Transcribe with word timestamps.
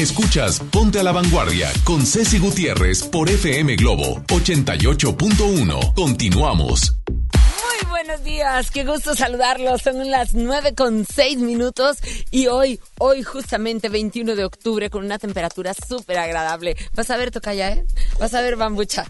Escuchas 0.00 0.60
Ponte 0.60 0.98
a 0.98 1.02
la 1.02 1.12
Vanguardia 1.12 1.70
con 1.84 2.06
Ceci 2.06 2.38
Gutiérrez 2.38 3.02
por 3.02 3.28
FM 3.28 3.76
Globo 3.76 4.22
88.1. 4.28 5.94
Continuamos. 5.94 6.96
Muy 7.04 7.90
buenos 7.90 8.24
días, 8.24 8.70
qué 8.70 8.84
gusto 8.84 9.14
saludarlos. 9.14 9.82
Son 9.82 10.10
las 10.10 10.32
9 10.32 10.74
con 10.74 11.04
6 11.04 11.36
minutos 11.40 11.98
y 12.30 12.46
hoy, 12.46 12.80
hoy 12.98 13.22
justamente 13.22 13.90
21 13.90 14.36
de 14.36 14.44
octubre 14.46 14.88
con 14.88 15.04
una 15.04 15.18
temperatura 15.18 15.74
súper 15.74 16.16
agradable. 16.16 16.76
Vas 16.94 17.10
a 17.10 17.18
ver, 17.18 17.30
Tocaya, 17.30 17.70
¿eh? 17.70 17.84
Vas 18.18 18.32
a 18.32 18.40
ver, 18.40 18.56
Bambucha. 18.56 19.04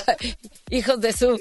Hijos 0.70 1.00
de 1.00 1.14
su. 1.14 1.40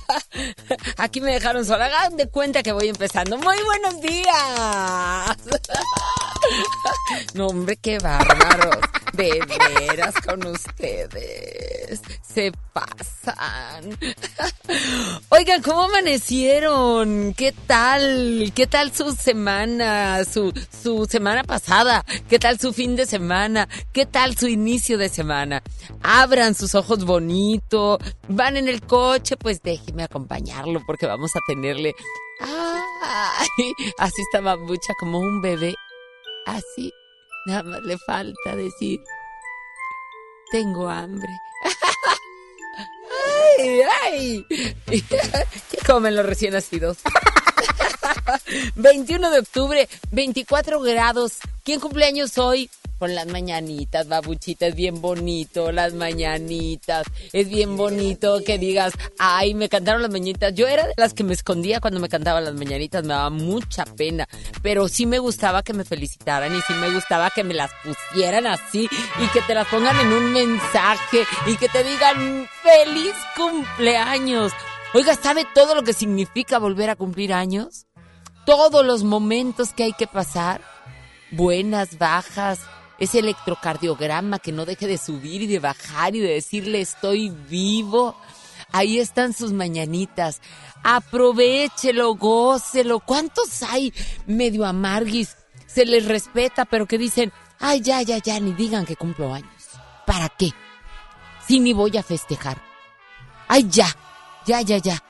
Aquí 0.96 1.20
me 1.20 1.32
dejaron 1.32 1.66
sola. 1.66 1.84
Hagan 1.84 2.16
de 2.16 2.28
cuenta 2.30 2.62
que 2.62 2.72
voy 2.72 2.88
empezando. 2.88 3.36
Muy 3.36 3.56
buenos 3.62 4.00
días. 4.00 5.36
No, 7.34 7.48
hombre, 7.48 7.76
qué 7.76 7.98
bárbaros. 7.98 8.78
De 9.12 9.40
veras 9.78 10.14
con 10.24 10.46
ustedes. 10.46 12.00
Se 12.22 12.52
pasan. 12.72 13.98
Oigan, 15.30 15.62
¿cómo 15.62 15.82
amanecieron? 15.82 17.34
¿Qué 17.34 17.52
tal? 17.66 18.52
¿Qué 18.54 18.66
tal 18.68 18.94
su 18.94 19.12
semana? 19.12 20.24
Su, 20.24 20.52
su 20.70 21.06
semana 21.06 21.42
pasada. 21.42 22.04
¿Qué 22.28 22.38
tal 22.38 22.60
su 22.60 22.72
fin 22.72 22.94
de 22.94 23.06
semana? 23.06 23.68
¿Qué 23.92 24.06
tal 24.06 24.36
su 24.36 24.46
inicio 24.46 24.96
de 24.96 25.08
semana? 25.08 25.62
Abran 26.02 26.54
sus 26.54 26.76
ojos 26.76 27.04
bonito. 27.04 27.98
Van 28.28 28.56
en 28.56 28.68
el 28.68 28.80
coche, 28.82 29.36
pues 29.36 29.60
déjenme 29.62 30.04
acompañarlo 30.04 30.80
porque 30.86 31.06
vamos 31.06 31.32
a 31.34 31.40
tenerle. 31.48 31.94
Ay, 32.40 33.72
así 33.98 34.22
estaba 34.22 34.56
mucha 34.56 34.94
como 34.98 35.18
un 35.18 35.42
bebé 35.42 35.74
Así, 36.46 36.92
nada 37.46 37.62
más 37.62 37.82
le 37.82 37.98
falta 37.98 38.56
decir, 38.56 39.00
tengo 40.50 40.88
hambre. 40.88 41.28
¡Ay, 43.58 43.80
ay! 44.02 44.46
¿Qué 44.86 45.78
comen 45.86 46.16
los 46.16 46.26
recién 46.26 46.52
nacidos? 46.52 46.98
21 48.76 49.30
de 49.30 49.38
octubre, 49.40 49.88
24 50.10 50.80
grados. 50.80 51.38
¿Quién 51.64 51.80
cumpleaños 51.80 52.38
hoy? 52.38 52.70
Con 53.00 53.14
las 53.14 53.26
mañanitas, 53.28 54.08
babuchita, 54.08 54.66
es 54.66 54.74
bien 54.74 55.00
bonito, 55.00 55.72
las 55.72 55.94
mañanitas, 55.94 57.06
es 57.32 57.48
bien 57.48 57.78
bonito 57.78 58.42
que 58.44 58.58
digas, 58.58 58.92
ay, 59.18 59.54
me 59.54 59.70
cantaron 59.70 60.02
las 60.02 60.10
mañanitas. 60.10 60.54
Yo 60.54 60.68
era 60.68 60.86
de 60.86 60.92
las 60.98 61.14
que 61.14 61.24
me 61.24 61.32
escondía 61.32 61.80
cuando 61.80 61.98
me 61.98 62.10
cantaban 62.10 62.44
las 62.44 62.52
mañanitas, 62.52 63.02
me 63.02 63.14
daba 63.14 63.30
mucha 63.30 63.86
pena, 63.86 64.28
pero 64.62 64.86
sí 64.86 65.06
me 65.06 65.18
gustaba 65.18 65.62
que 65.62 65.72
me 65.72 65.84
felicitaran 65.84 66.54
y 66.54 66.60
sí 66.60 66.74
me 66.74 66.90
gustaba 66.90 67.30
que 67.30 67.42
me 67.42 67.54
las 67.54 67.70
pusieran 67.82 68.46
así 68.46 68.86
y 69.18 69.26
que 69.28 69.40
te 69.46 69.54
las 69.54 69.66
pongan 69.68 69.98
en 69.98 70.12
un 70.12 70.32
mensaje 70.34 71.24
y 71.46 71.56
que 71.56 71.70
te 71.70 71.82
digan, 71.82 72.46
feliz 72.62 73.14
cumpleaños. 73.34 74.52
Oiga, 74.92 75.14
¿sabe 75.14 75.46
todo 75.54 75.74
lo 75.74 75.84
que 75.84 75.94
significa 75.94 76.58
volver 76.58 76.90
a 76.90 76.96
cumplir 76.96 77.32
años? 77.32 77.86
Todos 78.44 78.84
los 78.84 79.04
momentos 79.04 79.72
que 79.72 79.84
hay 79.84 79.92
que 79.94 80.06
pasar, 80.06 80.60
buenas, 81.30 81.96
bajas, 81.96 82.60
ese 83.00 83.20
electrocardiograma 83.20 84.38
que 84.38 84.52
no 84.52 84.66
deje 84.66 84.86
de 84.86 84.98
subir 84.98 85.42
y 85.42 85.46
de 85.46 85.58
bajar 85.58 86.14
y 86.14 86.20
de 86.20 86.34
decirle 86.34 86.82
estoy 86.82 87.30
vivo. 87.30 88.14
Ahí 88.72 88.98
están 88.98 89.32
sus 89.32 89.52
mañanitas. 89.52 90.40
Aprovechelo, 90.84 92.14
gócelo. 92.14 93.00
¿Cuántos 93.00 93.62
hay 93.62 93.92
medio 94.26 94.66
amarguis? 94.66 95.36
Se 95.66 95.86
les 95.86 96.04
respeta, 96.04 96.66
pero 96.66 96.86
que 96.86 96.98
dicen, 96.98 97.32
ay, 97.58 97.80
ya, 97.80 98.02
ya, 98.02 98.18
ya, 98.18 98.38
ni 98.38 98.52
digan 98.52 98.84
que 98.84 98.96
cumplo 98.96 99.32
años. 99.32 99.50
¿Para 100.06 100.28
qué? 100.28 100.50
Si 101.48 101.58
ni 101.58 101.72
voy 101.72 101.96
a 101.96 102.02
festejar. 102.02 102.62
Ay, 103.48 103.66
ya, 103.70 103.86
ya, 104.46 104.60
ya, 104.60 104.76
ya. 104.76 105.02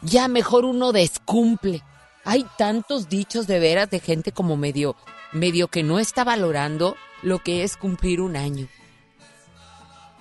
Ya 0.00 0.28
mejor 0.28 0.64
uno 0.64 0.92
descumple. 0.92 1.82
Hay 2.24 2.46
tantos 2.56 3.08
dichos 3.08 3.46
de 3.46 3.58
veras 3.58 3.90
de 3.90 4.00
gente 4.00 4.32
como 4.32 4.56
medio, 4.56 4.96
medio 5.32 5.68
que 5.68 5.82
no 5.82 5.98
está 5.98 6.24
valorando 6.24 6.96
lo 7.22 7.38
que 7.38 7.62
es 7.62 7.76
cumplir 7.76 8.20
un 8.20 8.36
año. 8.36 8.68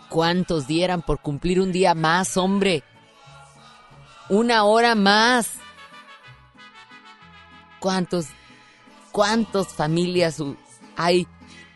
¿Cuántos 0.09 0.68
dieran 0.68 1.01
por 1.01 1.19
cumplir 1.19 1.59
un 1.59 1.71
día 1.71 1.94
más, 1.94 2.37
hombre? 2.37 2.83
Una 4.30 4.64
hora 4.64 4.95
más. 4.95 5.52
¿Cuántos, 7.80 8.28
cuántas 9.11 9.68
familias 9.68 10.42
hay 10.95 11.28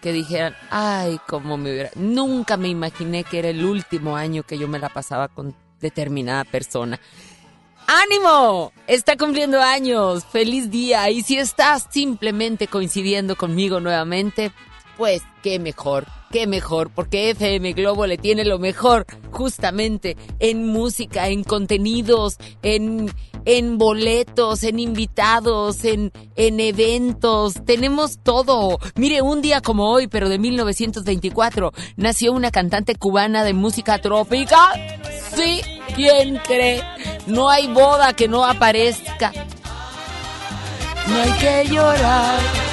que 0.01 0.13
dijeran, 0.13 0.55
ay, 0.69 1.19
cómo 1.27 1.57
me 1.57 1.71
hubiera... 1.71 1.91
Nunca 1.95 2.55
me 2.57 2.69
imaginé 2.69 3.23
que 3.23 3.39
era 3.39 3.49
el 3.49 3.65
último 3.65 4.15
año 4.15 4.43
que 4.43 4.57
yo 4.57 4.67
me 4.67 4.79
la 4.79 4.89
pasaba 4.89 5.27
con 5.27 5.55
determinada 5.81 6.45
persona. 6.45 6.99
¡Ánimo! 7.87 8.71
Está 8.87 9.17
cumpliendo 9.17 9.61
años. 9.61 10.23
Feliz 10.25 10.69
día. 10.69 11.09
Y 11.09 11.23
si 11.23 11.37
estás 11.37 11.87
simplemente 11.89 12.67
coincidiendo 12.67 13.35
conmigo 13.35 13.79
nuevamente, 13.79 14.51
pues 14.99 15.21
qué 15.41 15.59
mejor, 15.59 16.07
qué 16.29 16.45
mejor, 16.45 16.91
porque 16.93 17.29
FM 17.29 17.71
Globo 17.71 18.05
le 18.05 18.17
tiene 18.17 18.43
lo 18.43 18.59
mejor 18.59 19.05
justamente 19.31 20.17
en 20.39 20.67
música, 20.67 21.29
en 21.29 21.45
contenidos, 21.45 22.35
en, 22.63 23.09
en 23.45 23.77
boletos, 23.77 24.61
en 24.63 24.77
invitados, 24.77 25.85
en, 25.85 26.11
en 26.35 26.59
eventos. 26.59 27.53
Tenemos 27.65 28.19
todo. 28.21 28.77
Mire, 28.95 29.21
un 29.21 29.41
día 29.41 29.61
como 29.61 29.89
hoy, 29.89 30.07
pero 30.07 30.27
de 30.27 30.37
1924, 30.37 31.71
nació 31.95 32.33
una 32.33 32.51
cantante 32.51 32.95
cubana 32.95 33.45
de 33.45 33.53
música 33.53 33.99
trópica. 33.99 34.73
Sí, 35.33 35.61
¿quién 35.95 36.41
cree? 36.45 36.83
No 37.25 37.49
hay 37.49 37.67
boda 37.67 38.11
que 38.11 38.27
no 38.27 38.43
aparezca. 38.43 39.31
No 41.07 41.15
hay 41.21 41.31
que 41.39 41.73
llorar 41.73 42.69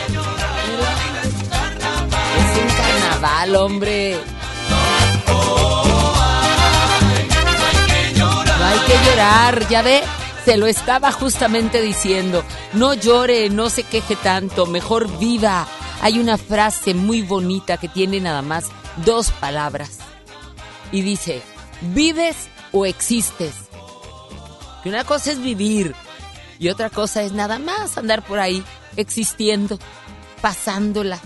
carnaval, 3.17 3.57
hombre. 3.57 4.21
No 8.59 8.65
hay 8.65 8.79
que 8.87 9.11
llorar, 9.11 9.69
ya 9.69 9.83
ve. 9.83 10.03
Se 10.45 10.57
lo 10.57 10.67
estaba 10.67 11.11
justamente 11.13 11.83
diciendo. 11.83 12.45
No 12.73 12.95
llore, 12.95 13.51
no 13.51 13.69
se 13.69 13.83
queje 13.83 14.17
tanto, 14.17 14.67
mejor 14.67 15.19
viva. 15.19 15.67
Hay 16.03 16.19
una 16.19 16.39
frase 16.39 16.95
muy 16.95 17.23
bonita 17.23 17.79
que 17.79 17.89
tiene 17.89 18.21
nada 18.21 18.43
más 18.43 18.67
dos 19.05 19.31
palabras. 19.33 19.99
Y 20.93 21.01
dice, 21.03 21.43
¿vives 21.81 22.49
o 22.71 22.87
existes? 22.87 23.55
Que 24.83 24.89
una 24.89 25.05
cosa 25.05 25.33
es 25.33 25.41
vivir 25.41 25.95
y 26.59 26.69
otra 26.69 26.91
cosa 26.91 27.23
es 27.23 27.33
nada 27.33 27.59
más 27.59 27.99
andar 27.99 28.25
por 28.25 28.39
ahí 28.39 28.63
existiendo, 28.97 29.79
pasándola, 30.41 31.19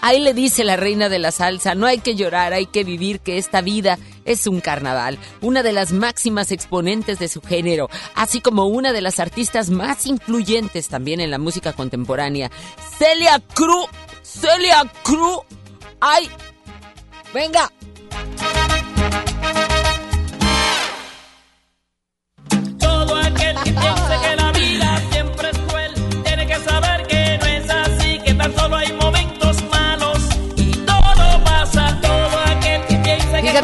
Ahí 0.00 0.20
le 0.20 0.32
dice 0.34 0.64
la 0.64 0.76
reina 0.76 1.08
de 1.08 1.18
la 1.18 1.32
salsa, 1.32 1.74
no 1.74 1.86
hay 1.86 1.98
que 1.98 2.14
llorar, 2.14 2.52
hay 2.52 2.66
que 2.66 2.84
vivir 2.84 3.20
que 3.20 3.36
esta 3.38 3.60
vida 3.60 3.98
es 4.24 4.46
un 4.46 4.60
carnaval, 4.60 5.18
una 5.40 5.62
de 5.62 5.72
las 5.72 5.92
máximas 5.92 6.52
exponentes 6.52 7.18
de 7.18 7.28
su 7.28 7.40
género, 7.40 7.88
así 8.14 8.40
como 8.40 8.66
una 8.66 8.92
de 8.92 9.00
las 9.00 9.18
artistas 9.18 9.70
más 9.70 10.06
influyentes 10.06 10.88
también 10.88 11.20
en 11.20 11.30
la 11.30 11.38
música 11.38 11.72
contemporánea, 11.72 12.50
Celia 12.98 13.40
Cruz. 13.54 13.86
Celia 14.22 14.84
Cruz. 15.02 15.40
¡Ay! 16.00 16.28
¡Venga! 17.32 17.70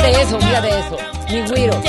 Fíjate 0.04 0.22
eso, 0.22 0.38
fíjate 0.38 0.68
eso. 0.68 0.96
Mi 1.30 1.42
güiro. 1.48 1.80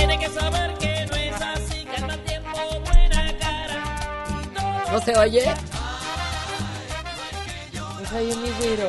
¿No 4.91 5.01
se 5.01 5.17
oye? 5.17 5.53
No 7.73 8.09
se 8.09 8.17
oye 8.17 8.35
mi 8.37 8.49
güiro. 8.51 8.87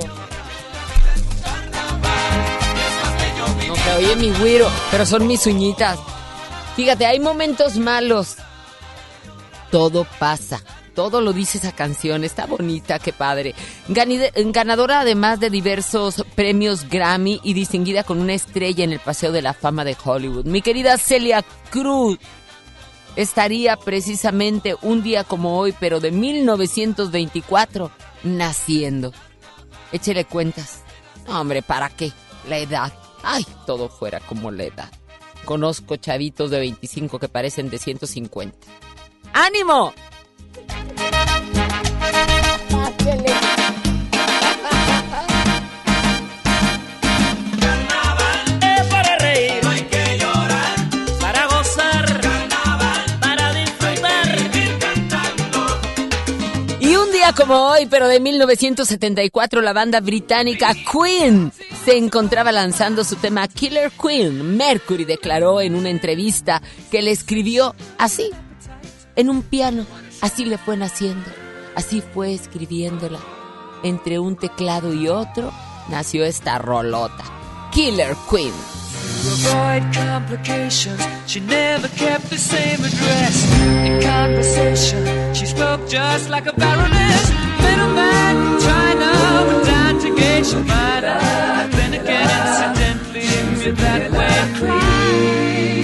No 3.66 3.75
se 3.75 3.92
oye 3.95 4.16
mi 4.16 4.30
güiro, 4.30 4.71
pero 4.92 5.04
son 5.04 5.26
mis 5.26 5.45
uñitas. 5.47 5.99
Fíjate, 6.76 7.06
hay 7.06 7.18
momentos 7.18 7.76
malos. 7.78 8.37
Todo 9.73 10.06
pasa. 10.21 10.62
Todo 10.97 11.21
lo 11.21 11.35
dice 11.35 11.59
esa 11.59 11.73
canción, 11.73 12.25
está 12.25 12.47
bonita, 12.47 12.99
qué 12.99 13.12
padre. 13.12 13.55
Ganadora 13.87 15.00
además 15.00 15.38
de 15.38 15.50
diversos 15.50 16.25
premios 16.35 16.88
Grammy 16.88 17.38
y 17.45 17.53
distinguida 17.53 18.03
con 18.03 18.19
una 18.19 18.33
estrella 18.33 18.83
en 18.83 18.93
el 18.93 19.00
Paseo 19.00 19.31
de 19.31 19.43
la 19.43 19.53
Fama 19.53 19.85
de 19.85 19.95
Hollywood. 20.03 20.47
Mi 20.47 20.62
querida 20.62 20.97
Celia 20.97 21.45
Cruz 21.69 22.19
estaría 23.15 23.76
precisamente 23.76 24.75
un 24.81 25.03
día 25.03 25.23
como 25.23 25.59
hoy, 25.59 25.75
pero 25.79 26.00
de 26.00 26.12
1924, 26.12 27.91
naciendo. 28.25 29.12
Échele 29.93 30.25
cuentas. 30.25 30.81
Hombre, 31.29 31.61
¿para 31.61 31.91
qué? 31.91 32.11
La 32.49 32.57
edad. 32.57 32.91
Ay, 33.23 33.47
todo 33.67 33.91
fuera 33.91 34.21
como 34.21 34.50
la 34.50 34.65
edad. 34.65 34.91
Conozco 35.45 35.97
chavitos 35.97 36.50
de 36.50 36.59
25 36.59 37.19
que 37.19 37.29
parecen 37.29 37.69
de 37.69 37.76
150. 37.76 38.57
¡Ánimo! 39.35 39.93
Como 57.36 57.68
hoy, 57.68 57.86
pero 57.86 58.08
de 58.08 58.18
1974, 58.18 59.60
la 59.60 59.72
banda 59.72 60.00
británica 60.00 60.72
Queen 60.75 61.52
se 61.84 61.96
encontraba 61.96 62.50
lanzando 62.50 63.04
su 63.04 63.16
tema 63.16 63.46
Killer 63.46 63.90
Queen. 63.90 64.56
Mercury 64.56 65.04
declaró 65.04 65.60
en 65.60 65.75
una 65.75 65.90
entrevista 65.90 66.62
que 66.90 67.02
le 67.02 67.10
escribió 67.10 67.75
así, 67.98 68.30
en 69.16 69.28
un 69.28 69.42
piano. 69.42 69.86
Así 70.22 70.44
le 70.44 70.56
fue 70.56 70.76
naciendo, 70.76 71.30
así 71.76 72.02
fue 72.12 72.35
escribiéndola. 72.35 73.21
Entre 73.85 74.18
un 74.18 74.35
teclado 74.35 74.92
y 74.92 75.06
otro 75.06 75.52
nació 75.88 76.25
esta 76.25 76.59
rolota. 76.59 77.25
Killer 77.71 78.16
Queen. 78.28 78.52
To 79.23 79.33
avoid 79.33 79.83
complications, 79.92 81.00
she 81.26 81.40
never 81.40 81.88
kept 81.88 82.30
the 82.30 82.38
same 82.38 82.85
address. 82.85 83.45
In 83.85 84.00
conversation, 84.00 85.35
she 85.35 85.47
spoke 85.47 85.87
just 85.88 86.30
like 86.30 86.47
a 86.47 86.52
baroness. 86.52 87.30
Middleman 87.61 88.37
from 88.37 88.61
China 88.61 89.11
went 89.47 89.66
down 89.66 89.99
to 90.00 90.09
your 90.09 90.64
mind. 90.64 91.04
Then 91.73 91.95
again, 91.95 92.30
incidentally, 92.47 93.73
that 93.73 94.11
way. 94.12 94.37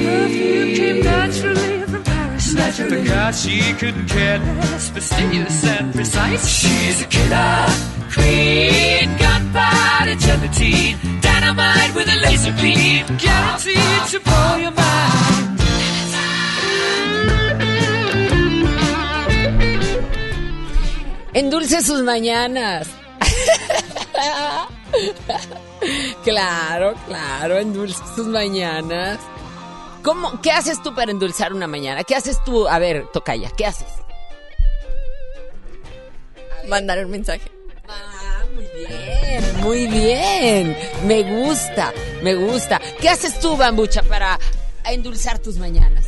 Perfume 0.05 0.75
came 0.75 1.03
naturally 1.03 1.72
from 2.53 2.89
Paris. 2.89 3.03
Because 3.03 3.43
she 3.43 3.73
couldn't 3.75 4.07
care 4.07 4.39
less, 4.39 4.91
fastidious 4.91 5.65
and 5.65 5.95
precise. 5.95 6.49
She's 6.49 7.03
a 7.03 7.07
killer 7.07 7.67
queen, 8.13 9.17
gunpowder 9.17 10.17
gelatine, 10.17 10.99
dynamite 11.21 11.95
with 11.95 12.09
a 12.09 12.17
laser 12.25 12.53
beam, 12.61 13.07
guaranteed 13.19 14.03
to 14.11 14.19
blow 14.21 14.57
your 14.57 14.73
mind. 14.73 15.61
Endulce 21.35 21.81
sus 21.81 22.03
mañanas. 22.03 22.89
claro, 26.25 26.95
claro, 27.07 27.59
endulce 27.59 28.03
sus 28.15 28.27
mañanas. 28.27 29.19
¿Cómo, 30.03 30.41
¿Qué 30.41 30.51
haces 30.51 30.83
tú 30.83 30.95
para 30.95 31.13
endulzar 31.13 31.53
una 31.53 31.67
mañana? 31.67 32.03
¿Qué 32.03 32.17
haces 32.17 32.43
tú? 32.45 32.67
A 32.67 32.79
ver, 32.79 33.07
Tocaya, 33.13 33.51
¿qué 33.57 33.67
haces? 33.67 33.87
Mandar 36.69 37.05
un 37.05 37.11
mensaje. 37.11 37.51
Ah, 37.89 38.45
muy 38.55 38.67
bien, 38.87 39.61
muy 39.63 39.87
bien. 39.87 40.77
Me 41.05 41.23
gusta, 41.23 41.93
me 42.23 42.35
gusta. 42.35 42.81
¿Qué 43.01 43.09
haces 43.09 43.39
tú, 43.39 43.57
Bambucha, 43.57 44.03
para 44.03 44.39
endulzar 44.85 45.39
tus 45.39 45.57
mañanas? 45.59 46.05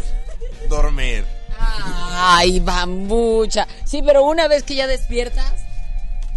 Dormir. 0.68 1.24
Ay, 1.58 2.60
Bambucha. 2.60 3.66
Sí, 3.84 4.02
pero 4.04 4.24
una 4.24 4.48
vez 4.48 4.64
que 4.64 4.74
ya 4.74 4.86
despiertas. 4.86 5.52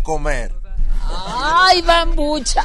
Comer. 0.03 0.56
¡Ay, 1.09 1.81
bambucha! 1.81 2.63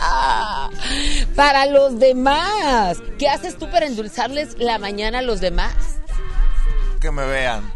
Para 1.37 1.67
los 1.67 1.99
demás. 1.99 2.99
¿Qué 3.19 3.29
haces 3.29 3.57
tú 3.59 3.71
para 3.71 3.87
endulzarles 3.87 4.57
la 4.59 4.79
mañana 4.79 5.21
a 5.21 5.23
los 5.23 5.41
demás? 5.41 5.75
Que 7.01 7.11
me 7.11 7.25
vean. 7.27 7.73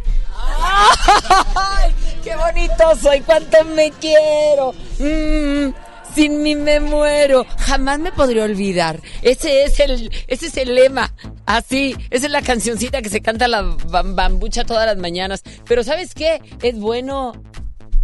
¡Ay, 1.55 1.93
qué 2.23 2.35
bonito 2.35 2.95
soy! 3.01 3.21
¡Cuánto 3.21 3.63
me 3.65 3.91
quiero! 3.91 4.73
Mm, 4.99 5.73
sin 6.15 6.41
mí 6.41 6.55
me 6.55 6.79
muero. 6.79 7.45
Jamás 7.59 7.99
me 7.99 8.11
podría 8.11 8.43
olvidar. 8.43 8.99
Ese 9.21 9.63
es 9.63 9.79
el, 9.79 10.11
ese 10.27 10.47
es 10.47 10.57
el 10.57 10.75
lema. 10.75 11.13
Así, 11.45 11.95
esa 12.09 12.25
es 12.27 12.31
la 12.31 12.41
cancioncita 12.41 13.01
que 13.01 13.09
se 13.09 13.21
canta 13.21 13.47
la 13.47 13.63
bam- 13.63 14.15
bambucha 14.15 14.63
todas 14.65 14.85
las 14.85 14.97
mañanas. 14.97 15.43
Pero 15.65 15.83
¿sabes 15.83 16.13
qué? 16.13 16.41
Es 16.61 16.79
bueno, 16.79 17.33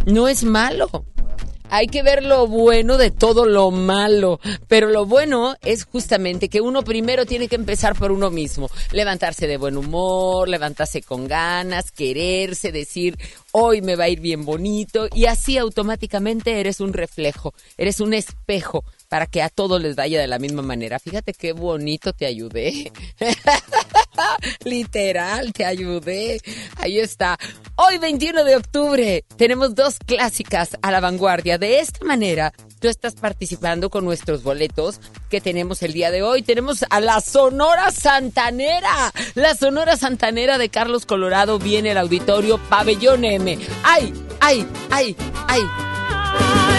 no 0.06 0.28
es 0.28 0.44
malo. 0.44 0.88
Hay 1.70 1.86
que 1.86 2.02
ver 2.02 2.22
lo 2.22 2.46
bueno 2.46 2.98
de 2.98 3.10
todo 3.10 3.46
lo 3.46 3.70
malo. 3.70 4.38
Pero 4.68 4.88
lo 4.90 5.06
bueno 5.06 5.56
es 5.62 5.84
justamente 5.84 6.48
que 6.48 6.60
uno 6.60 6.82
primero 6.82 7.26
tiene 7.26 7.48
que 7.48 7.56
empezar 7.56 7.96
por 7.96 8.12
uno 8.12 8.30
mismo. 8.30 8.68
Levantarse 8.92 9.46
de 9.46 9.56
buen 9.56 9.76
humor, 9.76 10.48
levantarse 10.48 11.02
con 11.02 11.26
ganas, 11.26 11.90
quererse, 11.90 12.70
decir, 12.70 13.16
hoy 13.52 13.82
me 13.82 13.96
va 13.96 14.04
a 14.04 14.08
ir 14.08 14.20
bien 14.20 14.44
bonito. 14.44 15.08
Y 15.12 15.26
así 15.26 15.58
automáticamente 15.58 16.60
eres 16.60 16.80
un 16.80 16.92
reflejo, 16.92 17.54
eres 17.76 18.00
un 18.00 18.14
espejo 18.14 18.84
para 19.08 19.26
que 19.26 19.42
a 19.42 19.48
todos 19.48 19.80
les 19.80 19.96
vaya 19.96 20.20
de 20.20 20.26
la 20.26 20.38
misma 20.38 20.62
manera. 20.62 20.98
Fíjate 20.98 21.32
qué 21.32 21.52
bonito 21.52 22.12
te 22.12 22.26
ayudé. 22.26 22.92
Literal, 24.64 25.52
te 25.52 25.64
ayudé. 25.64 26.40
Ahí 26.76 26.98
está. 26.98 27.38
Hoy 27.76 27.98
21 27.98 28.44
de 28.44 28.56
octubre 28.56 29.24
tenemos 29.36 29.74
dos 29.74 29.98
clásicas 29.98 30.76
a 30.82 30.90
la 30.90 31.00
vanguardia. 31.00 31.58
De 31.58 31.80
esta 31.80 32.04
manera, 32.04 32.52
tú 32.80 32.88
estás 32.88 33.14
participando 33.14 33.90
con 33.90 34.04
nuestros 34.04 34.42
boletos 34.42 35.00
que 35.28 35.40
tenemos 35.40 35.82
el 35.82 35.92
día 35.92 36.10
de 36.10 36.22
hoy. 36.22 36.42
Tenemos 36.42 36.84
a 36.88 37.00
la 37.00 37.20
Sonora 37.20 37.90
Santanera. 37.90 39.12
La 39.34 39.54
Sonora 39.54 39.96
Santanera 39.96 40.58
de 40.58 40.68
Carlos 40.68 41.06
Colorado 41.06 41.58
viene 41.58 41.90
al 41.90 41.98
auditorio 41.98 42.58
Pabellón 42.68 43.24
M. 43.24 43.58
¡Ay, 43.82 44.12
ay, 44.40 44.66
ay, 44.90 45.16
ay! 45.48 45.62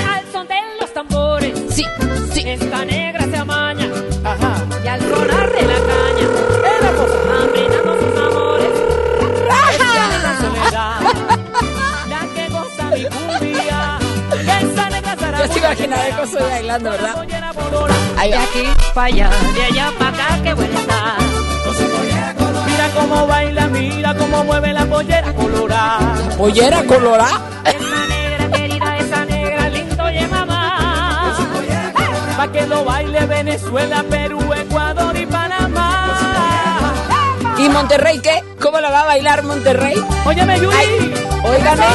Al 0.07 0.25
de 1.53 1.71
Sí, 1.73 1.83
sí. 2.33 2.43
esta 2.49 2.85
negra 2.85 3.25
se 3.25 3.37
amaña. 3.37 3.87
Y 4.83 4.87
al 4.87 4.99
sonar 5.01 5.51
de 5.51 5.61
la 5.61 5.79
caña, 5.89 6.27
hambriando 7.41 7.93
sus 7.99 8.21
amores. 8.21 8.73
Esta 9.71 10.07
negra 10.07 10.31
soledad, 10.41 10.99
la 12.09 12.21
que 12.33 12.49
goza 12.49 12.83
mi 12.95 13.03
cumbia. 13.05 13.99
Esa 14.41 14.89
negra 14.89 15.15
Ya 15.39 15.47
se 15.47 15.59
imaginaré 15.59 16.09
cómo 16.11 16.23
estoy 16.23 16.41
bailando, 16.43 16.89
¿verdad? 16.91 17.15
Ahí 18.17 18.29
De 18.31 18.37
aquí 18.37 18.63
para 18.93 19.07
allá, 19.07 19.29
de 19.55 19.63
allá 19.63 19.91
para 19.99 20.09
acá, 20.09 20.39
qué 20.43 20.53
buena 20.53 20.79
está. 20.79 21.15
Mira 22.65 22.89
cómo 22.95 23.27
baila, 23.27 23.67
mira 23.67 24.15
cómo 24.15 24.43
mueve 24.43 24.73
la 24.73 24.85
pollera 24.85 25.33
colorada. 25.33 25.99
¿Pollera 26.37 26.83
colorada? 26.83 27.41
Pa' 32.45 32.51
que 32.51 32.67
lo 32.67 32.85
baile 32.85 33.25
Venezuela, 33.25 34.03
Perú, 34.07 34.39
Ecuador 34.53 35.17
y 35.17 35.25
Panamá. 35.25 36.93
¿Y 37.57 37.69
Monterrey 37.69 38.19
qué? 38.19 38.43
¿Cómo 38.61 38.79
la 38.79 38.91
va 38.91 39.01
a 39.01 39.05
bailar 39.05 39.41
Monterrey? 39.41 39.95
Óyeme, 40.25 40.59
Yuri. 40.59 40.75
Ay, 40.77 41.13
óigame, 41.43 41.85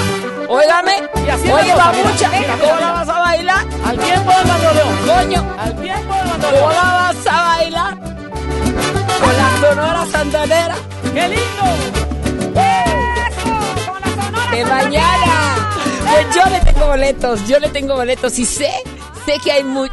óigame. 0.49 0.93
Y 1.25 1.31
así 1.31 1.53
Oye, 1.53 1.73
babucha, 1.73 2.31
mira, 2.37 2.57
¿cómo 2.61 2.81
la 2.81 2.91
vas 2.91 3.09
a 3.09 3.19
bailar? 3.21 3.65
Al 3.87 3.97
tiempo 3.99 4.33
del 4.33 4.49
bandoneón. 4.49 4.97
Coño, 5.07 5.57
Al 5.57 5.77
tiempo 5.81 6.15
del 6.15 6.23
¿cómo 6.23 6.31
bandoneón. 6.33 6.75
la 6.75 6.83
vas 6.83 7.27
a 7.29 7.43
bailar? 7.45 7.99
Con 9.21 9.37
la 9.37 9.61
sonora 9.69 10.07
santanera 10.11 10.75
¡Qué 11.15 11.29
lindo! 11.29 12.61
¡Eso! 12.61 13.91
Con 13.93 14.01
la 14.01 14.23
sonora. 14.25 14.51
de 14.51 14.65
mañana. 14.65 15.69
Pues 16.11 16.35
yo 16.35 16.45
le 16.51 16.61
tengo 16.61 16.87
boletos, 16.89 17.47
yo 17.47 17.59
le 17.61 17.69
tengo 17.69 17.95
boletos 17.95 18.37
y 18.41 18.45
sé, 18.45 18.73
sé 19.25 19.35
que 19.45 19.53
hay 19.53 19.63
muy... 19.63 19.89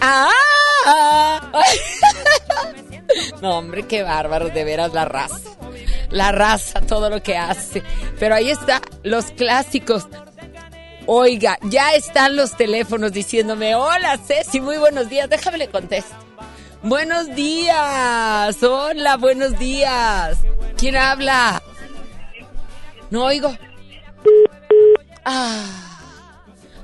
¡Ah! 0.00 1.40
No, 3.40 3.58
hombre, 3.58 3.86
qué 3.86 4.02
bárbaro, 4.02 4.48
de 4.48 4.64
veras 4.64 4.92
la 4.92 5.04
raza. 5.04 5.50
La 6.10 6.32
raza, 6.32 6.80
todo 6.80 7.10
lo 7.10 7.22
que 7.22 7.36
hace. 7.36 7.82
Pero 8.18 8.34
ahí 8.34 8.50
está, 8.50 8.80
los 9.02 9.26
clásicos. 9.26 10.06
Oiga, 11.06 11.58
ya 11.62 11.94
están 11.94 12.36
los 12.36 12.56
teléfonos 12.56 13.12
diciéndome, 13.12 13.74
hola 13.74 14.18
Ceci, 14.18 14.60
muy 14.60 14.76
buenos 14.76 15.08
días. 15.08 15.28
Déjame 15.28 15.58
le 15.58 15.68
contesto. 15.68 16.14
Buenos 16.82 17.34
días, 17.34 18.62
hola, 18.62 19.16
buenos 19.16 19.58
días. 19.58 20.38
¿Quién 20.76 20.96
habla? 20.96 21.62
No 23.10 23.24
oigo. 23.24 23.56
Ah. 25.24 25.95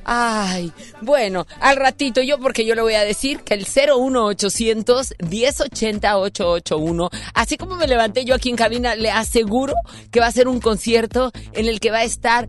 Ay, 0.05 0.73
bueno, 1.01 1.47
al 1.61 1.77
ratito 1.77 2.23
yo 2.23 2.39
porque 2.39 2.65
yo 2.65 2.75
le 2.75 2.83
voy 2.83 2.95
a 2.95 3.05
decir 3.05 3.41
que 3.41 3.55
el 3.55 3.67
01800 3.67 5.15
1080 5.31 6.19
881, 6.19 7.11
así 7.35 7.57
como 7.57 7.77
me 7.77 7.87
levanté 7.87 8.25
yo 8.25 8.35
aquí 8.35 8.51
en 8.51 8.57
cabina, 8.57 8.95
le 8.95 9.11
aseguro 9.11 9.75
que 10.11 10.21
va 10.21 10.27
a 10.27 10.33
ser 10.33 10.49
un 10.49 10.61
concierto 10.61 11.33
en 11.53 11.67
el 11.67 11.81
que 11.81 11.91
va 11.91 11.99
a 11.99 12.05
estar 12.05 12.49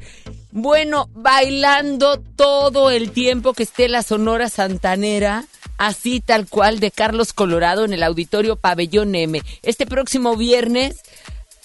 bueno, 0.51 1.09
bailando 1.13 2.19
todo 2.19 2.91
el 2.91 3.11
tiempo 3.11 3.53
que 3.53 3.63
esté 3.63 3.89
la 3.89 4.03
Sonora 4.03 4.49
Santanera 4.49 5.45
así 5.77 6.19
tal 6.19 6.47
cual 6.47 6.79
de 6.79 6.91
Carlos 6.91 7.33
Colorado 7.33 7.85
en 7.85 7.93
el 7.93 8.03
auditorio 8.03 8.55
Pabellón 8.55 9.15
M. 9.15 9.41
Este 9.63 9.85
próximo 9.85 10.35
viernes 10.37 11.01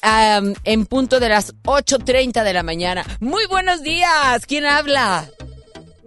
en 0.03 0.87
punto 0.87 1.21
de 1.21 1.29
las 1.29 1.55
8.30 1.65 2.45
de 2.45 2.53
la 2.53 2.63
mañana. 2.63 3.05
Muy 3.21 3.47
buenos 3.47 3.83
días. 3.83 4.47
¿Quién 4.47 4.65
habla? 4.65 5.29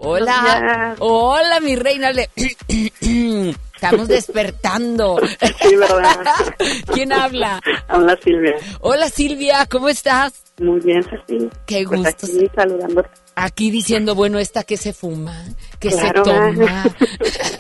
Hola. 0.03 0.96
Hola, 1.00 1.60
mi 1.60 1.75
reina. 1.75 2.12
Le- 2.12 2.29
Estamos 3.75 4.08
despertando. 4.08 5.20
Sí, 5.62 5.75
¿verdad? 5.75 6.36
¿Quién 6.93 7.12
habla? 7.13 7.60
Habla 7.88 8.17
Silvia. 8.24 8.55
Hola, 8.81 9.10
Silvia. 9.10 9.65
¿Cómo 9.67 9.89
estás? 9.89 10.34
Muy 10.60 10.79
bien, 10.81 11.03
Ceci. 11.03 11.50
Qué 11.65 11.84
Pues 11.88 12.00
gusto. 12.01 12.25
aquí 12.27 12.48
saludando. 12.55 13.03
Aquí 13.43 13.71
diciendo, 13.71 14.13
bueno, 14.13 14.38
esta 14.38 14.63
que 14.63 14.77
se 14.77 14.93
fuma, 14.93 15.45
que 15.79 15.89
Claro, 15.89 16.24
se 16.24 16.31
toma 16.31 16.83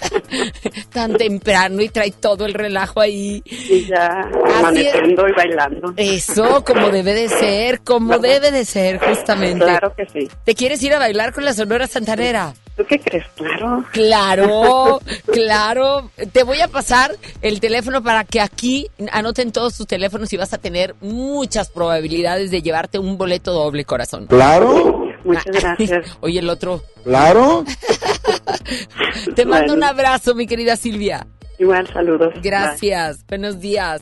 tan 0.93 1.17
temprano 1.17 1.81
y 1.81 1.89
trae 1.89 2.11
todo 2.11 2.45
el 2.45 2.53
relajo 2.53 3.01
ahí. 3.01 3.41
Y 3.45 3.85
ya 3.87 4.29
amaneciendo 4.59 5.27
y 5.27 5.31
bailando. 5.31 5.93
Eso, 5.97 6.63
como 6.63 6.89
debe 6.91 7.15
de 7.15 7.29
ser, 7.29 7.81
como 7.81 8.19
debe 8.19 8.51
de 8.51 8.63
ser, 8.63 8.99
justamente. 8.99 9.65
Claro 9.65 9.95
que 9.95 10.05
sí. 10.05 10.29
¿Te 10.45 10.53
quieres 10.53 10.83
ir 10.83 10.93
a 10.93 10.99
bailar 10.99 11.33
con 11.33 11.45
la 11.45 11.53
Sonora 11.53 11.87
Santanera? 11.87 12.53
¿Tú 12.77 12.85
qué 12.85 12.99
crees? 12.99 13.25
Claro. 13.35 13.83
Claro, 13.91 15.01
claro. 15.33 16.11
Te 16.31 16.43
voy 16.43 16.61
a 16.61 16.67
pasar 16.67 17.15
el 17.41 17.59
teléfono 17.59 18.03
para 18.03 18.23
que 18.23 18.39
aquí 18.39 18.87
anoten 19.11 19.51
todos 19.51 19.77
tus 19.77 19.87
teléfonos 19.87 20.31
y 20.31 20.37
vas 20.37 20.53
a 20.53 20.57
tener 20.57 20.95
muchas 21.01 21.69
probabilidades 21.69 22.51
de 22.51 22.61
llevarte 22.61 22.99
un 22.99 23.17
boleto 23.17 23.51
doble 23.51 23.83
corazón. 23.83 24.27
Claro, 24.27 25.10
Muchas 25.23 25.45
gracias. 25.45 26.17
Oye, 26.21 26.39
el 26.39 26.49
otro. 26.49 26.83
claro. 27.03 27.63
Te 29.35 29.45
mando 29.45 29.73
un 29.73 29.83
abrazo, 29.83 30.35
mi 30.35 30.47
querida 30.47 30.75
Silvia. 30.75 31.27
Igual, 31.59 31.87
saludos. 31.91 32.33
Gracias. 32.41 33.25
Buenos 33.27 33.59
días. 33.59 34.01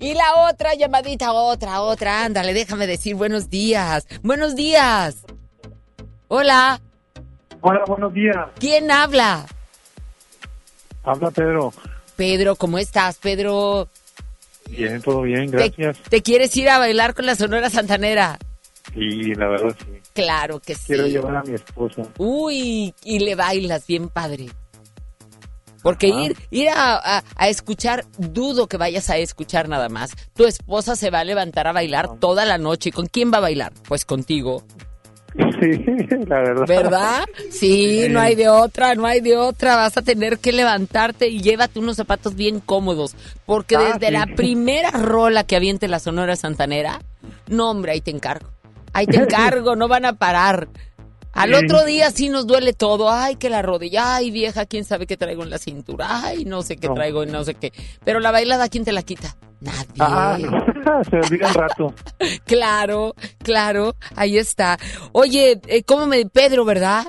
Y 0.00 0.14
la 0.14 0.48
otra 0.50 0.74
llamadita, 0.74 1.32
otra, 1.32 1.80
otra. 1.80 2.24
Ándale, 2.24 2.54
déjame 2.54 2.86
decir 2.86 3.14
buenos 3.14 3.50
días. 3.50 4.06
Buenos 4.22 4.54
días. 4.54 5.24
Hola. 6.28 6.80
Hola, 7.60 7.82
buenos 7.86 8.12
días. 8.12 8.36
¿Quién 8.58 8.90
habla? 8.90 9.46
Habla 11.04 11.30
Pedro. 11.30 11.72
Pedro, 12.16 12.56
¿cómo 12.56 12.78
estás, 12.78 13.16
Pedro? 13.18 13.88
Bien, 14.70 15.00
todo 15.02 15.22
bien, 15.22 15.50
¿Te, 15.50 15.56
gracias. 15.58 15.98
te 16.08 16.22
quieres 16.22 16.56
ir 16.56 16.68
a 16.70 16.78
bailar 16.78 17.14
con 17.14 17.26
la 17.26 17.34
Sonora 17.34 17.68
Santanera? 17.70 18.38
Y 18.96 19.34
la 19.34 19.48
verdad 19.48 19.76
sí. 19.78 19.92
Claro 20.12 20.60
que 20.60 20.74
sí. 20.74 20.84
Quiero 20.86 21.06
llevar 21.06 21.36
a 21.36 21.42
mi 21.42 21.54
esposa. 21.54 22.02
Uy, 22.18 22.94
y 23.04 23.18
le 23.18 23.34
bailas 23.34 23.86
bien 23.86 24.08
padre. 24.08 24.46
Porque 25.82 26.10
Ajá. 26.10 26.20
ir, 26.22 26.36
ir 26.50 26.68
a, 26.70 26.94
a- 27.18 27.24
a 27.36 27.48
escuchar, 27.48 28.06
dudo 28.16 28.68
que 28.68 28.78
vayas 28.78 29.10
a 29.10 29.18
escuchar 29.18 29.68
nada 29.68 29.88
más. 29.90 30.12
Tu 30.34 30.46
esposa 30.46 30.96
se 30.96 31.10
va 31.10 31.20
a 31.20 31.24
levantar 31.24 31.66
a 31.66 31.72
bailar 31.72 32.18
toda 32.18 32.46
la 32.46 32.56
noche. 32.56 32.88
¿Y 32.88 32.92
con 32.92 33.06
quién 33.06 33.30
va 33.32 33.38
a 33.38 33.42
bailar? 33.42 33.72
Pues 33.86 34.04
contigo. 34.06 34.64
Sí, 35.36 35.84
la 36.26 36.38
verdad. 36.40 36.66
¿Verdad? 36.66 37.24
Sí, 37.50 38.06
no 38.08 38.20
hay 38.20 38.34
de 38.34 38.48
otra, 38.48 38.94
no 38.94 39.04
hay 39.04 39.20
de 39.20 39.36
otra. 39.36 39.76
Vas 39.76 39.96
a 39.98 40.02
tener 40.02 40.38
que 40.38 40.52
levantarte 40.52 41.28
y 41.28 41.40
llévate 41.42 41.80
unos 41.80 41.96
zapatos 41.96 42.34
bien 42.34 42.60
cómodos. 42.60 43.14
Porque 43.44 43.76
Ah, 43.76 43.92
desde 43.98 44.06
sí. 44.06 44.12
la 44.12 44.26
primera 44.34 44.90
rola 44.92 45.44
que 45.44 45.56
aviente 45.56 45.86
la 45.88 45.98
Sonora 45.98 46.36
Santanera, 46.36 47.02
no, 47.48 47.68
hombre, 47.70 47.92
ahí 47.92 48.00
te 48.00 48.10
encargo. 48.12 48.48
Ahí 48.94 49.06
te 49.06 49.18
encargo, 49.18 49.76
no 49.76 49.86
van 49.88 50.06
a 50.06 50.14
parar. 50.14 50.68
Al 51.32 51.50
Sí. 51.50 51.64
otro 51.64 51.84
día 51.84 52.10
sí 52.12 52.28
nos 52.28 52.46
duele 52.46 52.72
todo. 52.72 53.10
Ay, 53.10 53.34
que 53.36 53.50
la 53.50 53.60
rodilla. 53.60 54.14
Ay, 54.14 54.30
vieja, 54.30 54.66
quién 54.66 54.84
sabe 54.84 55.06
qué 55.06 55.16
traigo 55.16 55.42
en 55.42 55.50
la 55.50 55.58
cintura. 55.58 56.06
Ay, 56.24 56.44
no 56.44 56.62
sé 56.62 56.76
qué 56.76 56.86
No. 56.88 56.94
traigo, 56.94 57.26
no 57.26 57.42
sé 57.42 57.54
qué. 57.54 57.72
Pero 58.04 58.20
la 58.20 58.30
bailada, 58.30 58.68
¿quién 58.68 58.84
te 58.84 58.92
la 58.92 59.02
quita? 59.02 59.36
Nadie. 59.60 59.94
Ah, 59.98 60.38
se 61.10 61.16
olvida 61.16 61.48
un 61.48 61.54
rato. 61.54 61.94
Claro, 62.46 63.14
claro, 63.42 63.96
ahí 64.14 64.38
está. 64.38 64.78
Oye, 65.12 65.60
eh, 65.66 65.82
¿cómo 65.82 66.06
me... 66.06 66.24
Pedro, 66.26 66.64
¿verdad? 66.64 67.06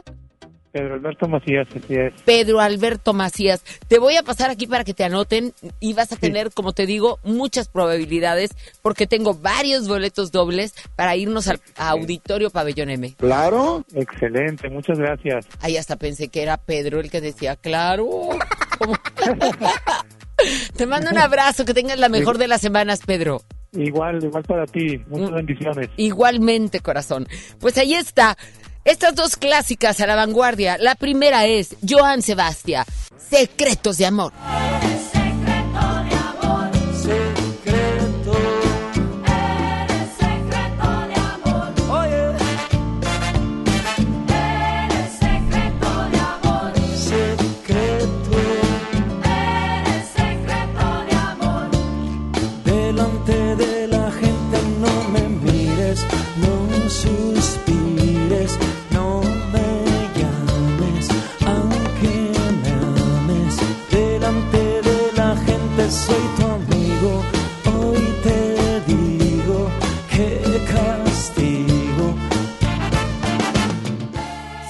Pedro 0.75 0.95
Alberto 0.95 1.27
Macías, 1.29 1.67
así 1.69 1.93
es. 1.95 2.21
Pedro 2.23 2.59
Alberto 2.59 3.13
Macías. 3.13 3.63
Te 3.87 3.97
voy 3.97 4.17
a 4.17 4.23
pasar 4.23 4.49
aquí 4.49 4.67
para 4.67 4.83
que 4.83 4.93
te 4.93 5.05
anoten 5.05 5.53
y 5.79 5.93
vas 5.93 6.11
a 6.11 6.17
tener, 6.17 6.51
como 6.51 6.73
te 6.73 6.85
digo, 6.85 7.17
muchas 7.23 7.69
probabilidades 7.69 8.51
porque 8.81 9.07
tengo 9.07 9.35
varios 9.35 9.87
boletos 9.87 10.33
dobles 10.33 10.73
para 10.97 11.15
irnos 11.15 11.47
al 11.47 11.61
Auditorio 11.77 12.49
Pabellón 12.49 12.89
M. 12.89 13.13
Claro. 13.17 13.85
Excelente, 13.93 14.69
muchas 14.69 14.99
gracias. 14.99 15.47
Ahí 15.61 15.77
hasta 15.77 15.95
pensé 15.95 16.27
que 16.27 16.41
era 16.43 16.57
Pedro 16.57 16.99
el 16.99 17.09
que 17.09 17.21
decía, 17.21 17.55
claro. 17.55 18.09
Te 20.75 20.85
mando 20.85 21.09
un 21.11 21.17
abrazo, 21.17 21.63
que 21.63 21.73
tengas 21.73 21.97
la 21.99 22.09
mejor 22.09 22.37
de 22.37 22.49
las 22.49 22.59
semanas, 22.59 22.99
Pedro. 23.05 23.41
Igual, 23.71 24.23
igual 24.23 24.43
para 24.43 24.65
ti. 24.65 24.97
Muchas 25.07 25.31
Mm. 25.31 25.35
bendiciones. 25.35 25.89
Igualmente, 25.97 26.79
corazón. 26.81 27.27
Pues 27.59 27.77
ahí 27.77 27.93
está. 27.93 28.37
Estas 28.85 29.15
dos 29.15 29.35
clásicas 29.35 29.99
a 29.99 30.05
la 30.05 30.15
vanguardia. 30.15 30.77
La 30.77 30.93
primera 30.93 31.47
es 31.47 31.75
Joan 31.81 32.21
Sebastián, 32.21 32.85
Secretos 33.17 33.97
de 33.97 34.05
Amor. 34.05 34.31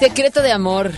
Secreto 0.05 0.43
de 0.43 0.51
Amor 0.51 0.91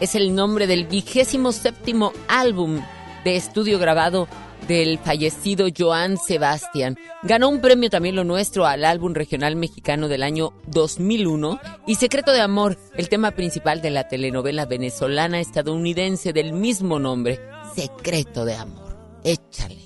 es 0.00 0.14
el 0.14 0.34
nombre 0.34 0.66
del 0.66 0.86
vigésimo 0.86 1.52
séptimo 1.52 2.10
álbum 2.26 2.80
de 3.22 3.36
estudio 3.36 3.78
grabado 3.78 4.28
del 4.66 4.98
fallecido 4.98 5.66
Joan 5.76 6.16
Sebastián. 6.16 6.96
Ganó 7.22 7.50
un 7.50 7.60
premio 7.60 7.90
también 7.90 8.16
lo 8.16 8.24
nuestro 8.24 8.64
al 8.64 8.86
álbum 8.86 9.12
regional 9.12 9.56
mexicano 9.56 10.08
del 10.08 10.22
año 10.22 10.54
2001 10.68 11.60
y 11.86 11.96
Secreto 11.96 12.32
de 12.32 12.40
Amor, 12.40 12.78
el 12.96 13.10
tema 13.10 13.32
principal 13.32 13.82
de 13.82 13.90
la 13.90 14.08
telenovela 14.08 14.64
venezolana 14.64 15.38
estadounidense 15.38 16.32
del 16.32 16.54
mismo 16.54 16.98
nombre, 16.98 17.40
Secreto 17.76 18.46
de 18.46 18.54
Amor. 18.54 18.96
Échale. 19.22 19.76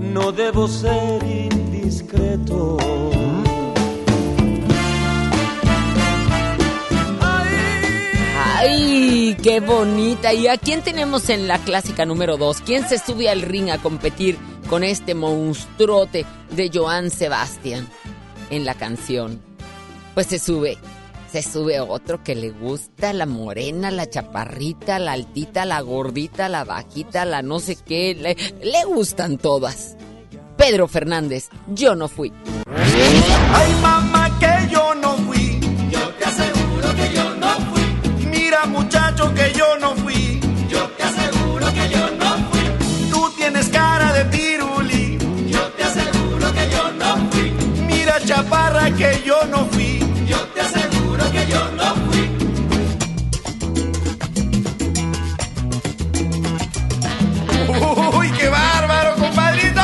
No 0.00 0.32
debo 0.32 0.68
ser 0.68 1.22
indiscreto. 1.22 2.76
¡Ay, 8.60 9.36
qué 9.40 9.60
bonita! 9.60 10.34
¿Y 10.34 10.48
a 10.48 10.56
quién 10.56 10.82
tenemos 10.82 11.28
en 11.28 11.46
la 11.46 11.58
clásica 11.58 12.04
número 12.04 12.36
2? 12.36 12.60
¿Quién 12.62 12.88
se 12.88 12.98
sube 12.98 13.30
al 13.30 13.42
ring 13.42 13.70
a 13.70 13.78
competir 13.78 14.36
con 14.68 14.82
este 14.82 15.14
monstruote 15.14 16.26
de 16.50 16.68
Joan 16.74 17.10
Sebastián 17.10 17.86
en 18.50 18.64
la 18.64 18.74
canción? 18.74 19.40
Pues 20.12 20.26
se 20.26 20.40
sube, 20.40 20.76
se 21.30 21.40
sube 21.40 21.78
otro 21.78 22.24
que 22.24 22.34
le 22.34 22.50
gusta, 22.50 23.12
la 23.12 23.26
morena, 23.26 23.92
la 23.92 24.10
chaparrita, 24.10 24.98
la 24.98 25.12
altita, 25.12 25.64
la 25.64 25.80
gordita, 25.80 26.48
la 26.48 26.64
bajita, 26.64 27.24
la 27.24 27.42
no 27.42 27.60
sé 27.60 27.76
qué, 27.76 28.16
le, 28.16 28.36
le 28.60 28.84
gustan 28.86 29.38
todas. 29.38 29.96
Pedro 30.56 30.88
Fernández, 30.88 31.48
yo 31.68 31.94
no 31.94 32.08
fui. 32.08 32.32
Ay, 32.66 33.72
mamá, 33.80 34.36
que 34.40 34.72
yo 34.72 34.77
chaparra, 48.38 48.90
que 48.92 49.22
yo 49.26 49.44
no 49.46 49.66
fui. 49.66 49.98
Yo 50.26 50.38
te 50.54 50.60
aseguro 50.60 51.24
que 51.32 51.46
yo 51.50 51.62
no 51.72 51.94
fui. 52.06 52.24
Uy, 58.18 58.30
qué 58.38 58.48
bárbaro, 58.48 59.14
compadrito. 59.16 59.80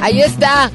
Ahí 0.00 0.20
está. 0.20 0.70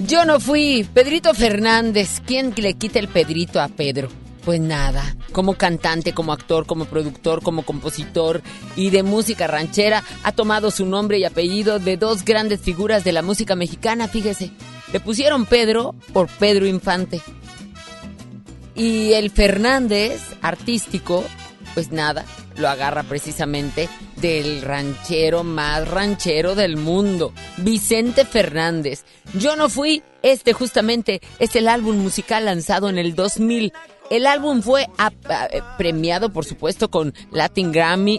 Yo 0.00 0.24
no 0.24 0.40
fui. 0.40 0.88
Pedrito 0.92 1.34
Fernández. 1.34 2.20
¿Quién 2.26 2.52
le 2.56 2.74
quita 2.74 2.98
el 2.98 3.08
Pedrito 3.08 3.60
a 3.60 3.68
Pedro? 3.68 4.08
Pues 4.44 4.60
nada, 4.60 5.16
como 5.32 5.54
cantante, 5.54 6.14
como 6.14 6.32
actor, 6.32 6.66
como 6.66 6.86
productor, 6.86 7.42
como 7.42 7.62
compositor 7.62 8.42
y 8.74 8.90
de 8.90 9.02
música 9.02 9.46
ranchera, 9.46 10.02
ha 10.22 10.32
tomado 10.32 10.70
su 10.70 10.86
nombre 10.86 11.18
y 11.18 11.24
apellido 11.24 11.78
de 11.78 11.96
dos 11.96 12.24
grandes 12.24 12.60
figuras 12.60 13.04
de 13.04 13.12
la 13.12 13.22
música 13.22 13.54
mexicana, 13.54 14.08
fíjese. 14.08 14.50
Le 14.92 15.00
pusieron 15.00 15.46
Pedro 15.46 15.94
por 16.12 16.28
Pedro 16.28 16.66
Infante. 16.66 17.20
Y 18.74 19.12
el 19.12 19.30
Fernández, 19.30 20.20
artístico, 20.40 21.24
pues 21.74 21.92
nada, 21.92 22.24
lo 22.56 22.68
agarra 22.68 23.02
precisamente 23.02 23.88
del 24.16 24.62
ranchero 24.62 25.44
más 25.44 25.88
ranchero 25.88 26.54
del 26.54 26.76
mundo, 26.76 27.32
Vicente 27.58 28.24
Fernández. 28.24 29.04
Yo 29.34 29.56
no 29.56 29.68
fui, 29.68 30.02
este 30.22 30.52
justamente 30.52 31.20
es 31.38 31.56
el 31.56 31.68
álbum 31.68 31.96
musical 31.96 32.44
lanzado 32.44 32.88
en 32.88 32.98
el 32.98 33.14
2000. 33.14 33.72
El 34.10 34.26
álbum 34.26 34.60
fue 34.60 34.86
ap- 34.98 35.30
a- 35.30 35.46
eh, 35.46 35.62
premiado, 35.78 36.30
por 36.32 36.44
supuesto, 36.44 36.90
con 36.90 37.14
Latin 37.30 37.72
Grammy, 37.72 38.18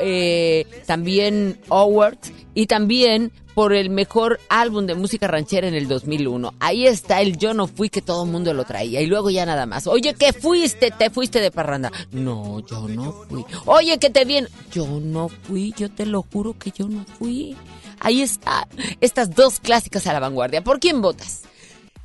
eh, 0.00 0.66
también 0.86 1.60
Awards 1.70 2.32
y 2.54 2.66
también 2.66 3.32
por 3.54 3.74
el 3.74 3.90
mejor 3.90 4.40
álbum 4.48 4.86
de 4.86 4.94
música 4.94 5.28
ranchera 5.28 5.68
en 5.68 5.74
el 5.74 5.86
2001. 5.86 6.54
Ahí 6.58 6.86
está 6.86 7.20
el 7.20 7.36
Yo 7.36 7.52
no 7.54 7.66
fui 7.66 7.90
que 7.90 8.00
todo 8.00 8.24
el 8.24 8.30
mundo 8.30 8.52
lo 8.54 8.64
traía 8.64 9.00
y 9.02 9.06
luego 9.06 9.28
ya 9.30 9.44
nada 9.44 9.66
más. 9.66 9.86
Oye, 9.86 10.14
¿qué 10.14 10.32
fuiste? 10.32 10.90
¿Te 10.90 11.10
fuiste 11.10 11.38
de 11.40 11.50
parranda? 11.50 11.92
No, 12.12 12.60
yo 12.66 12.88
no 12.88 13.12
fui. 13.28 13.44
Oye, 13.66 13.98
que 13.98 14.08
te 14.10 14.24
viene. 14.24 14.48
Yo 14.72 14.86
no 14.86 15.28
fui, 15.28 15.74
yo 15.76 15.90
te 15.90 16.06
lo 16.06 16.22
juro 16.32 16.58
que 16.58 16.70
yo 16.70 16.88
no 16.88 17.04
fui. 17.18 17.54
Ahí 18.00 18.22
está, 18.22 18.66
estas 19.00 19.34
dos 19.34 19.60
clásicas 19.60 20.06
a 20.06 20.12
la 20.14 20.18
vanguardia. 20.20 20.64
¿Por 20.64 20.80
quién 20.80 21.02
votas? 21.02 21.42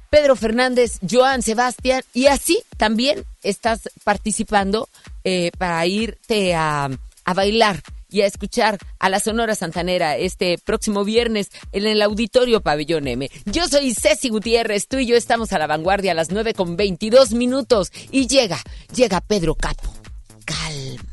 Pedro 0.09 0.35
Fernández, 0.35 0.99
Joan 1.09 1.41
Sebastián, 1.41 2.03
y 2.13 2.27
así 2.27 2.61
también 2.77 3.25
estás 3.43 3.89
participando 4.03 4.89
eh, 5.23 5.51
para 5.57 5.85
irte 5.85 6.55
a, 6.55 6.89
a 7.25 7.33
bailar 7.33 7.81
y 8.09 8.21
a 8.21 8.25
escuchar 8.25 8.77
a 8.99 9.09
la 9.09 9.19
Sonora 9.19 9.55
Santanera 9.55 10.17
este 10.17 10.57
próximo 10.57 11.03
viernes 11.03 11.49
en 11.71 11.85
el 11.85 12.01
Auditorio 12.01 12.61
Pabellón 12.61 13.07
M. 13.07 13.29
Yo 13.45 13.67
soy 13.67 13.93
Ceci 13.93 14.29
Gutiérrez, 14.29 14.87
tú 14.87 14.97
y 14.97 15.07
yo 15.07 15.15
estamos 15.15 15.51
a 15.53 15.59
la 15.59 15.67
vanguardia 15.67 16.11
a 16.11 16.15
las 16.15 16.31
9 16.31 16.53
con 16.53 16.77
22 16.77 17.33
minutos 17.33 17.91
y 18.11 18.27
llega, 18.27 18.59
llega 18.95 19.21
Pedro 19.21 19.55
Capo. 19.55 19.93
Calma, 20.45 21.03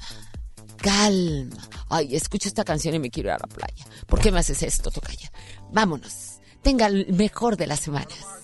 calma. 0.76 1.68
Ay, 1.88 2.14
escucho 2.14 2.48
esta 2.48 2.64
canción 2.64 2.94
y 2.94 2.98
me 2.98 3.10
quiero 3.10 3.30
ir 3.30 3.34
a 3.34 3.38
la 3.38 3.46
playa. 3.46 3.84
¿Por 4.06 4.20
qué 4.20 4.30
me 4.30 4.38
haces 4.38 4.62
esto, 4.62 4.90
Tocaya? 4.90 5.30
Vámonos. 5.72 6.38
Tenga 6.62 6.86
el 6.86 7.12
mejor 7.12 7.56
de 7.56 7.66
las 7.66 7.80
semanas. 7.80 8.43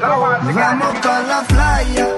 Vamos 0.00 0.98
pa' 1.02 1.20
la 1.20 1.42
playa, 1.48 2.17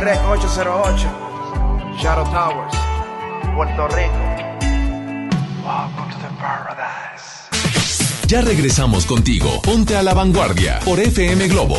Rec 0.00 0.18
808, 0.26 1.06
Shadow 2.00 2.24
Towers, 2.24 2.74
Puerto 3.54 3.86
Rico. 3.94 4.12
Welcome 5.64 6.10
to 6.10 6.18
the 6.18 6.28
paradise. 6.40 7.48
Ya 8.26 8.40
regresamos 8.40 9.06
contigo. 9.06 9.60
Ponte 9.62 9.96
a 9.96 10.02
la 10.02 10.14
vanguardia 10.14 10.80
por 10.84 10.98
FM 10.98 11.46
Globo. 11.46 11.78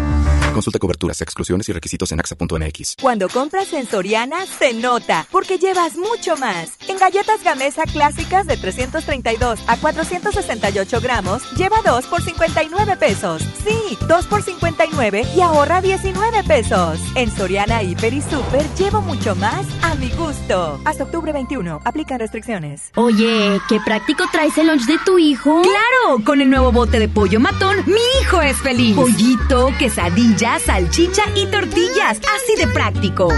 Consulta 0.61 0.77
coberturas, 0.77 1.19
exclusiones 1.21 1.67
y 1.69 1.73
requisitos 1.73 2.11
en 2.11 2.19
axa.mx. 2.19 2.97
Cuando 3.01 3.29
compras 3.29 3.73
en 3.73 3.87
Soriana, 3.87 4.45
se 4.45 4.75
nota, 4.75 5.25
porque 5.31 5.57
llevas 5.57 5.95
mucho 5.95 6.37
más. 6.37 6.73
En 6.87 6.99
galletas 6.99 7.43
Gamesa 7.43 7.85
clásicas 7.85 8.45
de 8.45 8.57
332 8.57 9.59
a 9.65 9.77
468 9.77 11.01
gramos, 11.01 11.41
lleva 11.57 11.77
2 11.83 12.05
por 12.05 12.21
59 12.21 12.95
pesos. 12.97 13.41
Sí, 13.65 13.97
2 14.07 14.27
por 14.27 14.43
59 14.43 15.25
y 15.35 15.41
ahorra 15.41 15.81
19 15.81 16.43
pesos. 16.43 16.99
En 17.15 17.35
Soriana, 17.35 17.81
Hiper 17.81 18.13
y 18.13 18.21
Super, 18.21 18.63
llevo 18.77 19.01
mucho 19.01 19.35
más 19.37 19.65
a 19.81 19.95
mi 19.95 20.11
gusto. 20.11 20.79
Hasta 20.85 21.05
octubre 21.05 21.33
21, 21.33 21.81
aplican 21.83 22.19
restricciones. 22.19 22.91
Oye, 22.97 23.59
qué 23.67 23.79
práctico 23.83 24.25
traes 24.31 24.55
el 24.59 24.67
lunch 24.67 24.85
de 24.85 24.99
tu 25.03 25.17
hijo. 25.17 25.63
¡Claro! 25.63 26.23
Con 26.23 26.39
el 26.39 26.51
nuevo 26.51 26.71
bote 26.71 26.99
de 26.99 27.09
pollo 27.09 27.39
matón, 27.39 27.77
mi 27.87 28.21
hijo 28.21 28.39
es 28.43 28.57
feliz. 28.57 28.95
Pollito, 28.95 29.71
quesadilla, 29.79 30.50
salchicha 30.59 31.23
y 31.35 31.45
tortillas. 31.47 32.19
Así 32.19 32.55
de 32.57 32.67
práctico. 32.67 33.29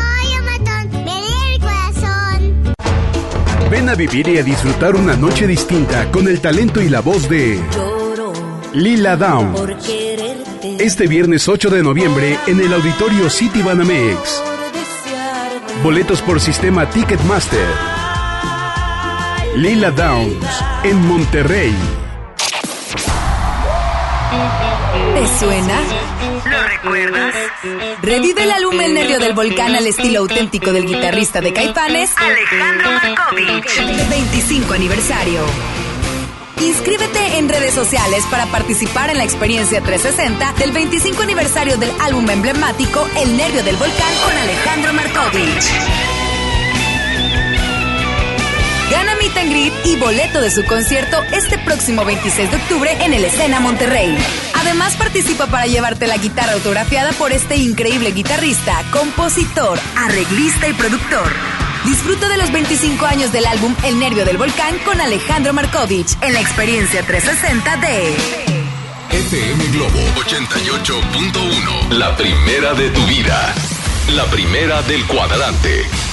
Ven 3.69 3.89
a 3.89 3.95
vivir 3.95 4.27
y 4.27 4.37
a 4.37 4.43
disfrutar 4.43 4.95
una 4.95 5.15
noche 5.15 5.47
distinta 5.47 6.11
con 6.11 6.27
el 6.27 6.39
talento 6.41 6.81
y 6.81 6.89
la 6.89 7.01
voz 7.01 7.27
de 7.27 7.59
Lila 8.73 9.15
Down. 9.15 9.55
Este 10.79 11.07
viernes 11.07 11.47
8 11.47 11.69
de 11.69 11.83
noviembre 11.83 12.37
en 12.47 12.59
el 12.59 12.73
auditorio 12.73 13.29
City 13.29 13.61
Banamex. 13.61 14.43
Boletos 15.83 16.21
por 16.21 16.39
sistema 16.39 16.89
Ticketmaster. 16.89 17.67
Lila 19.55 19.91
Downs 19.91 20.63
en 20.83 21.07
Monterrey. 21.07 21.75
¿Te 25.13 25.27
suena? 25.39 26.02
¿Lo 26.83 26.91
recuerdas? 26.91 27.35
Revive 28.01 28.43
el 28.43 28.51
álbum 28.51 28.79
El 28.81 28.93
Nervio 28.93 29.19
del 29.19 29.33
Volcán 29.33 29.75
al 29.75 29.87
estilo 29.87 30.19
auténtico 30.19 30.71
del 30.71 30.85
guitarrista 30.85 31.39
de 31.39 31.53
Caifanes, 31.53 32.11
Alejandro 32.17 32.91
Markovich. 32.91 34.09
25 34.09 34.73
aniversario. 34.73 35.41
Inscríbete 36.61 37.37
en 37.37 37.49
redes 37.49 37.73
sociales 37.73 38.25
para 38.29 38.45
participar 38.47 39.09
en 39.09 39.17
la 39.17 39.23
experiencia 39.23 39.81
360 39.81 40.53
del 40.59 40.71
25 40.71 41.21
aniversario 41.21 41.77
del 41.77 41.91
álbum 42.01 42.29
emblemático 42.29 43.07
El 43.17 43.35
Nervio 43.37 43.63
del 43.63 43.75
Volcán 43.77 44.13
con 44.23 44.37
Alejandro 44.37 44.93
Markovich. 44.93 46.22
Meet 49.31 49.73
y 49.85 49.95
boleto 49.95 50.41
de 50.41 50.51
su 50.51 50.65
concierto 50.65 51.17
este 51.31 51.57
próximo 51.57 52.03
26 52.03 52.51
de 52.51 52.57
octubre 52.57 52.91
en 52.99 53.13
el 53.13 53.23
Escena 53.23 53.61
Monterrey. 53.61 54.17
Además 54.53 54.95
participa 54.97 55.47
para 55.47 55.65
llevarte 55.65 56.07
la 56.07 56.17
guitarra 56.17 56.51
autografiada 56.53 57.13
por 57.13 57.31
este 57.31 57.55
increíble 57.55 58.11
guitarrista, 58.11 58.83
compositor, 58.91 59.79
arreglista 59.95 60.67
y 60.67 60.73
productor. 60.73 61.31
Disfruta 61.85 62.27
de 62.27 62.37
los 62.37 62.51
25 62.51 63.05
años 63.05 63.31
del 63.31 63.45
álbum 63.45 63.73
El 63.83 63.97
Nervio 63.97 64.25
del 64.25 64.37
Volcán 64.37 64.77
con 64.79 64.99
Alejandro 64.99 65.53
Markovich 65.53 66.17
en 66.21 66.33
la 66.33 66.41
experiencia 66.41 67.01
360 67.05 67.77
de 67.77 68.15
FM 69.09 69.67
Globo 69.67 69.99
88.1. 70.15 71.91
La 71.91 72.13
primera 72.17 72.73
de 72.73 72.89
tu 72.89 73.05
vida. 73.05 73.55
La 74.09 74.25
primera 74.25 74.81
del 74.81 75.05
cuadrante. 75.07 76.12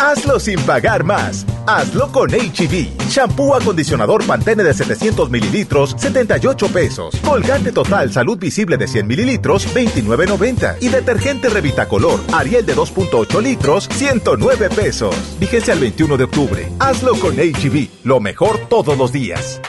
Hazlo 0.00 0.40
sin 0.40 0.58
pagar 0.60 1.04
más. 1.04 1.44
Hazlo 1.66 2.10
con 2.10 2.30
HB. 2.30 3.06
Shampoo 3.10 3.54
acondicionador 3.54 4.24
Pantene 4.24 4.62
de 4.62 4.72
700 4.72 5.28
mililitros, 5.28 5.94
78 5.98 6.68
pesos. 6.68 7.16
Colgante 7.22 7.70
total 7.70 8.10
Salud 8.10 8.38
Visible 8.38 8.78
de 8.78 8.88
100 8.88 9.06
mililitros, 9.06 9.68
29.90. 9.74 10.78
Y 10.80 10.88
detergente 10.88 11.50
Revitacolor 11.50 12.18
Ariel 12.32 12.64
de 12.64 12.74
2.8 12.74 13.42
litros, 13.42 13.88
109 13.92 14.70
pesos. 14.70 15.14
Vigencia 15.38 15.74
al 15.74 15.80
21 15.80 16.16
de 16.16 16.24
octubre. 16.24 16.72
Hazlo 16.78 17.14
con 17.16 17.36
HB. 17.36 18.04
Lo 18.04 18.20
mejor 18.20 18.58
todos 18.70 18.96
los 18.96 19.12
días. 19.12 19.60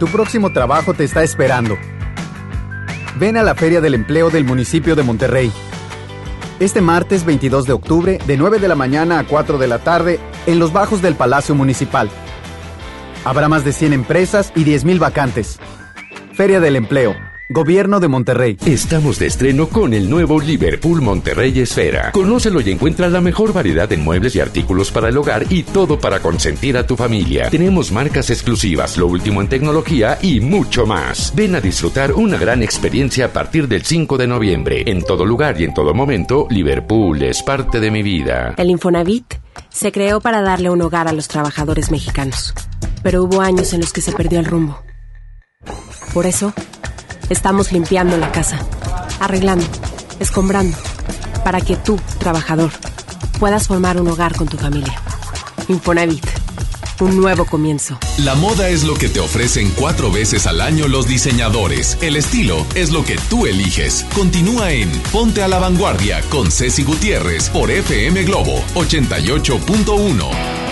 Tu 0.00 0.06
próximo 0.08 0.52
trabajo 0.52 0.94
te 0.94 1.04
está 1.04 1.22
esperando. 1.22 1.78
Ven 3.20 3.36
a 3.36 3.44
la 3.44 3.54
Feria 3.54 3.80
del 3.80 3.94
Empleo 3.94 4.30
del 4.30 4.44
municipio 4.44 4.96
de 4.96 5.04
Monterrey. 5.04 5.52
Este 6.60 6.80
martes 6.80 7.24
22 7.24 7.66
de 7.66 7.72
octubre, 7.72 8.18
de 8.24 8.36
9 8.36 8.60
de 8.60 8.68
la 8.68 8.76
mañana 8.76 9.18
a 9.18 9.26
4 9.26 9.58
de 9.58 9.66
la 9.66 9.80
tarde, 9.80 10.20
en 10.46 10.60
los 10.60 10.72
bajos 10.72 11.02
del 11.02 11.16
Palacio 11.16 11.56
Municipal. 11.56 12.08
Habrá 13.24 13.48
más 13.48 13.64
de 13.64 13.72
100 13.72 13.92
empresas 13.92 14.52
y 14.54 14.64
10.000 14.64 15.00
vacantes. 15.00 15.58
Feria 16.34 16.60
del 16.60 16.76
Empleo. 16.76 17.33
Gobierno 17.50 18.00
de 18.00 18.08
Monterrey. 18.08 18.56
Estamos 18.64 19.18
de 19.18 19.26
estreno 19.26 19.68
con 19.68 19.92
el 19.92 20.08
nuevo 20.08 20.40
Liverpool 20.40 21.02
Monterrey 21.02 21.60
Esfera. 21.60 22.10
Conócelo 22.12 22.62
y 22.62 22.70
encuentra 22.70 23.10
la 23.10 23.20
mejor 23.20 23.52
variedad 23.52 23.92
en 23.92 24.02
muebles 24.02 24.34
y 24.34 24.40
artículos 24.40 24.90
para 24.90 25.10
el 25.10 25.18
hogar 25.18 25.44
y 25.50 25.62
todo 25.62 26.00
para 26.00 26.20
consentir 26.20 26.78
a 26.78 26.86
tu 26.86 26.96
familia. 26.96 27.50
Tenemos 27.50 27.92
marcas 27.92 28.30
exclusivas, 28.30 28.96
lo 28.96 29.08
último 29.08 29.42
en 29.42 29.48
tecnología 29.48 30.18
y 30.22 30.40
mucho 30.40 30.86
más. 30.86 31.34
Ven 31.36 31.54
a 31.54 31.60
disfrutar 31.60 32.14
una 32.14 32.38
gran 32.38 32.62
experiencia 32.62 33.26
a 33.26 33.32
partir 33.34 33.68
del 33.68 33.84
5 33.84 34.16
de 34.16 34.26
noviembre. 34.26 34.82
En 34.86 35.02
todo 35.02 35.26
lugar 35.26 35.60
y 35.60 35.64
en 35.64 35.74
todo 35.74 35.92
momento, 35.92 36.46
Liverpool 36.48 37.22
es 37.22 37.42
parte 37.42 37.78
de 37.78 37.90
mi 37.90 38.02
vida. 38.02 38.54
El 38.56 38.70
Infonavit 38.70 39.34
se 39.68 39.92
creó 39.92 40.22
para 40.22 40.40
darle 40.40 40.70
un 40.70 40.80
hogar 40.80 41.08
a 41.08 41.12
los 41.12 41.28
trabajadores 41.28 41.90
mexicanos. 41.90 42.54
Pero 43.02 43.22
hubo 43.22 43.42
años 43.42 43.74
en 43.74 43.82
los 43.82 43.92
que 43.92 44.00
se 44.00 44.12
perdió 44.12 44.40
el 44.40 44.46
rumbo. 44.46 44.82
Por 46.14 46.24
eso, 46.24 46.54
Estamos 47.30 47.72
limpiando 47.72 48.16
la 48.16 48.30
casa, 48.32 48.58
arreglando, 49.20 49.66
escombrando, 50.20 50.76
para 51.44 51.60
que 51.60 51.76
tú, 51.76 51.98
trabajador, 52.18 52.70
puedas 53.38 53.66
formar 53.66 54.00
un 54.00 54.08
hogar 54.08 54.36
con 54.36 54.46
tu 54.46 54.56
familia. 54.58 54.94
Infonavit, 55.68 56.26
un 57.00 57.16
nuevo 57.16 57.46
comienzo. 57.46 57.98
La 58.18 58.34
moda 58.34 58.68
es 58.68 58.84
lo 58.84 58.94
que 58.94 59.08
te 59.08 59.20
ofrecen 59.20 59.70
cuatro 59.76 60.10
veces 60.12 60.46
al 60.46 60.60
año 60.60 60.86
los 60.86 61.08
diseñadores. 61.08 61.96
El 62.02 62.16
estilo 62.16 62.66
es 62.74 62.90
lo 62.90 63.04
que 63.04 63.16
tú 63.30 63.46
eliges. 63.46 64.04
Continúa 64.14 64.72
en 64.72 64.90
Ponte 65.10 65.42
a 65.42 65.48
la 65.48 65.58
Vanguardia 65.58 66.20
con 66.30 66.50
Ceci 66.50 66.84
Gutiérrez 66.84 67.48
por 67.48 67.70
FM 67.70 68.24
Globo 68.24 68.62
88.1. 68.74 70.63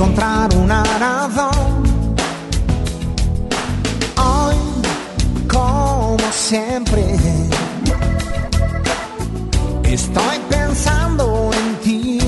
Encontrar 0.00 0.54
una 0.54 0.84
razón. 0.84 1.82
Hoy, 4.16 4.54
como 5.48 6.16
siempre, 6.30 7.02
estoy 9.82 10.38
pensando 10.48 11.50
en 11.52 11.74
ti. 11.82 12.20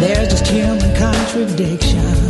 There's 0.00 0.30
just 0.30 0.46
human 0.46 0.80
contradictions. 0.96 2.29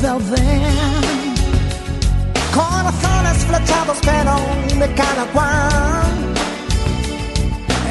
Then. 0.00 1.34
Corazones 2.54 3.44
flechados, 3.46 3.98
pero 4.02 4.36
de 4.78 4.94
cada 4.94 5.24
cual. 5.32 6.34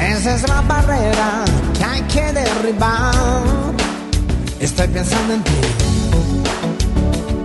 Esa 0.00 0.34
es 0.34 0.48
la 0.48 0.60
barrera 0.62 1.44
que 1.76 1.84
hay 1.84 2.02
que 2.02 2.32
derribar. 2.32 3.14
Estoy 4.60 4.88
pensando 4.88 5.34
en 5.34 5.42
ti. 5.42 5.60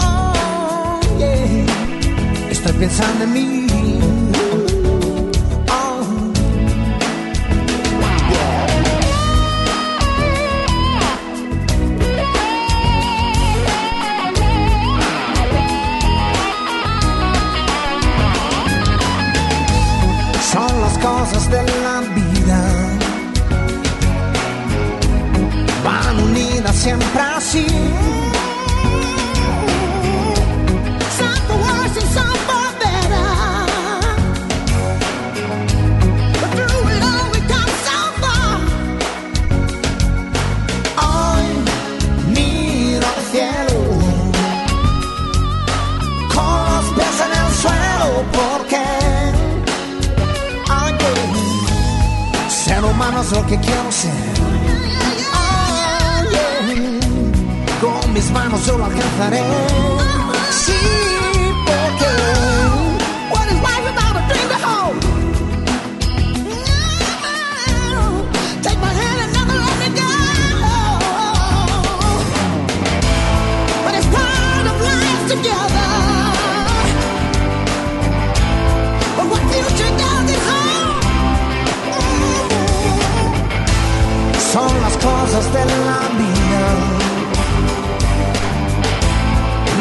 Oh, 0.01 0.99
yeah. 1.17 2.51
Estoy 2.51 2.73
pensando 2.73 3.23
en 3.23 3.33
mí. 3.33 4.26
Cosas 21.37 21.51
de 21.51 21.63
la 21.83 22.01
vida. 22.15 22.59
Van 25.83 26.19
unidas 26.19 26.75
siempre 26.75 27.21
así. 27.21 27.67
Es 53.27 53.33
lo 53.33 53.45
que 53.45 53.59
quiero 53.59 53.91
ser. 53.91 54.11
Con 57.81 58.13
mis 58.13 58.31
manos 58.31 58.65
yo 58.65 58.77
lo 58.77 58.85
alcanzaré. 58.85 59.41
Sí, 60.51 60.96
cosas 85.37 85.53
de 85.53 85.65
la 85.65 85.99
vida. 86.17 86.63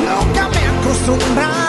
Nunca 0.04 0.48
me 0.48 0.62
acostumbro 0.66 1.65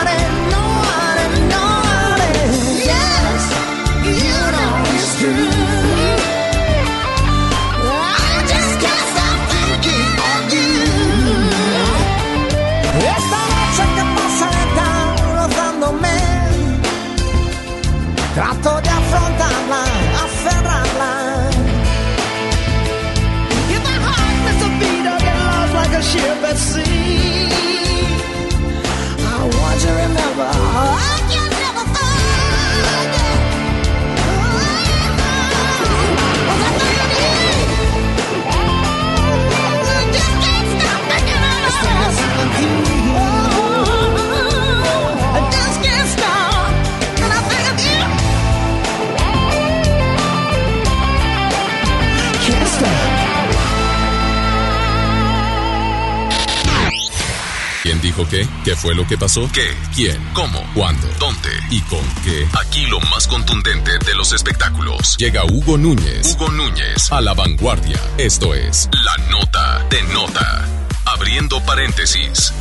qué? 58.26 58.48
¿Qué 58.64 58.76
fue 58.76 58.96
lo 58.96 59.06
que 59.06 59.18
pasó? 59.18 59.50
¿Qué? 59.54 59.68
¿Quién? 59.94 60.18
¿Cómo? 60.34 60.64
¿Cuándo? 60.74 61.08
¿Dónde? 61.20 61.50
¿Y 61.70 61.82
con 61.82 62.04
qué? 62.24 62.48
Aquí 62.62 62.86
lo 62.86 63.00
más 63.02 63.28
contundente 63.28 63.92
de 64.06 64.16
los 64.16 64.32
espectáculos. 64.32 65.18
Llega 65.18 65.44
Hugo 65.44 65.78
Núñez. 65.78 66.36
Hugo 66.36 66.50
Núñez 66.52 67.12
a 67.12 67.20
la 67.22 67.34
vanguardia. 67.34 68.00
Esto 68.18 68.56
es 68.56 68.90
La 68.94 69.30
Nota 69.30 69.86
de 69.90 70.02
Nota. 70.14 70.66
Abriendo 71.06 71.62
paréntesis. 71.66 72.54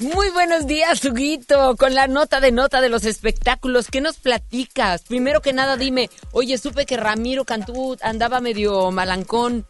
Muy 0.00 0.30
buenos 0.30 0.66
días, 0.66 1.04
Huguito, 1.04 1.76
con 1.76 1.94
la 1.94 2.06
nota 2.06 2.40
de 2.40 2.52
nota 2.52 2.80
de 2.80 2.88
los 2.88 3.04
espectáculos. 3.04 3.88
¿Qué 3.90 4.00
nos 4.00 4.16
platicas? 4.16 5.02
Primero 5.02 5.42
que 5.42 5.52
nada, 5.52 5.76
dime, 5.76 6.08
oye, 6.32 6.56
supe 6.56 6.86
que 6.86 6.96
Ramiro 6.96 7.44
Cantú 7.44 7.98
andaba 8.00 8.40
medio 8.40 8.90
malancón. 8.92 9.66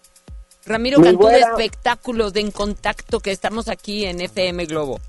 Ramiro 0.71 1.03
Cantú 1.03 1.27
de 1.27 1.41
espectáculos 1.41 2.33
de 2.33 2.41
En 2.41 2.53
Contacto, 2.53 3.19
que 3.19 3.33
estamos 3.33 3.69
aquí 3.69 4.05
en 4.05 4.21
FM 4.21 4.67
Globo. 4.67 5.01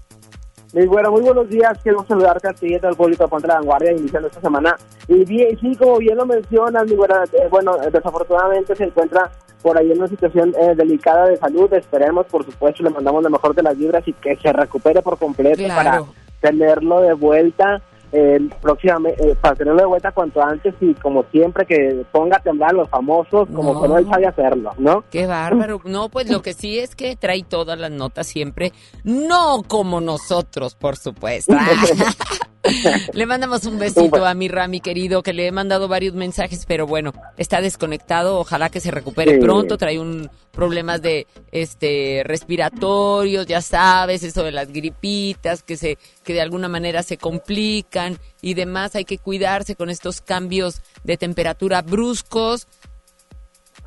Muy 0.74 0.88
bueno, 0.88 1.12
muy 1.12 1.22
buenos 1.22 1.50
días. 1.50 1.78
Quiero 1.84 2.04
saludarte 2.08 2.50
a 2.50 2.54
ti 2.54 2.68
y 2.70 2.86
al 2.86 2.96
público 2.96 3.28
Ponte 3.28 3.48
la 3.48 3.56
Vanguardia 3.56 3.92
iniciando 3.92 4.28
esta 4.28 4.42
semana. 4.42 4.76
Y 5.08 5.24
bien, 5.24 5.56
sí, 5.60 5.76
como 5.76 5.98
bien 5.98 6.18
lo 6.18 6.26
mencionas, 6.26 6.86
mi 6.86 6.96
buena, 6.96 7.24
eh, 7.34 7.48
bueno, 7.52 7.78
desafortunadamente 7.92 8.76
se 8.76 8.86
encuentra 8.86 9.30
por 9.62 9.78
ahí 9.78 9.92
en 9.92 10.00
una 10.00 10.08
situación 10.08 10.52
eh, 10.60 10.74
delicada 10.76 11.28
de 11.28 11.38
salud. 11.38 11.72
Esperemos, 11.74 12.26
por 12.26 12.44
supuesto, 12.44 12.82
le 12.82 12.90
mandamos 12.90 13.22
lo 13.22 13.30
mejor 13.30 13.54
de 13.54 13.62
las 13.62 13.78
vibras 13.78 14.08
y 14.08 14.14
que 14.14 14.36
se 14.38 14.52
recupere 14.52 15.04
por 15.04 15.20
completo 15.20 15.62
para 15.68 16.04
tenerlo 16.40 17.02
de 17.02 17.14
vuelta. 17.14 17.82
Eh, 18.14 18.50
próximamente, 18.62 19.36
para 19.40 19.56
tenerlo 19.56 19.80
de 19.80 19.88
vuelta 19.88 20.12
cuanto 20.12 20.42
antes 20.44 20.76
y 20.82 20.94
como 20.96 21.24
siempre 21.32 21.66
que 21.66 22.06
ponga 22.12 22.38
a 22.38 22.40
temblar 22.42 22.72
a 22.72 22.74
los 22.74 22.90
famosos 22.90 23.48
como 23.56 23.82
que 23.82 23.88
no 23.88 23.98
él 23.98 24.08
sabe 24.10 24.28
hacerlo, 24.28 24.72
¿no? 24.78 25.04
Qué 25.10 25.28
bárbaro. 25.28 25.82
No, 25.86 26.10
pues 26.10 26.30
lo 26.30 26.42
que 26.42 26.54
sí 26.54 26.78
es 26.78 26.96
que 26.96 27.16
trae 27.16 27.44
todas 27.44 27.80
las 27.80 27.92
notas 27.92 28.28
siempre, 28.28 28.74
no 29.06 29.64
como 29.66 30.02
nosotros, 30.02 30.76
por 30.76 30.98
supuesto. 30.98 31.56
le 33.14 33.26
mandamos 33.26 33.66
un 33.66 33.80
besito 33.80 34.26
a 34.26 34.34
mi 34.34 34.48
Rami 34.48 34.82
querido, 34.82 35.24
que 35.24 35.34
le 35.34 35.48
he 35.48 35.52
mandado 35.52 35.88
varios 35.88 36.14
mensajes, 36.14 36.66
pero 36.68 36.86
bueno, 36.86 37.14
está 37.38 37.62
desconectado. 37.62 38.40
Ojalá 38.40 38.70
que 38.70 38.80
se 38.80 38.92
recupere 38.92 39.40
pronto. 39.40 39.78
Trae 39.78 40.00
un 40.00 40.30
problemas 40.52 41.02
de 41.02 41.28
este 41.52 42.24
respiratorios, 42.26 43.48
ya 43.48 43.62
sabes, 43.62 44.24
eso 44.24 44.44
de 44.44 44.52
las 44.52 44.72
gripitas 44.72 45.64
que 45.64 45.78
se 45.78 45.98
que 46.24 46.34
de 46.34 46.42
alguna 46.42 46.68
manera 46.68 47.04
se 47.04 47.18
complican 47.18 48.20
y 48.42 48.54
demás. 48.54 48.96
Hay 48.96 49.06
que 49.06 49.18
cuidarse 49.18 49.76
con 49.76 49.90
estos 49.90 50.22
cambios 50.22 50.82
de 51.04 51.18
temperatura 51.18 51.82
bruscos 51.82 52.68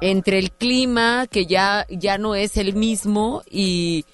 entre 0.01 0.39
el 0.39 0.51
clima 0.51 1.27
que 1.31 1.47
ya 1.47 1.87
ya 1.89 2.19
no 2.19 2.35
es 2.35 2.57
el 2.57 2.75
mismo 2.75 3.43
y 3.49 4.05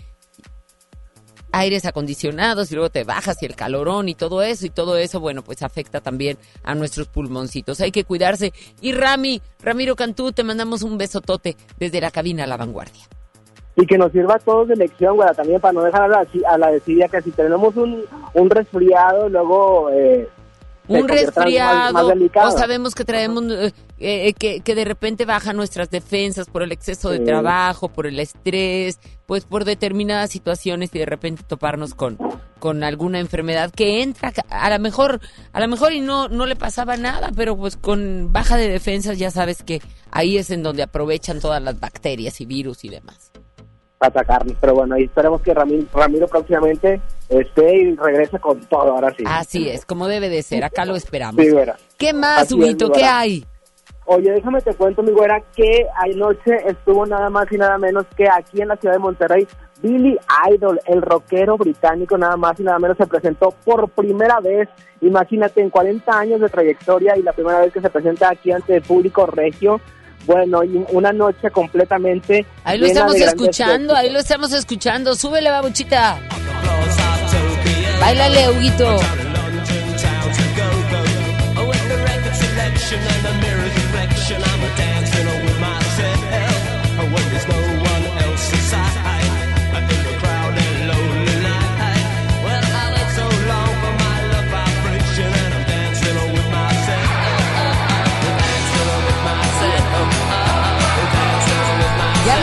aires 1.52 1.84
acondicionados 1.84 2.70
y 2.70 2.74
luego 2.74 2.90
te 2.90 3.04
bajas 3.04 3.42
y 3.42 3.46
el 3.46 3.56
calorón 3.56 4.08
y 4.08 4.14
todo 4.14 4.42
eso 4.42 4.66
y 4.66 4.70
todo 4.70 4.96
eso, 4.96 5.20
bueno, 5.20 5.42
pues 5.42 5.62
afecta 5.62 6.00
también 6.00 6.38
a 6.62 6.74
nuestros 6.74 7.08
pulmoncitos. 7.08 7.80
Hay 7.80 7.92
que 7.92 8.04
cuidarse. 8.04 8.52
Y 8.80 8.92
Rami, 8.92 9.40
Ramiro 9.62 9.96
Cantú, 9.96 10.32
te 10.32 10.44
mandamos 10.44 10.82
un 10.82 10.98
besotote 10.98 11.56
desde 11.78 12.00
la 12.00 12.10
cabina 12.10 12.44
a 12.44 12.46
la 12.46 12.56
vanguardia. 12.56 13.02
Y 13.76 13.86
que 13.86 13.96
nos 13.96 14.12
sirva 14.12 14.34
a 14.34 14.38
todos 14.38 14.68
de 14.68 14.76
lección, 14.76 15.16
güey, 15.16 15.28
también 15.34 15.60
para 15.60 15.72
no 15.72 15.82
dejar 15.82 16.02
a 16.02 16.08
la, 16.08 16.26
a 16.48 16.58
la 16.58 16.70
que 16.80 17.22
si 17.22 17.30
tenemos 17.30 17.76
un, 17.76 18.04
un 18.34 18.50
resfriado, 18.50 19.28
luego 19.28 19.90
eh, 19.90 20.28
un 20.90 21.08
resfriado 21.08 22.12
o 22.34 22.50
sabemos 22.50 22.94
que 22.94 23.04
traemos 23.04 23.44
eh, 23.44 23.72
eh, 23.98 24.32
que, 24.32 24.60
que, 24.60 24.74
de 24.74 24.84
repente 24.84 25.24
bajan 25.24 25.56
nuestras 25.56 25.90
defensas 25.90 26.48
por 26.48 26.62
el 26.62 26.72
exceso 26.72 27.10
de 27.10 27.20
trabajo, 27.20 27.88
por 27.88 28.06
el 28.06 28.18
estrés, 28.18 28.98
pues 29.26 29.44
por 29.44 29.64
determinadas 29.64 30.30
situaciones 30.30 30.90
y 30.92 30.98
de 30.98 31.06
repente 31.06 31.44
toparnos 31.46 31.94
con, 31.94 32.18
con 32.58 32.82
alguna 32.82 33.20
enfermedad 33.20 33.70
que 33.70 34.02
entra 34.02 34.32
a 34.48 34.70
lo 34.70 34.78
mejor 34.80 35.20
a 35.52 35.60
lo 35.60 35.68
mejor 35.68 35.92
y 35.92 36.00
no 36.00 36.28
no 36.28 36.46
le 36.46 36.56
pasaba 36.56 36.96
nada, 36.96 37.30
pero 37.36 37.56
pues 37.56 37.76
con 37.76 38.32
baja 38.32 38.56
de 38.56 38.68
defensas 38.68 39.18
ya 39.18 39.30
sabes 39.30 39.62
que 39.62 39.80
ahí 40.10 40.38
es 40.38 40.50
en 40.50 40.62
donde 40.62 40.82
aprovechan 40.82 41.40
todas 41.40 41.62
las 41.62 41.78
bacterias 41.78 42.40
y 42.40 42.46
virus 42.46 42.84
y 42.84 42.88
demás 42.88 43.29
atacarnos. 44.00 44.56
Pero 44.60 44.74
bueno, 44.74 44.94
ahí 44.94 45.04
esperemos 45.04 45.42
que 45.42 45.54
Ramiro, 45.54 45.86
Ramiro 45.92 46.26
próximamente 46.26 47.00
esté 47.28 47.76
y 47.76 47.94
regrese 47.94 48.38
con 48.38 48.58
todo, 48.60 48.92
ahora 48.92 49.14
sí. 49.16 49.24
Así 49.26 49.68
es, 49.68 49.84
como 49.84 50.08
debe 50.08 50.28
de 50.28 50.42
ser, 50.42 50.64
acá 50.64 50.84
lo 50.84 50.96
esperamos. 50.96 51.44
¿Qué 51.98 52.12
más, 52.12 52.50
Huguito? 52.50 52.90
¿Qué 52.90 53.04
hay? 53.04 53.44
Oye, 54.06 54.32
déjame 54.32 54.60
te 54.60 54.74
cuento, 54.74 55.02
mi 55.04 55.12
güera, 55.12 55.40
que 55.54 55.86
anoche 55.94 56.56
estuvo 56.66 57.06
nada 57.06 57.30
más 57.30 57.46
y 57.52 57.56
nada 57.56 57.78
menos 57.78 58.06
que 58.16 58.28
aquí 58.28 58.60
en 58.60 58.68
la 58.68 58.76
ciudad 58.76 58.94
de 58.94 58.98
Monterrey, 58.98 59.46
Billy 59.82 60.18
Idol, 60.50 60.80
el 60.86 61.00
rockero 61.00 61.56
británico, 61.56 62.18
nada 62.18 62.36
más 62.36 62.58
y 62.58 62.64
nada 62.64 62.80
menos 62.80 62.96
se 62.96 63.06
presentó 63.06 63.54
por 63.64 63.88
primera 63.90 64.40
vez, 64.40 64.68
imagínate, 65.00 65.60
en 65.60 65.70
40 65.70 66.18
años 66.18 66.40
de 66.40 66.48
trayectoria 66.48 67.16
y 67.16 67.22
la 67.22 67.32
primera 67.32 67.60
vez 67.60 67.72
que 67.72 67.80
se 67.80 67.88
presenta 67.88 68.30
aquí 68.30 68.50
ante 68.50 68.76
el 68.76 68.82
público 68.82 69.26
regio, 69.26 69.80
bueno, 70.26 70.62
y 70.64 70.84
una 70.90 71.12
noche 71.12 71.50
completamente. 71.50 72.46
Ahí 72.64 72.78
lo 72.78 72.86
estamos 72.86 73.14
escuchando, 73.14 73.94
ahí 73.94 74.10
lo 74.10 74.18
estamos 74.18 74.52
escuchando. 74.52 75.14
Súbele, 75.14 75.50
babuchita. 75.50 76.18
Báilale, 78.00 78.50
Huguito. 78.50 78.98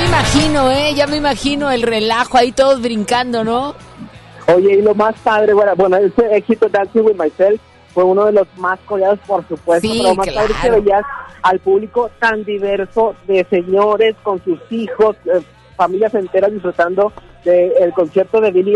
Imagino, 0.08 0.72
¿eh? 0.72 0.94
Ya 0.96 1.08
me 1.08 1.18
imagino 1.18 1.72
el 1.72 1.82
relajo 1.82 2.38
ahí 2.38 2.52
todos 2.52 2.82
brincando, 2.82 3.44
¿no? 3.44 3.76
Oye, 4.54 4.76
y 4.76 4.82
lo 4.82 4.96
más 4.96 5.16
padre, 5.24 5.54
bueno, 5.54 5.76
bueno 5.76 5.98
ese 5.98 6.36
éxito 6.36 6.70
Dancing 6.70 7.02
with 7.02 7.16
Myself 7.16 7.62
fue 7.94 8.04
uno 8.04 8.26
de 8.26 8.32
los 8.34 8.48
más 8.58 8.80
coreados, 8.86 9.20
por 9.28 9.48
supuesto, 9.48 9.88
pero 9.88 10.04
lo 10.04 10.16
más 10.16 10.30
padre 10.30 10.54
que 10.62 10.72
veías 10.72 11.04
al 11.42 11.60
público 11.60 12.10
tan 12.20 12.44
diverso 12.44 13.16
de 13.28 13.46
señores 13.50 14.16
con 14.24 14.44
sus 14.44 14.60
hijos, 14.70 15.16
eh, 15.26 15.42
familias 15.76 16.14
enteras 16.14 16.52
disfrutando 16.52 17.12
del 17.44 17.94
concierto 17.94 18.42
de 18.42 18.52
Billy 18.52 18.76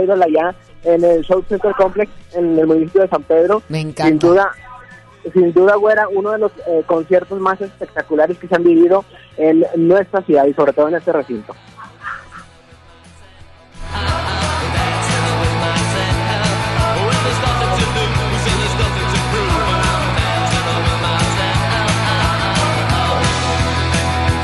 Idol 0.00 0.22
allá 0.22 0.54
en 0.84 1.04
el 1.04 1.22
Show 1.22 1.44
Center 1.48 1.72
Complex 1.76 2.10
en 2.34 2.58
el 2.58 2.66
municipio 2.66 3.02
de 3.02 3.08
San 3.08 3.22
Pedro. 3.22 3.62
Me 3.68 3.80
encanta. 3.80 4.04
Sin 4.08 4.18
duda, 4.18 4.52
sin 5.32 5.52
duda, 5.52 5.76
güera, 5.76 6.08
uno 6.08 6.32
de 6.32 6.38
los 6.38 6.52
eh, 6.66 6.82
conciertos 6.86 7.40
más 7.40 7.60
espectaculares 7.60 8.38
que 8.38 8.48
se 8.48 8.54
han 8.54 8.64
vivido 8.64 9.04
en 9.36 9.64
nuestra 9.76 10.22
ciudad 10.22 10.46
y 10.46 10.54
sobre 10.54 10.72
todo 10.72 10.88
en 10.88 10.94
este 10.94 11.12
recinto. 11.12 11.54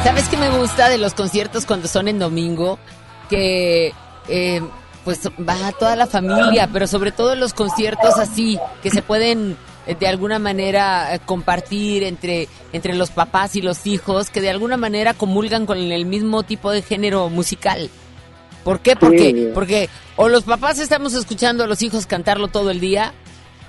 ¿Sabes 0.04 0.28
qué 0.28 0.36
me 0.36 0.50
gusta 0.50 0.88
de 0.88 0.98
los 0.98 1.14
conciertos 1.14 1.64
cuando 1.64 1.86
son 1.86 2.08
en 2.08 2.18
domingo? 2.18 2.78
Que 3.30 3.92
eh, 4.28 4.60
pues 5.04 5.20
va 5.28 5.72
toda 5.78 5.96
la 5.96 6.06
familia, 6.06 6.68
pero 6.72 6.86
sobre 6.86 7.12
todo 7.12 7.34
los 7.34 7.54
conciertos 7.54 8.18
así, 8.18 8.58
que 8.82 8.90
se 8.90 9.02
pueden 9.02 9.56
de 9.86 10.06
alguna 10.06 10.38
manera 10.38 11.14
eh, 11.14 11.20
compartir 11.24 12.04
entre, 12.04 12.48
entre 12.72 12.94
los 12.94 13.10
papás 13.10 13.56
y 13.56 13.62
los 13.62 13.86
hijos 13.86 14.30
que 14.30 14.40
de 14.40 14.50
alguna 14.50 14.76
manera 14.76 15.14
comulgan 15.14 15.66
con 15.66 15.78
el 15.78 16.06
mismo 16.06 16.42
tipo 16.42 16.70
de 16.70 16.82
género 16.82 17.28
musical. 17.28 17.90
¿Por 18.64 18.80
qué? 18.80 18.94
Porque, 18.94 19.50
porque 19.54 19.88
o 20.16 20.28
los 20.28 20.44
papás 20.44 20.78
estamos 20.78 21.14
escuchando 21.14 21.64
a 21.64 21.66
los 21.66 21.82
hijos 21.82 22.06
cantarlo 22.06 22.48
todo 22.48 22.70
el 22.70 22.78
día, 22.78 23.12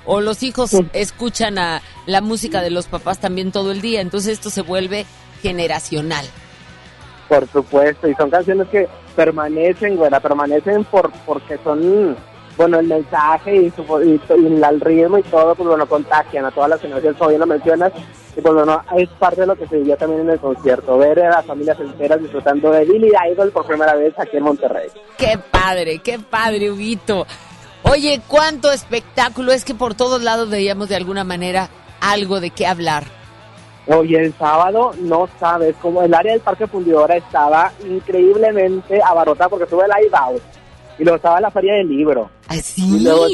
o 0.06 0.22
los 0.22 0.44
hijos 0.44 0.72
escuchan 0.94 1.58
a 1.58 1.82
la 2.06 2.22
música 2.22 2.62
de 2.62 2.70
los 2.70 2.88
papás 2.88 3.20
también 3.20 3.52
todo 3.52 3.72
el 3.72 3.82
día. 3.82 4.02
Entonces 4.02 4.34
esto 4.34 4.50
se 4.50 4.62
vuelve 4.62 5.06
generacional. 5.42 6.26
Por 7.28 7.48
supuesto, 7.48 8.08
y 8.08 8.14
son 8.16 8.30
canciones 8.30 8.68
que 8.68 8.88
permanecen, 9.16 9.98
bueno, 9.98 10.20
permanecen 10.22 10.84
por 10.84 11.12
porque 11.26 11.58
son 11.64 12.16
bueno, 12.58 12.80
el 12.80 12.88
mensaje 12.88 13.56
y, 13.56 13.72
su, 13.72 13.84
y, 14.02 14.22
el 14.30 14.82
ritmo 14.82 15.18
y 15.18 15.24
todo, 15.24 15.56
pues 15.56 15.68
bueno, 15.68 15.88
contagian 15.88 16.46
a 16.46 16.52
todas 16.52 16.70
las 16.70 16.82
generaciones, 16.82 17.18
como 17.18 17.30
bien 17.30 17.40
lo 17.40 17.48
mencionas, 17.48 17.92
y 18.36 18.42
pues 18.42 18.54
bueno, 18.54 18.82
es 18.96 19.10
parte 19.10 19.42
de 19.42 19.48
lo 19.48 19.56
que 19.56 19.68
se 19.68 19.78
vivió 19.78 19.98
también 19.98 20.22
en 20.22 20.30
el 20.32 20.40
concierto, 20.40 20.98
ver 20.98 21.20
a 21.22 21.30
las 21.30 21.46
familias 21.46 21.80
enteras 21.80 22.22
disfrutando 22.22 22.72
de 22.72 22.86
Billy 22.86 23.12
Idol 23.32 23.52
por 23.52 23.66
primera 23.66 23.96
vez 23.96 24.14
aquí 24.18 24.38
en 24.38 24.44
Monterrey. 24.44 24.90
Qué 25.18 25.40
padre, 25.52 26.00
qué 26.00 26.20
padre, 26.20 26.72
Huguito. 26.72 27.26
Oye, 27.84 28.22
cuánto 28.28 28.72
espectáculo, 28.72 29.52
es 29.52 29.66
que 29.66 29.76
por 29.76 29.96
todos 29.96 30.22
lados 30.22 30.50
veíamos 30.50 30.90
de 30.90 30.96
alguna 30.96 31.24
manera 31.24 31.70
algo 32.02 32.40
de 32.40 32.50
qué 32.52 32.66
hablar. 32.66 33.04
Oye, 33.88 34.18
el 34.18 34.34
sábado 34.36 34.94
no 35.00 35.28
sabes, 35.40 35.76
como 35.82 36.02
el 36.04 36.14
área 36.14 36.32
del 36.32 36.42
Parque 36.42 36.68
Fundidora 36.68 37.18
estaba 37.18 37.74
increíblemente 37.86 39.02
abarrotada 39.04 39.50
porque 39.50 39.66
tuve 39.66 39.84
live 39.84 40.12
out 40.14 40.42
y 40.98 41.04
luego 41.04 41.18
estaba 41.18 41.40
la 41.42 41.52
feria 41.52 41.74
del 41.76 41.90
libro. 41.90 42.30
¡Ah, 42.48 42.56
Y 42.78 43.00
luego 43.04 43.28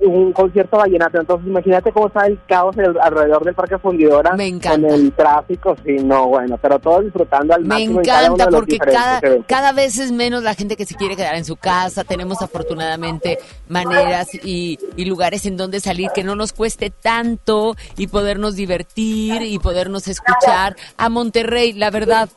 un 0.00 0.32
concierto 0.32 0.76
vallenato. 0.76 1.18
Entonces, 1.20 1.48
imagínate 1.48 1.90
cómo 1.90 2.06
está 2.06 2.24
el 2.26 2.38
caos 2.46 2.78
al- 2.78 3.00
alrededor 3.00 3.44
del 3.44 3.54
Parque 3.56 3.78
Fundidora. 3.78 4.32
Me 4.36 4.46
encanta. 4.46 4.70
Con 4.88 4.94
el 4.94 5.12
tráfico, 5.12 5.76
sí, 5.84 5.96
no, 6.04 6.28
bueno, 6.28 6.56
pero 6.62 6.78
todos 6.78 7.02
disfrutando 7.04 7.52
al 7.52 7.62
Me 7.62 7.68
máximo 7.68 8.00
cada 8.04 8.26
uno 8.26 8.34
encanta 8.34 8.50
los 8.52 8.60
porque 8.60 8.78
cada, 8.78 9.20
cada 9.48 9.72
vez 9.72 9.98
es 9.98 10.12
menos 10.12 10.44
la 10.44 10.54
gente 10.54 10.76
que 10.76 10.86
se 10.86 10.94
quiere 10.94 11.16
quedar 11.16 11.34
en 11.34 11.44
su 11.44 11.56
casa. 11.56 12.04
Tenemos 12.04 12.40
afortunadamente 12.42 13.40
maneras 13.68 14.28
y, 14.34 14.78
y 14.96 15.04
lugares 15.04 15.46
en 15.46 15.56
donde 15.56 15.80
salir 15.80 16.10
que 16.14 16.22
no 16.22 16.36
nos 16.36 16.52
cueste 16.52 16.90
tanto 16.90 17.74
y 17.96 18.06
podernos 18.06 18.54
divertir 18.54 19.42
y 19.42 19.58
podernos 19.58 20.06
escuchar. 20.06 20.76
A 20.96 21.08
Monterrey, 21.08 21.72
la 21.72 21.90
verdad. 21.90 22.28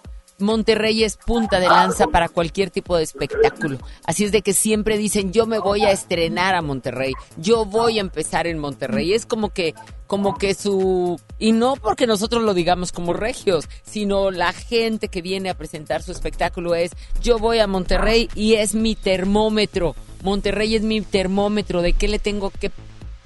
Monterrey 0.41 1.03
es 1.03 1.17
punta 1.17 1.59
de 1.59 1.67
lanza 1.67 2.07
para 2.07 2.29
cualquier 2.29 2.69
tipo 2.69 2.97
de 2.97 3.03
espectáculo. 3.03 3.79
Así 4.05 4.25
es 4.25 4.31
de 4.31 4.41
que 4.41 4.53
siempre 4.53 4.97
dicen, 4.97 5.31
yo 5.31 5.45
me 5.45 5.59
voy 5.59 5.83
a 5.83 5.91
estrenar 5.91 6.55
a 6.55 6.61
Monterrey, 6.61 7.13
yo 7.37 7.65
voy 7.65 7.97
a 7.97 8.01
empezar 8.01 8.47
en 8.47 8.59
Monterrey. 8.59 9.13
Es 9.13 9.25
como 9.25 9.49
que, 9.49 9.73
como 10.07 10.37
que 10.37 10.53
su... 10.53 11.19
Y 11.39 11.51
no 11.51 11.75
porque 11.75 12.07
nosotros 12.07 12.43
lo 12.43 12.53
digamos 12.53 12.91
como 12.91 13.13
regios, 13.13 13.67
sino 13.83 14.31
la 14.31 14.53
gente 14.53 15.07
que 15.07 15.21
viene 15.21 15.49
a 15.49 15.57
presentar 15.57 16.03
su 16.03 16.11
espectáculo 16.11 16.75
es, 16.75 16.91
yo 17.21 17.39
voy 17.39 17.59
a 17.59 17.67
Monterrey 17.67 18.29
y 18.35 18.55
es 18.55 18.75
mi 18.75 18.95
termómetro. 18.95 19.95
Monterrey 20.23 20.75
es 20.75 20.83
mi 20.83 21.01
termómetro 21.01 21.81
de 21.81 21.93
qué 21.93 22.07
le 22.07 22.19
tengo 22.19 22.51
que 22.51 22.71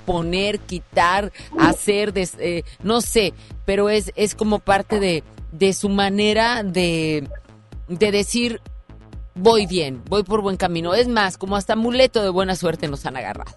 poner, 0.05 0.59
quitar, 0.59 1.31
hacer, 1.57 2.13
eh, 2.15 2.63
no 2.83 3.01
sé, 3.01 3.33
pero 3.65 3.89
es, 3.89 4.11
es 4.15 4.35
como 4.35 4.59
parte 4.59 4.99
de, 4.99 5.23
de 5.57 5.73
su 5.73 5.89
manera 5.89 6.63
de, 6.63 7.27
de 7.87 8.11
decir, 8.11 8.61
voy 9.35 9.67
bien, 9.67 10.01
voy 10.09 10.23
por 10.23 10.41
buen 10.41 10.57
camino. 10.57 10.93
Es 10.93 11.07
más, 11.07 11.37
como 11.37 11.55
hasta 11.55 11.73
amuleto 11.73 12.21
de 12.23 12.29
buena 12.29 12.55
suerte 12.55 12.87
nos 12.87 13.05
han 13.05 13.17
agarrado. 13.17 13.51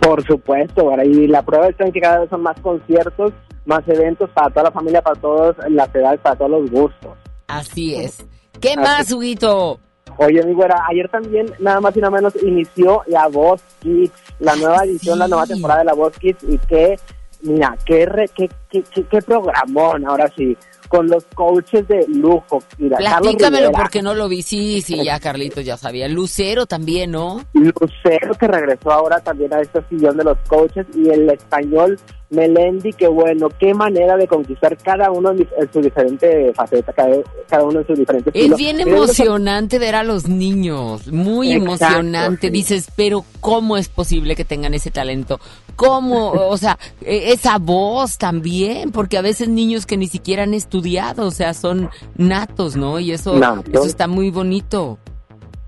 Por 0.00 0.24
supuesto, 0.26 0.90
y 1.04 1.26
la 1.28 1.42
prueba 1.42 1.68
está 1.68 1.84
en 1.84 1.92
que 1.92 2.00
cada 2.00 2.20
vez 2.20 2.30
son 2.30 2.42
más 2.42 2.58
conciertos, 2.60 3.32
más 3.66 3.86
eventos 3.86 4.28
para 4.30 4.50
toda 4.50 4.64
la 4.64 4.72
familia, 4.72 5.02
para 5.02 5.20
todas 5.20 5.56
las 5.70 5.94
edades, 5.94 6.20
para 6.20 6.36
todos 6.36 6.50
los 6.50 6.70
gustos. 6.70 7.16
Así 7.46 7.94
es. 7.94 8.24
¿Qué 8.60 8.76
más, 8.76 9.12
Huguito? 9.12 9.78
Oye, 10.18 10.42
mi 10.44 10.52
güera, 10.52 10.76
ayer 10.90 11.08
también, 11.08 11.46
nada 11.58 11.80
más 11.80 11.96
y 11.96 12.00
nada 12.00 12.10
menos, 12.10 12.34
inició 12.42 13.02
la 13.06 13.28
Voz 13.28 13.62
Kids, 13.80 14.12
la 14.40 14.56
nueva 14.56 14.84
edición, 14.84 15.18
la 15.18 15.28
nueva 15.28 15.46
temporada 15.46 15.80
de 15.80 15.86
la 15.86 15.94
Voz 15.94 16.18
Kids, 16.18 16.42
y 16.48 16.58
qué, 16.58 16.98
mira, 17.42 17.76
qué, 17.86 18.04
re- 18.04 18.28
qué, 18.34 18.50
qué, 18.68 18.82
qué, 18.82 19.04
qué 19.04 19.22
programón, 19.22 20.06
ahora 20.06 20.30
sí, 20.36 20.56
con 20.92 21.08
los 21.08 21.24
coaches 21.34 21.88
de 21.88 22.04
lujo. 22.06 22.62
Mira, 22.76 22.98
Platícamelo 22.98 23.72
porque 23.72 24.02
no 24.02 24.12
lo 24.12 24.28
vi. 24.28 24.42
Sí, 24.42 24.82
sí, 24.82 25.02
ya 25.02 25.18
Carlitos 25.18 25.64
ya 25.64 25.78
sabía. 25.78 26.06
Lucero 26.06 26.66
también, 26.66 27.12
¿no? 27.12 27.40
Lucero 27.54 28.34
que 28.38 28.46
regresó 28.46 28.92
ahora 28.92 29.18
también 29.20 29.54
a 29.54 29.62
este 29.62 29.82
sillón 29.88 30.18
de 30.18 30.24
los 30.24 30.36
coaches 30.46 30.84
y 30.94 31.08
el 31.08 31.30
español 31.30 31.98
Melendi, 32.32 32.92
que 32.92 33.06
bueno, 33.08 33.48
qué 33.60 33.74
manera 33.74 34.16
de 34.16 34.26
conquistar 34.26 34.76
cada 34.78 35.10
uno 35.10 35.30
en, 35.32 35.46
su 35.72 35.80
diferente 35.80 36.52
faceta, 36.54 36.92
cada, 36.92 37.16
cada 37.48 37.64
uno 37.64 37.80
en 37.80 37.86
su 37.86 37.94
diferente 37.94 38.30
Es 38.30 38.36
estilo. 38.36 38.56
bien 38.56 38.80
Y 38.80 38.84
luego- 38.84 39.04
emocionante 39.04 39.78
ver 39.78 39.94
a 39.94 40.02
los 40.02 40.26
niños, 40.28 41.06
muy 41.12 41.52
Exacto, 41.52 41.64
emocionante. 41.84 42.46
sí. 42.48 42.52
Dices, 42.52 42.88
pero 42.96 43.24
¿cómo 43.40 43.76
es 43.76 43.88
posible 43.88 44.34
que 44.34 44.44
tengan 44.44 44.74
ese 44.74 44.90
talento? 44.90 45.38
¿Cómo? 45.76 46.30
O 46.32 46.56
sea, 46.56 46.78
eh, 47.02 47.32
esa 47.32 47.58
voz 47.58 48.18
también, 48.18 48.92
porque 48.92 49.18
a 49.18 49.22
veces 49.22 49.48
niños 49.48 49.86
que 49.86 49.96
ni 49.96 50.06
siquiera 50.06 50.42
han 50.44 50.54
estudiado, 50.54 51.26
o 51.26 51.30
sea, 51.30 51.54
son 51.54 51.90
natos, 52.16 52.76
¿no? 52.76 52.98
Y 52.98 53.12
eso, 53.12 53.34
eso 53.72 53.84
está 53.84 54.08
muy 54.08 54.30
bonito. 54.30 54.98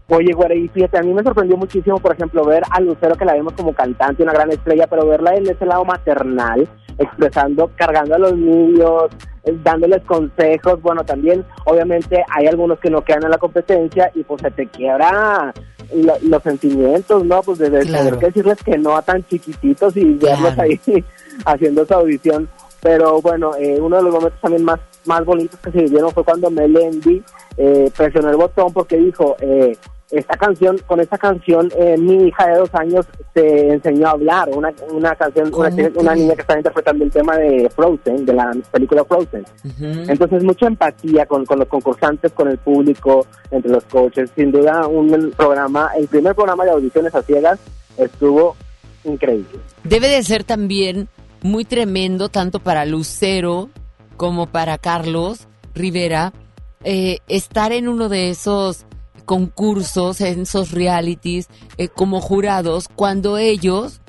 Oye, 0.08 0.32
güera, 0.34 0.54
y 0.54 0.68
fíjate, 0.68 0.98
a 0.98 1.02
mí 1.02 1.14
me 1.14 1.22
sorprendió 1.22 1.56
muchísimo, 1.56 1.98
por 1.98 2.12
ejemplo, 2.14 2.44
ver 2.44 2.62
a 2.70 2.78
Lucero, 2.80 3.14
que 3.16 3.24
la 3.24 3.32
vemos 3.32 3.54
como 3.54 3.72
cantante, 3.72 4.22
una 4.22 4.32
gran 4.34 4.50
estrella, 4.50 4.86
pero 4.86 5.06
verla 5.06 5.34
en 5.34 5.48
ese 5.48 5.64
lado 5.64 5.84
maternal, 5.86 6.68
expresando, 6.98 7.70
cargando 7.74 8.14
a 8.14 8.18
los 8.18 8.36
niños, 8.36 9.04
eh, 9.44 9.56
dándoles 9.64 10.02
consejos. 10.04 10.82
Bueno, 10.82 11.04
también, 11.04 11.42
obviamente, 11.64 12.22
hay 12.30 12.46
algunos 12.46 12.78
que 12.80 12.90
no 12.90 13.00
quedan 13.02 13.24
en 13.24 13.30
la 13.30 13.38
competencia 13.38 14.10
y 14.14 14.24
pues 14.24 14.42
se 14.42 14.50
te 14.50 14.66
quiebra 14.66 15.54
lo- 15.94 16.18
los 16.22 16.42
sentimientos, 16.42 17.24
¿no? 17.24 17.40
Pues 17.42 17.58
de, 17.58 17.70
de 17.70 17.80
Claro. 17.86 18.04
tener 18.04 18.18
que 18.20 18.26
decirles 18.26 18.62
que 18.62 18.76
no 18.76 18.96
a 18.96 19.02
tan 19.02 19.24
chiquititos 19.24 19.96
y 19.96 20.04
verlos 20.14 20.52
Claro. 20.54 20.62
ahí 20.62 20.80
haciendo 21.46 21.86
su 21.86 21.94
audición. 21.94 22.46
Pero 22.82 23.22
bueno, 23.22 23.52
eh, 23.58 23.78
uno 23.80 23.96
de 23.96 24.02
los 24.02 24.12
momentos 24.12 24.38
también 24.42 24.62
más, 24.64 24.78
más 25.06 25.24
bonitos 25.24 25.58
que 25.60 25.70
se 25.72 25.78
vivieron 25.84 26.10
fue 26.10 26.22
cuando 26.24 26.50
Melendi 26.50 27.22
eh, 27.56 27.90
presionó 27.96 28.28
el 28.28 28.36
botón 28.36 28.70
porque 28.74 28.98
dijo, 28.98 29.36
eh, 29.40 29.74
esta 30.18 30.36
canción, 30.36 30.78
con 30.86 31.00
esta 31.00 31.18
canción, 31.18 31.70
eh, 31.78 31.96
mi 31.98 32.28
hija 32.28 32.46
de 32.46 32.58
dos 32.58 32.70
años 32.74 33.06
se 33.34 33.72
enseñó 33.72 34.08
a 34.08 34.10
hablar, 34.10 34.48
una, 34.50 34.72
una 34.90 35.14
canción, 35.16 35.52
una, 35.54 36.14
niña 36.14 36.34
que 36.34 36.40
estaba 36.40 36.58
interpretando 36.58 37.04
el 37.04 37.10
tema 37.10 37.36
de 37.36 37.68
Frozen, 37.70 38.24
de 38.24 38.32
la 38.32 38.52
película 38.70 39.04
Frozen. 39.04 39.44
Entonces, 39.80 40.42
mucha 40.44 40.66
empatía 40.66 41.26
con, 41.26 41.44
con 41.44 41.58
los 41.58 41.68
concursantes, 41.68 42.32
con 42.32 42.48
el 42.48 42.58
público, 42.58 43.26
entre 43.50 43.70
los 43.70 43.84
coaches. 43.84 44.30
Sin 44.36 44.52
duda, 44.52 44.86
un 44.86 45.32
programa, 45.36 45.90
el 45.96 46.08
primer 46.08 46.34
programa 46.34 46.64
de 46.64 46.70
audiciones 46.70 47.14
a 47.14 47.22
ciegas 47.22 47.58
estuvo 47.96 48.56
increíble. 49.04 49.58
Debe 49.84 50.08
de 50.08 50.22
ser 50.22 50.44
también 50.44 51.08
muy 51.42 51.64
tremendo, 51.64 52.28
tanto 52.28 52.60
para 52.60 52.84
Lucero 52.84 53.68
como 54.16 54.46
para 54.46 54.78
Carlos 54.78 55.48
Rivera, 55.74 56.32
eh, 56.84 57.18
estar 57.28 57.72
en 57.72 57.88
uno 57.88 58.08
de 58.08 58.30
esos 58.30 58.86
concursos, 59.24 60.20
en 60.20 60.42
esos 60.42 60.70
realities, 60.70 61.48
eh, 61.78 61.88
como 61.88 62.20
jurados, 62.20 62.88
cuando 62.94 63.38
ellos, 63.38 64.00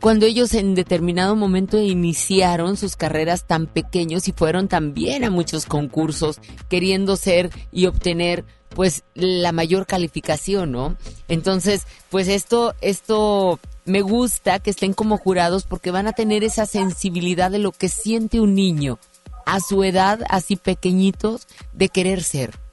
cuando 0.00 0.26
ellos 0.26 0.54
en 0.54 0.74
determinado 0.74 1.36
momento 1.36 1.80
iniciaron 1.80 2.76
sus 2.76 2.96
carreras 2.96 3.46
tan 3.46 3.66
pequeños 3.66 4.28
y 4.28 4.32
fueron 4.32 4.68
también 4.68 5.24
a 5.24 5.30
muchos 5.30 5.66
concursos 5.66 6.40
queriendo 6.68 7.16
ser 7.16 7.50
y 7.72 7.86
obtener 7.86 8.44
pues 8.74 9.04
la 9.14 9.52
mayor 9.52 9.86
calificación, 9.86 10.72
¿no? 10.72 10.96
Entonces, 11.28 11.86
pues 12.10 12.28
esto, 12.28 12.74
esto 12.80 13.60
me 13.84 14.02
gusta 14.02 14.58
que 14.58 14.70
estén 14.70 14.92
como 14.92 15.16
jurados 15.16 15.64
porque 15.64 15.90
van 15.90 16.06
a 16.06 16.12
tener 16.12 16.44
esa 16.44 16.66
sensibilidad 16.66 17.50
de 17.50 17.58
lo 17.58 17.72
que 17.72 17.88
siente 17.88 18.40
un 18.40 18.54
niño 18.54 18.98
a 19.46 19.60
su 19.60 19.84
edad, 19.84 20.20
así 20.28 20.56
pequeñitos, 20.56 21.46
de 21.72 21.88
querer 21.88 22.22
ser. 22.22 22.63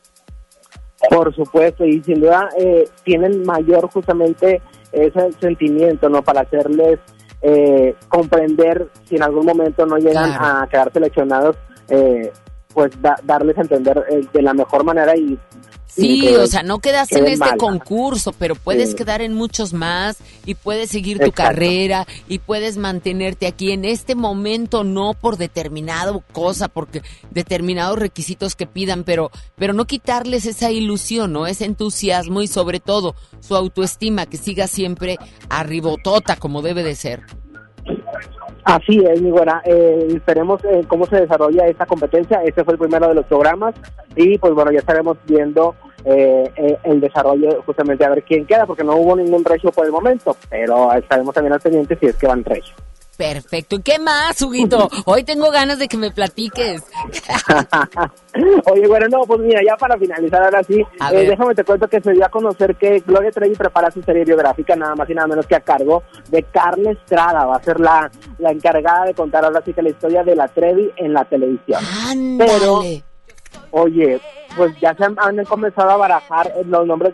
Por 1.10 1.34
supuesto, 1.36 1.86
y 1.86 2.02
sin 2.04 2.22
duda 2.22 2.50
eh, 2.58 2.88
tienen 3.04 3.44
mayor 3.46 3.90
justamente 3.90 4.62
ese 4.92 5.32
sentimiento, 5.40 6.10
¿no? 6.10 6.22
Para 6.22 6.42
hacerles 6.42 7.00
eh, 7.42 7.96
comprender 8.08 8.88
si 9.06 9.16
en 9.16 9.24
algún 9.24 9.46
momento 9.46 9.86
no 9.86 9.98
llegan 9.98 10.32
Claro. 10.38 10.58
a 10.64 10.68
quedar 10.68 10.94
seleccionados, 10.94 11.56
eh, 11.90 12.32
pues 12.74 12.92
da- 13.02 13.20
darles 13.24 13.58
a 13.58 13.62
entender 13.62 14.06
eh, 14.10 14.22
de 14.32 14.42
la 14.42 14.54
mejor 14.54 14.84
manera 14.84 15.16
y... 15.18 15.38
Sí, 15.94 16.22
que 16.22 16.38
o 16.38 16.48
sea, 16.48 16.64
no 16.64 16.80
quedas 16.80 17.12
en 17.12 17.28
este 17.28 17.58
concurso, 17.58 18.32
pero 18.32 18.56
puedes 18.56 18.92
Sí. 18.92 18.96
quedar 18.96 19.22
en 19.22 19.34
muchos 19.34 19.74
más 19.74 20.18
y 20.46 20.56
puedes 20.56 20.90
seguir 20.90 21.18
tu 21.20 21.26
Exacto. 21.26 21.44
carrera 21.44 22.08
y 22.30 22.40
puedes 22.40 22.78
mantenerte 22.78 23.46
aquí 23.46 23.72
en 23.72 23.84
este 23.84 24.16
momento 24.16 24.84
no 24.84 25.14
por 25.14 25.38
determinado 25.38 26.24
cosa, 26.32 26.70
porque 26.70 27.02
determinados 27.32 28.00
requisitos 28.00 28.56
que 28.56 28.68
pidan, 28.68 29.04
pero 29.04 29.32
pero 29.58 29.74
no 29.74 29.86
quitarles 29.86 30.46
esa 30.46 30.72
ilusión, 30.72 31.34
¿no? 31.34 31.46
Ese 31.46 31.66
entusiasmo 31.66 32.42
y 32.42 32.48
sobre 32.48 32.80
todo 32.80 33.16
su 33.42 33.56
autoestima 33.56 34.26
que 34.26 34.38
siga 34.38 34.68
siempre 34.68 35.18
arribotota 35.50 36.36
como 36.38 36.62
debe 36.62 36.84
de 36.84 36.96
ser. 36.96 37.22
Así 38.64 39.04
es, 39.06 39.22
mi 39.22 39.32
güera. 39.32 39.62
Eh, 39.66 40.08
esperemos 40.16 40.64
eh, 40.66 40.84
cómo 40.88 41.06
se 41.06 41.22
desarrolla 41.22 41.68
esta 41.68 41.86
competencia. 41.86 42.44
Este 42.44 42.64
fue 42.64 42.74
el 42.74 42.80
primero 42.80 43.08
de 43.08 43.16
los 43.16 43.26
programas 43.26 43.76
y 44.16 44.38
pues 44.38 44.54
bueno, 44.54 44.72
ya 44.72 44.80
estaremos 44.80 45.18
viendo 45.26 45.76
eh, 46.04 46.52
eh, 46.56 46.78
el 46.84 47.00
desarrollo 47.00 47.62
justamente 47.64 48.06
a 48.06 48.10
ver 48.10 48.24
quién 48.24 48.46
queda, 48.46 48.66
porque 48.66 48.84
no 48.84 48.96
hubo 48.96 49.16
ningún 49.16 49.46
regio 49.46 49.72
por 49.72 49.86
el 49.86 49.92
momento, 49.92 50.36
pero 50.50 50.92
estaremos 50.94 51.34
también 51.34 51.54
al 51.54 51.60
pendiente 51.60 51.98
si 52.00 52.08
es 52.08 52.16
que 52.16 52.28
van 52.28 52.44
regio. 52.44 52.74
Perfecto. 53.22 53.76
¿Y 53.76 53.82
qué 53.84 54.00
más, 54.00 54.42
Huguito? 54.42 54.90
Hoy 55.06 55.24
tengo 55.24 55.52
ganas 55.52 55.78
de 55.78 55.88
que 55.88 55.96
me 55.96 56.10
platiques. 56.10 56.82
Oye, 58.66 58.88
bueno, 58.88 59.06
no, 59.10 59.20
pues 59.28 59.42
mira, 59.42 59.62
ya 59.64 59.78
para 59.78 59.96
finalizar 59.96 60.42
ahora 60.42 60.64
sí, 60.64 60.82
eh, 61.12 61.28
déjame 61.28 61.54
te 61.54 61.64
cuento 61.64 61.88
que 61.88 62.02
se 62.02 62.14
dio 62.14 62.26
a 62.26 62.30
conocer 62.30 62.76
que 62.78 63.00
Gloria 63.02 63.30
Trevi 63.30 63.54
prepara 63.54 63.92
su 63.92 64.02
serie 64.02 64.26
biográfica 64.26 64.76
nada 64.76 64.96
más 64.96 65.08
y 65.08 65.14
nada 65.14 65.28
menos 65.28 65.46
que 65.46 65.54
a 65.56 65.60
cargo 65.60 66.02
de 66.30 66.42
Carla 66.42 66.92
Estrada, 66.92 67.46
va 67.46 67.58
a 67.58 67.64
ser 67.64 67.80
la, 67.80 68.10
la 68.40 68.52
encargada 68.52 69.06
de 69.06 69.14
contar 69.14 69.46
ahora 69.46 69.62
sí 69.64 69.72
que 69.72 69.84
la 69.84 69.90
historia 69.90 70.24
de 70.24 70.36
la 70.36 70.48
Trevi 70.48 70.90
en 70.96 71.14
la 71.14 71.24
televisión. 71.26 71.84
Pero, 72.40 72.78
Ándale. 72.78 73.04
oye, 73.70 74.20
pues 74.58 74.74
ya 74.82 74.96
se 74.96 75.04
han, 75.04 75.16
han 75.20 75.46
comenzado 75.46 75.92
a 75.92 75.98
barajar 75.98 76.52
los 76.66 76.88
nombres 76.88 77.14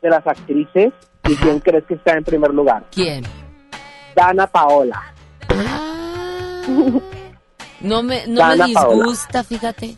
de 0.00 0.08
las 0.08 0.26
actrices 0.26 0.94
y 1.28 1.36
quién 1.36 1.60
crees 1.60 1.84
que 1.84 1.94
está 1.94 2.16
en 2.16 2.24
primer 2.24 2.54
lugar. 2.54 2.84
¿Quién? 2.90 3.24
Dana 4.20 4.46
Paola. 4.46 5.02
No 7.80 8.02
me, 8.02 8.26
no 8.26 8.34
me 8.34 8.56
Dana 8.56 8.66
Paola. 8.74 8.94
disgusta, 8.96 9.42
fíjate. 9.42 9.96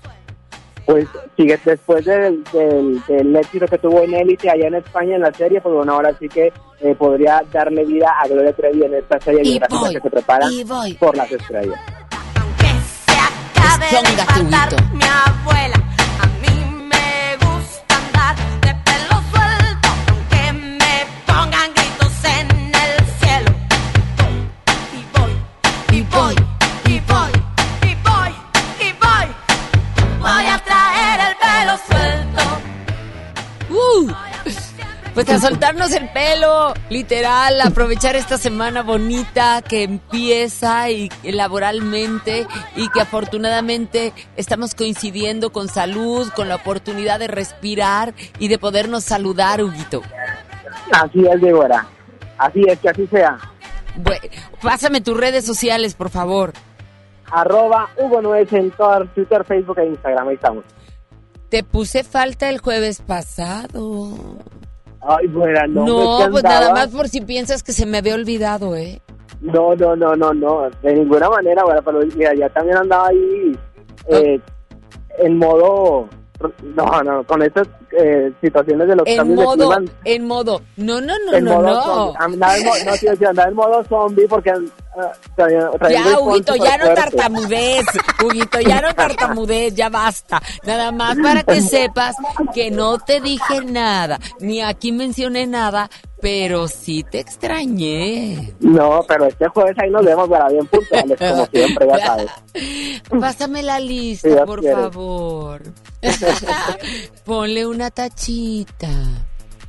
pues 0.86 1.06
sigue 1.36 1.58
después 1.64 2.04
del, 2.04 2.44
del, 2.52 3.02
del 3.06 3.34
éxito 3.36 3.66
que 3.66 3.78
tuvo 3.78 4.00
en 4.02 4.14
Élite 4.14 4.48
allá 4.50 4.68
en 4.68 4.74
España 4.76 5.16
en 5.16 5.22
la 5.22 5.32
serie, 5.32 5.60
pues 5.60 5.74
bueno, 5.74 5.94
ahora 5.94 6.14
sí 6.20 6.28
que 6.28 6.52
eh, 6.80 6.94
podría 6.94 7.42
darle 7.52 7.84
vida 7.84 8.14
a 8.22 8.28
Gloria 8.28 8.52
Trevi 8.52 8.84
en 8.84 8.94
esta 8.94 9.18
serie 9.20 9.42
Y 9.44 9.60
voy, 9.68 9.94
que 9.94 10.00
se 10.00 10.10
prepara 10.10 10.46
y 10.50 10.62
voy. 10.64 10.94
por 10.94 11.16
las 11.16 11.30
estrellas. 11.32 11.80
Ponga 13.90 14.66
tu 14.68 14.76
guito. 14.76 14.76
Mi 14.94 15.04
abuela, 15.04 15.76
a 16.22 16.26
mí 16.40 16.64
me 16.90 17.36
gusta 17.44 17.96
andar 17.96 18.36
de 18.60 18.74
pelo 18.86 19.20
suelto, 19.30 19.88
aunque 20.08 20.52
me 20.52 21.06
pongan 21.26 21.70
Uh, 33.94 34.10
pues 35.14 35.28
a 35.28 35.38
soltarnos 35.38 35.92
el 35.92 36.08
pelo, 36.10 36.74
literal, 36.88 37.60
aprovechar 37.60 38.16
esta 38.16 38.38
semana 38.38 38.82
bonita 38.82 39.62
que 39.62 39.82
empieza 39.82 40.90
y 40.90 41.10
laboralmente 41.24 42.46
y 42.76 42.88
que 42.88 43.00
afortunadamente 43.00 44.12
estamos 44.36 44.74
coincidiendo 44.74 45.52
con 45.52 45.68
salud, 45.68 46.30
con 46.34 46.48
la 46.48 46.56
oportunidad 46.56 47.18
de 47.18 47.28
respirar 47.28 48.14
y 48.38 48.48
de 48.48 48.58
podernos 48.58 49.04
saludar, 49.04 49.62
Huguito. 49.62 50.02
Así 50.92 51.24
es, 51.26 51.40
Débora. 51.40 51.86
Así 52.38 52.62
es, 52.66 52.78
que 52.78 52.88
así 52.88 53.06
sea. 53.06 53.38
Pásame 54.62 55.00
tus 55.00 55.16
redes 55.16 55.44
sociales, 55.44 55.94
por 55.94 56.10
favor. 56.10 56.52
Arroba 57.30 57.88
Hugo 57.96 58.20
Nuez 58.20 58.52
en 58.52 58.72
Twitter, 59.14 59.44
Facebook 59.44 59.78
e 59.78 59.86
Instagram. 59.86 60.28
Ahí 60.28 60.34
estamos. 60.34 60.64
Te 61.52 61.62
puse 61.62 62.02
falta 62.02 62.48
el 62.48 62.60
jueves 62.60 63.02
pasado. 63.06 64.08
Ay, 65.02 65.26
buena, 65.26 65.66
no. 65.66 65.84
No, 65.84 66.30
pues 66.30 66.42
nada 66.42 66.72
más 66.72 66.88
por 66.88 67.10
si 67.10 67.20
piensas 67.20 67.62
que 67.62 67.72
se 67.72 67.84
me 67.84 67.98
había 67.98 68.14
olvidado, 68.14 68.74
¿eh? 68.74 69.02
No, 69.42 69.74
no, 69.76 69.94
no, 69.94 70.16
no, 70.16 70.32
no. 70.32 70.70
De 70.82 70.94
ninguna 70.94 71.28
manera, 71.28 71.62
bueno, 71.62 71.82
pero 71.84 71.98
mira, 72.16 72.34
ya 72.34 72.48
también 72.48 72.78
andaba 72.78 73.08
ahí 73.08 73.58
eh, 74.08 74.40
en 75.18 75.36
modo. 75.36 76.08
No, 76.74 77.02
no, 77.02 77.22
con 77.24 77.42
estas 77.42 77.68
eh, 78.00 78.32
situaciones 78.40 78.88
de 78.88 78.96
los 78.96 79.06
En 79.06 79.16
cambios 79.18 79.38
de 79.38 79.44
modo, 79.44 79.76
clima. 79.76 79.92
en 80.04 80.26
modo, 80.26 80.62
no, 80.78 81.00
no, 81.02 81.12
no, 81.26 81.36
en 81.36 81.44
no, 81.44 81.54
modo 81.56 81.66
no. 81.66 81.82
zombie. 81.82 82.16
Andaba 82.18 82.56
en, 82.56 82.86
no, 82.86 82.92
tío, 82.94 83.28
andaba 83.28 83.48
en 83.50 83.54
modo 83.54 83.84
zombie 83.84 84.26
porque 84.26 84.52
Ya, 85.90 86.18
Huguito, 86.18 86.54
ya 86.56 86.76
no 86.76 86.92
tartamudez. 86.94 87.86
Huguito, 88.22 88.60
ya 88.60 88.80
no 88.80 88.94
tartamudez, 88.94 89.74
ya 89.74 89.88
basta. 89.88 90.40
Nada 90.64 90.92
más 90.92 91.16
para 91.22 91.42
que 91.42 91.60
sepas 91.62 92.16
que 92.54 92.70
no 92.70 92.98
te 92.98 93.20
dije 93.20 93.64
nada, 93.64 94.18
ni 94.40 94.60
aquí 94.60 94.92
mencioné 94.92 95.46
nada, 95.46 95.88
pero 96.20 96.68
sí 96.68 97.04
te 97.10 97.20
extrañé. 97.20 98.54
No, 98.60 99.04
pero 99.08 99.26
este 99.26 99.48
jueves 99.48 99.76
ahí 99.78 99.90
nos 99.90 100.04
vemos, 100.04 100.28
para 100.28 100.48
bien 100.48 100.66
puntuales, 100.66 101.18
como 101.18 101.46
siempre, 101.46 101.88
ya 101.88 102.06
sabes. 102.06 102.30
Pásame 103.20 103.62
la 103.62 103.80
lista, 103.80 104.44
por 104.44 104.60
quiere. 104.60 104.76
favor. 104.76 105.62
Ponle 107.24 107.66
una 107.66 107.90
tachita. 107.90 108.88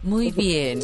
Muy 0.04 0.32
bien. 0.32 0.82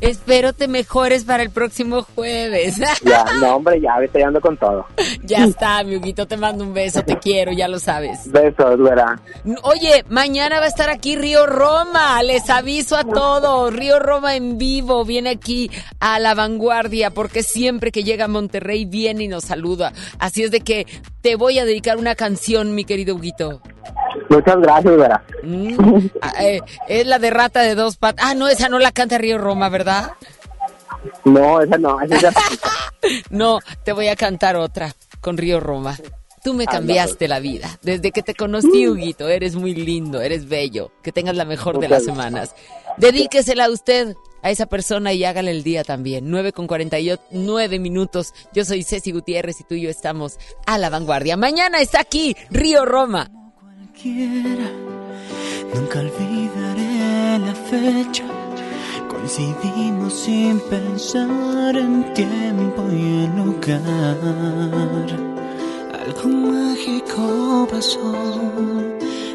Espero 0.00 0.52
te 0.52 0.66
mejores 0.66 1.24
para 1.24 1.42
el 1.44 1.50
próximo 1.50 2.02
jueves. 2.02 2.76
Ya, 3.02 3.24
no, 3.40 3.56
hombre, 3.56 3.80
ya, 3.80 3.96
estoy 4.02 4.22
ando 4.22 4.40
con 4.40 4.56
todo. 4.56 4.86
ya 5.22 5.44
está, 5.44 5.82
mi 5.84 5.96
Huguito, 5.96 6.26
te 6.26 6.36
mando 6.36 6.64
un 6.64 6.74
beso, 6.74 7.02
te 7.02 7.16
quiero, 7.18 7.52
ya 7.52 7.68
lo 7.68 7.78
sabes. 7.78 8.30
Besos, 8.30 8.78
verá. 8.78 9.20
Oye, 9.62 10.04
mañana 10.08 10.58
va 10.58 10.64
a 10.64 10.68
estar 10.68 10.90
aquí 10.90 11.14
Río 11.16 11.46
Roma, 11.46 12.20
les 12.22 12.50
aviso 12.50 12.96
a 12.96 13.04
todos, 13.04 13.72
Río 13.72 14.00
Roma 14.00 14.34
en 14.34 14.58
vivo, 14.58 15.04
viene 15.04 15.30
aquí 15.30 15.70
a 16.00 16.18
la 16.18 16.34
vanguardia, 16.34 17.10
porque 17.10 17.42
siempre 17.42 17.92
que 17.92 18.02
llega 18.02 18.24
a 18.24 18.28
Monterrey 18.28 18.84
viene 18.84 19.24
y 19.24 19.28
nos 19.28 19.44
saluda. 19.44 19.92
Así 20.18 20.42
es 20.42 20.50
de 20.50 20.60
que 20.60 20.86
te 21.20 21.36
voy 21.36 21.58
a 21.58 21.64
dedicar 21.64 21.96
una 21.98 22.16
canción, 22.16 22.74
mi 22.74 22.84
querido 22.84 23.14
Huguito. 23.14 23.60
Muchas 24.28 24.56
gracias, 24.58 24.96
verá. 24.96 25.22
Mm, 25.42 26.06
ah, 26.22 26.32
eh, 26.44 26.60
es 26.88 27.06
la 27.06 27.18
de 27.18 27.30
Rata 27.30 27.60
de 27.62 27.74
dos 27.74 27.96
patas. 27.96 28.24
Ah, 28.28 28.34
no, 28.34 28.48
esa 28.48 28.68
no 28.68 28.78
la 28.78 28.92
canta 28.92 29.18
Río 29.18 29.38
Roma, 29.38 29.68
¿verdad? 29.68 30.12
No, 31.24 31.60
esa 31.60 31.78
no, 31.78 32.00
esa. 32.00 32.32
No, 33.30 33.60
te 33.84 33.92
voy 33.92 34.08
a 34.08 34.16
cantar 34.16 34.56
otra 34.56 34.94
con 35.20 35.36
Río 35.36 35.60
Roma. 35.60 35.96
Tú 36.42 36.54
me 36.54 36.64
Ah, 36.64 36.72
cambiaste 36.72 37.28
la 37.28 37.38
vida. 37.40 37.78
Desde 37.82 38.10
que 38.12 38.22
te 38.22 38.34
conocí, 38.34 38.86
Huguito, 38.88 39.28
eres 39.28 39.54
muy 39.56 39.74
lindo, 39.74 40.20
eres 40.20 40.48
bello. 40.48 40.90
Que 41.02 41.12
tengas 41.12 41.36
la 41.36 41.44
mejor 41.44 41.78
de 41.78 41.88
las 41.88 42.04
semanas. 42.04 42.54
Dedíquesela 42.98 43.64
a 43.66 43.70
usted, 43.70 44.14
a 44.42 44.50
esa 44.50 44.66
persona 44.66 45.12
y 45.12 45.24
hágale 45.24 45.50
el 45.50 45.62
día 45.64 45.82
también. 45.84 46.30
9 46.30 46.52
con 46.52 46.66
49 46.68 47.78
minutos. 47.80 48.32
Yo 48.52 48.64
soy 48.64 48.82
Ceci 48.84 49.10
Gutiérrez 49.12 49.60
y 49.60 49.64
tú 49.64 49.74
y 49.74 49.82
yo 49.82 49.90
estamos 49.90 50.38
a 50.66 50.78
la 50.78 50.88
vanguardia. 50.90 51.36
Mañana 51.36 51.80
está 51.80 52.00
aquí 52.00 52.36
Río 52.50 52.84
Roma. 52.84 53.28
Nunca 54.04 56.00
olvidaré 56.00 57.38
la 57.38 57.54
fecha. 57.54 58.24
Coincidimos 59.08 60.12
sin 60.12 60.60
pensar 60.60 61.74
en 61.76 62.12
tiempo 62.12 62.82
y 62.92 63.24
en 63.24 63.36
lugar. 63.36 64.18
Algo 65.98 66.28
mágico 66.28 67.66
pasó. 67.70 68.12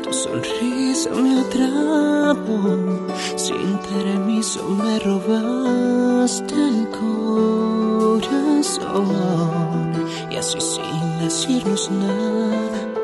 Tu 0.04 0.14
sonrisa 0.14 1.10
me 1.10 1.40
atrapó. 1.40 2.78
Sin 3.36 3.80
permiso 3.80 4.64
me 4.70 5.00
robaste 5.00 6.54
el 6.54 6.88
corazón. 8.12 8.92
Y 10.30 10.36
así 10.36 10.62
sin 10.62 11.20
decirnos 11.20 11.90
nada. 11.90 13.01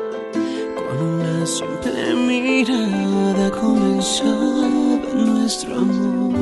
Con 0.78 0.96
una 1.02 1.44
simple 1.44 2.14
mirada 2.14 3.50
comenzaba 3.50 4.64
nuestro 5.12 5.74
amor. 5.74 6.32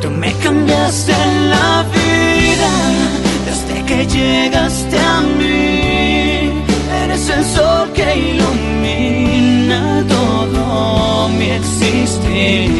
Tú 0.00 0.10
me 0.10 0.32
cambiaste 0.44 1.12
la 1.54 1.84
vida 1.96 2.72
desde 3.48 3.84
que 3.88 4.06
llegaste 4.06 4.96
a 4.96 5.20
mí. 5.38 6.52
Eres 7.02 7.28
el 7.30 7.44
sol 7.44 7.90
que 7.92 8.08
ilumina 8.30 10.04
todo 10.08 11.28
mi 11.30 11.50
existir. 11.50 12.70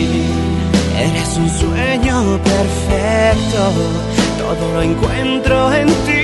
Eres 0.96 1.36
un 1.42 1.50
sueño 1.50 2.38
perfecto, 2.52 3.62
todo 4.38 4.72
lo 4.74 4.82
encuentro 4.82 5.72
en 5.72 5.88
ti. 6.06 6.21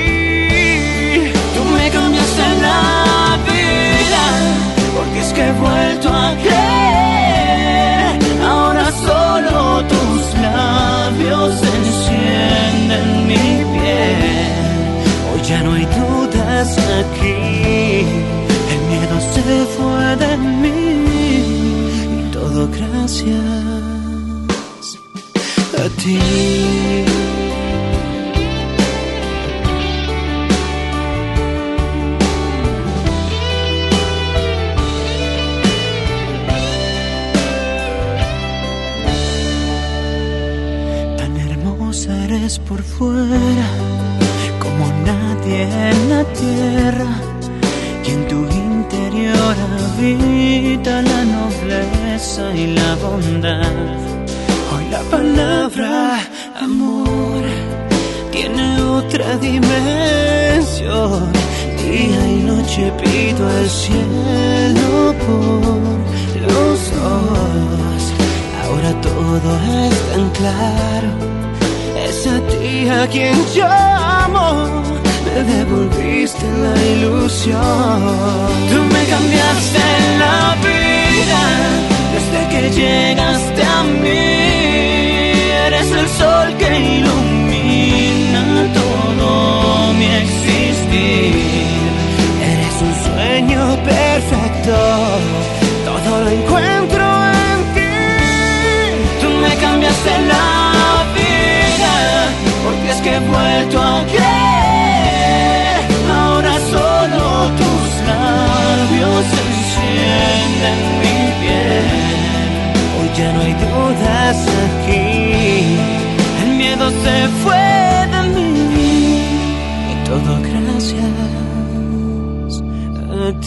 He 5.40 5.52
vuelto 5.52 6.08
a 6.08 6.34
creer. 6.42 8.18
Ahora 8.44 8.86
solo 9.08 9.84
tus 9.92 10.22
labios 10.46 11.54
encienden 11.76 13.06
mi 13.28 13.46
piel. 13.72 14.66
Hoy 15.28 15.40
ya 15.50 15.58
no 15.62 15.70
hay 15.74 15.86
dudas 16.00 16.68
aquí, 17.00 17.38
el 18.72 18.80
miedo 18.90 19.16
se 19.34 19.48
fue 19.74 20.06
de 20.24 20.32
mí 20.62 20.82
y 22.18 22.22
todo 22.32 22.60
gracias 22.78 23.78
a 25.82 25.84
ti. 26.00 26.18
Eres 42.48 42.58
por 42.60 42.82
fuera, 42.82 43.68
como 44.58 44.86
nadie 45.04 45.64
en 45.90 45.98
la 46.08 46.24
tierra, 46.40 47.10
y 48.06 48.10
en 48.10 48.28
tu 48.28 48.36
interior 48.36 49.54
habita 49.76 51.02
la 51.02 51.24
nobleza 51.36 52.54
y 52.54 52.68
la 52.68 52.94
bondad. 53.04 53.96
Hoy 54.72 54.84
la 54.90 55.02
palabra 55.16 56.20
amor 56.58 57.42
tiene 58.32 58.80
otra 58.80 59.36
dimensión. 59.36 61.30
Día 61.76 62.20
y 62.34 62.38
noche 62.50 62.92
pido 63.02 63.42
al 63.58 63.68
cielo 63.68 65.14
por 65.24 65.98
los 66.48 66.78
dos. 66.96 68.02
Ahora 68.62 68.90
todo 69.02 69.50
es 69.86 69.96
tan 70.12 70.30
claro. 70.30 71.47
Es 72.08 72.26
a 72.26 73.02
a 73.02 73.06
quien 73.06 73.36
llamo. 73.54 74.82
Me 75.26 75.42
devolviste 75.44 76.46
la 76.64 76.74
ilusión. 76.94 78.00
Tú 78.70 78.78
me 78.94 79.04
cambiaste 79.04 79.84
la 80.18 80.56
vida. 80.66 81.42
que 82.50 82.70
llegaste 82.70 83.62
a 83.62 83.82
mí. 84.02 84.24
Eres 85.66 85.90
el 85.92 86.08
sol 86.08 86.56
que 86.58 86.70
ilumina 86.96 88.44
todo 88.72 89.92
mi 89.92 90.06
existir. 90.06 91.34
Eres 92.52 92.76
un 92.88 92.94
sueño 93.06 93.60
perfecto, 93.84 94.76
todo 95.84 96.10
lo 96.24 96.30
encuentro 96.30 97.04
en 97.44 97.58
ti. 97.74 97.96
Tú 99.20 99.28
me 99.42 99.54
cambiaste 99.56 100.12
la 100.32 100.44
vida, 100.46 100.57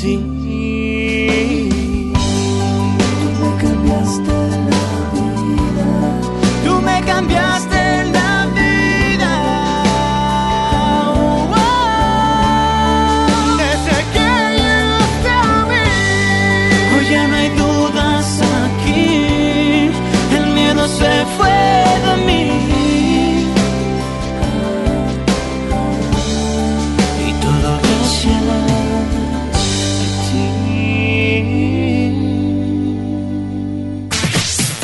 ti. 0.01 0.40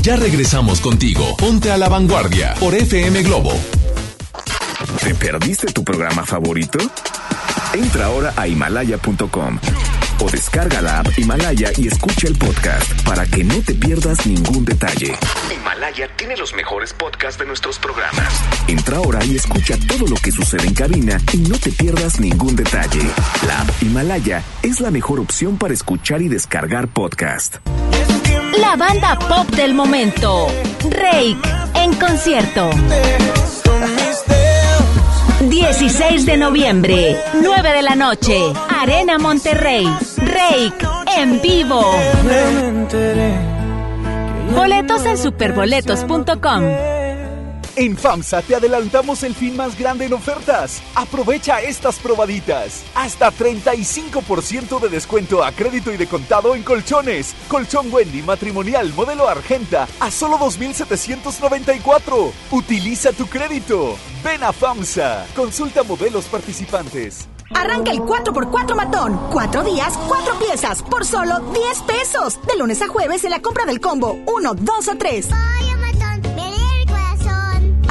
Ya 0.08 0.16
regresamos 0.16 0.80
contigo. 0.80 1.36
Ponte 1.36 1.70
a 1.70 1.78
la 1.78 1.90
vanguardia 1.90 2.54
por 2.62 2.74
FM 2.74 3.24
Globo. 3.24 3.52
¿Te 5.04 5.14
perdiste 5.14 5.68
tu 5.74 5.84
programa 5.84 6.26
favorito? 6.26 6.80
Entra 7.74 8.06
ahora 8.06 8.34
a 8.38 8.48
himalaya.com 8.48 9.60
o 10.24 10.30
descarga 10.30 10.82
la 10.82 11.00
app 11.02 11.08
Himalaya 11.20 11.74
y 11.76 11.88
escucha 11.88 12.30
el 12.30 12.38
podcast 12.38 12.90
para 13.04 13.26
que 13.26 13.44
no 13.44 13.62
te 13.62 13.74
pierdas 13.74 14.26
ningún 14.26 14.64
detalle. 14.64 15.14
Himalaya 15.54 16.08
tiene 16.16 16.38
los 16.38 16.54
mejores 16.56 16.94
podcasts 16.94 17.38
de 17.38 17.46
nuestros 17.46 17.78
programas. 17.78 18.34
Entra 18.70 19.00
ahora 19.00 19.26
y 19.26 19.36
escucha 19.36 19.78
todo 19.90 20.08
lo 20.08 20.16
que 20.16 20.32
sucede 20.32 20.68
en 20.68 20.74
cabina 20.74 21.20
y 21.34 21.40
no 21.40 21.60
te 21.60 21.72
pierdas 21.72 22.22
ningún 22.22 22.56
detalle. 22.56 23.02
La 23.46 23.60
app 23.60 23.84
Himalaya 23.84 24.42
es 24.64 24.80
la 24.80 24.90
mejor 24.90 25.20
opción 25.20 25.58
para 25.58 25.74
escuchar 25.74 26.22
y 26.22 26.30
descargar 26.30 26.88
podcast. 26.88 27.58
La 28.60 28.76
banda 28.76 29.18
pop 29.20 29.50
del 29.56 29.74
momento. 29.74 30.48
Rake 30.90 31.38
en 31.76 31.94
concierto. 31.96 32.70
16 35.42 36.26
de 36.26 36.38
noviembre, 36.38 37.22
9 37.42 37.74
de 37.74 37.82
la 37.82 37.96
noche, 37.96 38.42
Arena 38.70 39.18
Monterrey. 39.18 39.86
Rake 40.18 40.88
en 41.18 41.42
vivo. 41.42 41.82
Boletos 44.56 45.06
en 45.06 45.18
superboletos.com. 45.18 46.97
En 47.80 47.96
FAMSA 47.96 48.42
te 48.42 48.56
adelantamos 48.56 49.22
el 49.22 49.36
fin 49.36 49.56
más 49.56 49.78
grande 49.78 50.06
en 50.06 50.14
ofertas. 50.14 50.82
Aprovecha 50.96 51.62
estas 51.62 52.00
probaditas. 52.00 52.84
Hasta 52.96 53.32
35% 53.32 54.80
de 54.80 54.90
descuento 54.90 55.44
a 55.44 55.52
crédito 55.52 55.94
y 55.94 55.98
de 55.98 56.08
contado 56.08 56.56
en 56.56 56.64
colchones. 56.64 57.36
Colchón 57.48 57.94
Wendy 57.94 58.24
matrimonial 58.24 58.92
modelo 58.94 59.30
Argenta 59.30 59.88
a 60.00 60.10
solo 60.10 60.40
2.794. 60.40 62.32
Utiliza 62.50 63.14
tu 63.14 63.28
crédito. 63.28 63.96
Ven 64.24 64.44
a 64.44 64.52
FAMSA. 64.52 65.28
Consulta 65.36 65.84
modelos 65.84 66.26
participantes. 66.26 67.28
Arranca 67.54 67.92
el 67.92 68.00
4x4 68.00 68.76
matón. 68.76 69.20
Cuatro 69.32 69.64
días, 69.64 69.94
cuatro 70.08 70.34
piezas, 70.40 70.82
por 70.82 71.06
solo 71.06 71.42
10 71.54 71.82
pesos. 71.84 72.40
De 72.48 72.58
lunes 72.58 72.82
a 72.82 72.88
jueves 72.88 73.24
en 73.24 73.30
la 73.30 73.40
compra 73.44 73.66
del 73.66 73.80
combo 73.80 74.18
1, 74.26 74.54
2 74.56 74.88
o 74.88 74.98
3. 74.98 75.28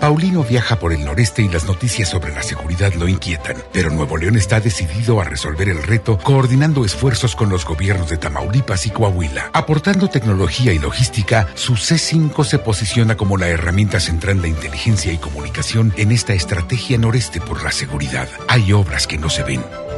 Paulino 0.00 0.42
viaja 0.42 0.78
por 0.78 0.94
el 0.94 1.04
noreste 1.04 1.42
y 1.42 1.48
las 1.48 1.66
noticias 1.66 2.08
sobre 2.08 2.34
la 2.34 2.42
seguridad 2.42 2.94
lo 2.94 3.06
inquietan, 3.06 3.56
pero 3.70 3.90
Nuevo 3.90 4.16
León 4.16 4.36
está 4.36 4.58
decidido 4.58 5.20
a 5.20 5.24
resolver 5.24 5.68
el 5.68 5.82
reto 5.82 6.16
coordinando 6.16 6.86
esfuerzos 6.86 7.36
con 7.36 7.50
los 7.50 7.66
gobiernos 7.66 8.08
de 8.08 8.16
Tamaulipas 8.16 8.86
y 8.86 8.90
Coahuila. 8.90 9.50
Aportando 9.52 10.08
tecnología 10.08 10.72
y 10.72 10.78
logística, 10.78 11.48
su 11.54 11.74
C5 11.74 12.44
se 12.44 12.58
posiciona 12.58 13.18
como 13.18 13.36
la 13.36 13.48
herramienta 13.48 14.00
central 14.00 14.40
de 14.40 14.48
inteligencia 14.48 15.12
y 15.12 15.18
comunicación 15.18 15.92
en 15.98 16.12
esta 16.12 16.32
estrategia 16.32 16.96
noreste 16.96 17.40
por 17.40 17.62
la 17.62 17.70
seguridad. 17.70 18.28
Hay 18.48 18.72
obras 18.72 19.06
que 19.06 19.18
no 19.18 19.28
se 19.28 19.42
ven, 19.42 19.62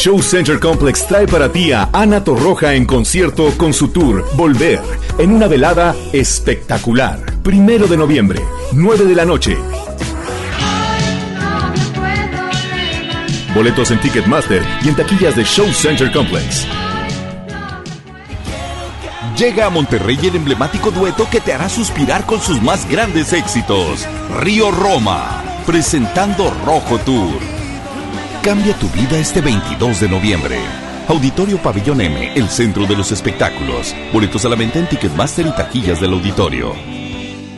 Show 0.00 0.22
Center 0.22 0.58
Complex 0.58 1.06
trae 1.06 1.26
para 1.26 1.52
ti 1.52 1.72
a 1.72 1.90
Ana 1.92 2.24
Torroja 2.24 2.72
en 2.72 2.86
concierto 2.86 3.52
con 3.58 3.74
su 3.74 3.88
tour 3.88 4.24
Volver, 4.34 4.80
en 5.18 5.30
una 5.30 5.46
velada 5.46 5.94
espectacular. 6.14 7.20
Primero 7.42 7.86
de 7.86 7.98
noviembre, 7.98 8.40
9 8.72 9.04
de 9.04 9.14
la 9.14 9.26
noche. 9.26 9.58
Boletos 13.54 13.90
en 13.90 14.00
Ticketmaster 14.00 14.62
y 14.82 14.88
en 14.88 14.96
taquillas 14.96 15.36
de 15.36 15.44
Show 15.44 15.70
Center 15.70 16.10
Complex. 16.10 16.66
Llega 19.36 19.66
a 19.66 19.70
Monterrey 19.70 20.18
el 20.22 20.36
emblemático 20.36 20.90
dueto 20.90 21.28
que 21.30 21.40
te 21.42 21.52
hará 21.52 21.68
suspirar 21.68 22.24
con 22.24 22.40
sus 22.40 22.62
más 22.62 22.88
grandes 22.88 23.34
éxitos. 23.34 24.08
Río 24.40 24.70
Roma, 24.70 25.44
presentando 25.66 26.50
Rojo 26.64 26.96
Tour. 27.00 27.59
Cambia 28.42 28.72
tu 28.78 28.88
vida 28.88 29.18
este 29.18 29.42
22 29.42 30.00
de 30.00 30.08
noviembre. 30.08 30.58
Auditorio 31.08 31.58
Pabellón 31.58 32.00
M, 32.00 32.32
el 32.34 32.48
centro 32.48 32.86
de 32.86 32.96
los 32.96 33.12
espectáculos. 33.12 33.94
Boletos 34.14 34.46
a 34.46 34.48
la 34.48 34.56
venta 34.56 34.78
en 34.78 34.88
Ticketmaster 34.88 35.46
y 35.46 35.50
taquillas 35.50 36.00
del 36.00 36.14
auditorio. 36.14 36.74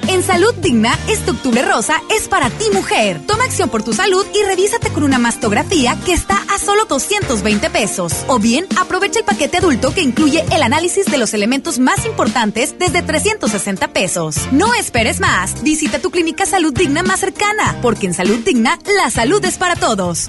En 0.08 0.24
Salud 0.24 0.52
Digna, 0.54 0.98
este 1.08 1.30
octubre 1.30 1.62
rosa 1.62 2.02
es 2.10 2.26
para 2.26 2.50
ti 2.50 2.64
mujer. 2.72 3.20
Toma 3.28 3.44
acción 3.44 3.68
por 3.68 3.84
tu 3.84 3.92
salud 3.92 4.26
y 4.34 4.44
revísate 4.44 4.90
con 4.90 5.04
una 5.04 5.20
mastografía 5.20 5.96
que 6.04 6.14
está 6.14 6.36
a 6.52 6.58
solo 6.58 6.84
220 6.86 7.70
pesos. 7.70 8.24
O 8.26 8.40
bien, 8.40 8.66
aprovecha 8.76 9.20
el 9.20 9.24
paquete 9.24 9.58
adulto 9.58 9.94
que 9.94 10.02
incluye 10.02 10.44
el 10.50 10.64
análisis 10.64 11.06
de 11.06 11.18
los 11.18 11.32
elementos 11.32 11.78
más 11.78 12.04
importantes 12.06 12.74
desde 12.76 13.02
360 13.02 13.86
pesos. 13.92 14.36
No 14.50 14.74
esperes 14.74 15.20
más. 15.20 15.62
Visita 15.62 16.00
tu 16.00 16.10
clínica 16.10 16.44
Salud 16.44 16.74
Digna 16.74 17.04
más 17.04 17.20
cercana, 17.20 17.78
porque 17.80 18.06
en 18.06 18.14
Salud 18.14 18.40
Digna, 18.40 18.80
la 18.96 19.10
salud 19.10 19.44
es 19.44 19.58
para 19.58 19.76
todos. 19.76 20.28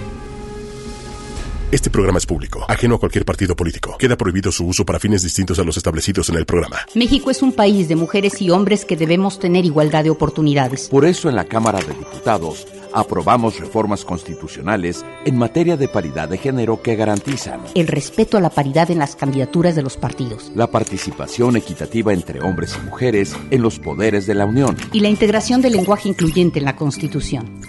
Este 1.71 1.89
programa 1.89 2.17
es 2.17 2.25
público, 2.25 2.65
ajeno 2.67 2.95
a 2.95 2.99
cualquier 2.99 3.23
partido 3.23 3.55
político. 3.55 3.95
Queda 3.97 4.17
prohibido 4.17 4.51
su 4.51 4.65
uso 4.65 4.85
para 4.85 4.99
fines 4.99 5.23
distintos 5.23 5.57
a 5.57 5.63
los 5.63 5.77
establecidos 5.77 6.27
en 6.27 6.35
el 6.35 6.45
programa. 6.45 6.79
México 6.95 7.31
es 7.31 7.41
un 7.41 7.53
país 7.53 7.87
de 7.87 7.95
mujeres 7.95 8.41
y 8.41 8.49
hombres 8.49 8.83
que 8.83 8.97
debemos 8.97 9.39
tener 9.39 9.63
igualdad 9.63 10.03
de 10.03 10.09
oportunidades. 10.09 10.89
Por 10.89 11.05
eso 11.05 11.29
en 11.29 11.37
la 11.37 11.45
Cámara 11.45 11.79
de 11.79 11.93
Diputados 11.93 12.67
aprobamos 12.93 13.57
reformas 13.57 14.03
constitucionales 14.03 15.05
en 15.23 15.37
materia 15.37 15.77
de 15.77 15.87
paridad 15.87 16.27
de 16.27 16.37
género 16.37 16.81
que 16.81 16.97
garantizan 16.97 17.61
El 17.73 17.87
respeto 17.87 18.35
a 18.35 18.41
la 18.41 18.49
paridad 18.49 18.91
en 18.91 18.99
las 18.99 19.15
candidaturas 19.15 19.73
de 19.73 19.81
los 19.81 19.95
partidos. 19.95 20.51
la 20.55 20.67
participación 20.69 21.55
equitativa 21.55 22.11
entre 22.11 22.41
hombres 22.41 22.77
y 22.77 22.85
mujeres 22.85 23.33
en 23.49 23.61
los 23.61 23.79
poderes 23.79 24.27
de 24.27 24.35
la 24.35 24.45
Unión. 24.45 24.75
Y 24.91 24.99
la 24.99 25.07
integración 25.07 25.61
del 25.61 25.71
lenguaje 25.71 26.09
incluyente 26.09 26.59
en 26.59 26.65
la 26.65 26.75
Constitución. 26.75 27.61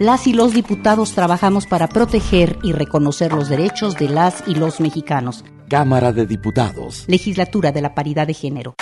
Las 0.00 0.26
y 0.26 0.32
los 0.32 0.54
diputados 0.54 1.12
trabajamos 1.12 1.66
para 1.66 1.86
proteger 1.86 2.58
y 2.62 2.72
reconocer 2.72 3.34
los 3.34 3.50
derechos 3.50 3.96
de 3.96 4.08
las 4.08 4.42
y 4.46 4.54
los 4.54 4.80
mexicanos. 4.80 5.44
Cámara 5.68 6.10
de 6.14 6.24
Diputados. 6.24 7.04
Legislatura 7.06 7.70
de 7.70 7.82
la 7.82 7.94
Paridad 7.94 8.26
de 8.26 8.32
Género. 8.32 8.74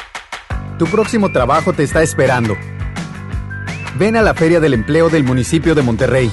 Tu 0.78 0.86
próximo 0.86 1.32
trabajo 1.32 1.72
te 1.72 1.82
está 1.82 2.04
esperando. 2.04 2.56
Ven 3.98 4.14
a 4.14 4.22
la 4.22 4.32
Feria 4.32 4.60
del 4.60 4.74
Empleo 4.74 5.08
del 5.08 5.24
municipio 5.24 5.74
de 5.74 5.82
Monterrey. 5.82 6.30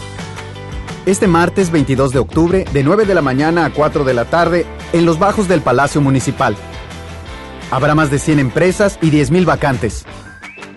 Este 1.08 1.26
martes 1.26 1.72
22 1.72 2.12
de 2.12 2.20
octubre, 2.20 2.66
de 2.72 2.84
9 2.84 3.06
de 3.06 3.16
la 3.16 3.24
mañana 3.24 3.66
a 3.66 3.74
4 3.74 4.04
de 4.04 4.14
la 4.14 4.26
tarde, 4.26 4.68
en 4.94 5.08
los 5.08 5.18
bajos 5.18 5.48
del 5.48 5.62
Palacio 5.62 6.00
Municipal. 6.00 6.56
Habrá 7.72 7.96
más 7.96 8.12
de 8.12 8.20
100 8.20 8.38
empresas 8.38 9.00
y 9.02 9.10
10.000 9.10 9.46
vacantes. 9.46 10.06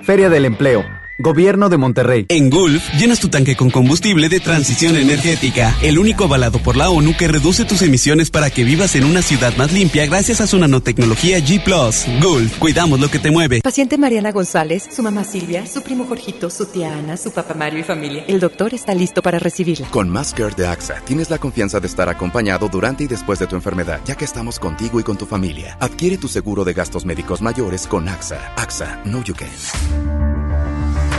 Feria 0.00 0.30
del 0.30 0.46
Empleo. 0.46 0.97
Gobierno 1.20 1.68
de 1.68 1.78
Monterrey. 1.78 2.26
En 2.28 2.48
Gulf, 2.48 2.94
llenas 2.94 3.18
tu 3.18 3.28
tanque 3.28 3.56
con 3.56 3.70
combustible 3.70 4.28
de 4.28 4.38
transición 4.38 4.96
energética, 4.96 5.74
el 5.82 5.98
único 5.98 6.22
avalado 6.24 6.60
por 6.60 6.76
la 6.76 6.90
ONU 6.90 7.16
que 7.16 7.26
reduce 7.26 7.64
tus 7.64 7.82
emisiones 7.82 8.30
para 8.30 8.50
que 8.50 8.62
vivas 8.62 8.94
en 8.94 9.02
una 9.02 9.20
ciudad 9.20 9.52
más 9.56 9.72
limpia 9.72 10.06
gracias 10.06 10.40
a 10.40 10.46
su 10.46 10.56
nanotecnología 10.58 11.40
G⁇ 11.40 11.60
Gulf, 12.22 12.58
cuidamos 12.58 13.00
lo 13.00 13.10
que 13.10 13.18
te 13.18 13.32
mueve. 13.32 13.62
Paciente 13.62 13.98
Mariana 13.98 14.30
González, 14.30 14.88
su 14.94 15.02
mamá 15.02 15.24
Silvia, 15.24 15.66
su 15.66 15.82
primo 15.82 16.04
Jorgito, 16.04 16.50
su 16.50 16.66
tía 16.66 16.96
Ana, 16.96 17.16
su 17.16 17.32
papá 17.32 17.54
Mario 17.54 17.80
y 17.80 17.82
familia. 17.82 18.24
El 18.28 18.38
doctor 18.38 18.72
está 18.72 18.94
listo 18.94 19.20
para 19.20 19.40
recibirla. 19.40 19.90
Con 19.90 20.14
Care 20.14 20.54
de 20.56 20.68
AXA 20.68 21.00
tienes 21.04 21.30
la 21.30 21.38
confianza 21.38 21.80
de 21.80 21.88
estar 21.88 22.08
acompañado 22.08 22.68
durante 22.68 23.02
y 23.02 23.08
después 23.08 23.40
de 23.40 23.48
tu 23.48 23.56
enfermedad, 23.56 24.00
ya 24.04 24.14
que 24.14 24.24
estamos 24.24 24.60
contigo 24.60 25.00
y 25.00 25.02
con 25.02 25.18
tu 25.18 25.26
familia. 25.26 25.76
Adquiere 25.80 26.16
tu 26.16 26.28
seguro 26.28 26.62
de 26.64 26.74
gastos 26.74 27.04
médicos 27.04 27.42
mayores 27.42 27.88
con 27.88 28.08
AXA. 28.08 28.54
AXA, 28.56 29.02
no 29.04 29.24
you 29.24 29.34
can. 29.34 29.48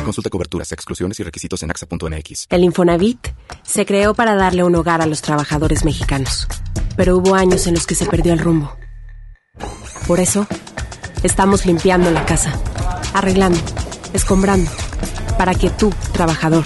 Consulta 0.10 0.32
coberturas, 0.32 0.72
exclusiones 0.72 1.20
y 1.20 1.24
requisitos 1.24 1.62
en 1.62 1.70
AXA.mx. 1.70 2.48
El 2.50 2.64
Infonavit 2.64 3.28
se 3.62 3.86
creó 3.86 4.16
para 4.16 4.34
darle 4.34 4.64
un 4.64 4.74
hogar 4.74 5.04
a 5.04 5.06
los 5.06 5.22
trabajadores 5.22 5.86
mexicanos, 5.86 6.48
pero 6.98 7.16
hubo 7.16 7.36
años 7.36 7.68
en 7.68 7.76
los 7.76 7.86
que 7.86 7.94
se 7.94 8.08
perdió 8.08 8.34
el 8.34 8.40
rumbo. 8.40 8.76
Por 10.08 10.20
eso, 10.20 10.48
estamos 11.22 11.68
limpiando 11.68 12.10
la 12.10 12.26
casa, 12.26 12.60
arreglando, 13.14 13.60
escombrando, 14.12 14.72
para 15.38 15.54
que 15.54 15.70
tú, 15.70 15.94
trabajador, 16.12 16.66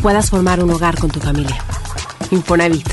puedas 0.00 0.30
formar 0.30 0.62
un 0.62 0.70
hogar 0.70 1.00
con 1.00 1.10
tu 1.10 1.18
familia. 1.18 1.58
Infonavit, 2.30 2.88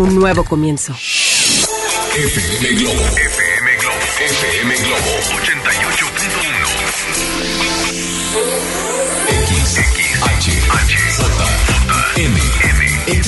un 0.00 0.16
nuevo 0.16 0.42
comienzo. 0.42 0.92
FM 0.92 2.80
Globo. 2.80 3.00
FM 3.00 3.76
Globo. 3.76 3.96
FM 4.26 4.74
Globo 4.74 5.33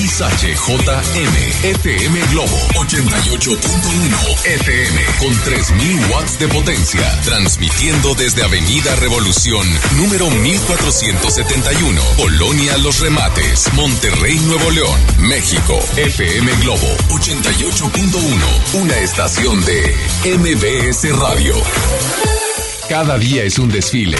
XHJM, 0.07 1.65
FM 1.65 2.19
Globo 2.31 2.57
88.1 2.75 4.45
FM 4.45 5.01
con 5.19 5.37
3000 5.43 6.05
watts 6.09 6.39
de 6.39 6.47
potencia, 6.47 7.21
transmitiendo 7.23 8.15
desde 8.15 8.43
Avenida 8.43 8.95
Revolución, 8.95 9.67
número 9.97 10.29
1471, 10.29 12.01
Colonia 12.15 12.77
Los 12.77 13.01
Remates, 13.01 13.73
Monterrey, 13.73 14.39
Nuevo 14.45 14.71
León, 14.71 14.99
México. 15.19 15.77
FM 15.97 16.51
Globo 16.61 16.87
88.1, 17.09 18.81
una 18.81 18.97
estación 18.99 19.63
de 19.65 19.93
MBS 20.37 21.17
Radio. 21.19 21.55
Cada 22.87 23.17
día 23.17 23.43
es 23.43 23.59
un 23.59 23.69
desfile 23.69 24.17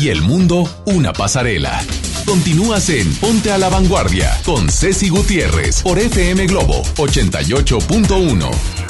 y 0.00 0.08
el 0.08 0.22
mundo 0.22 0.64
una 0.86 1.12
pasarela. 1.12 1.84
Continúas 2.24 2.88
en 2.88 3.12
Ponte 3.16 3.52
a 3.52 3.58
la 3.58 3.68
Vanguardia 3.68 4.30
con 4.46 4.70
Ceci 4.70 5.10
Gutiérrez 5.10 5.82
por 5.82 5.98
FM 5.98 6.46
Globo 6.46 6.82
88.1. 6.96 8.89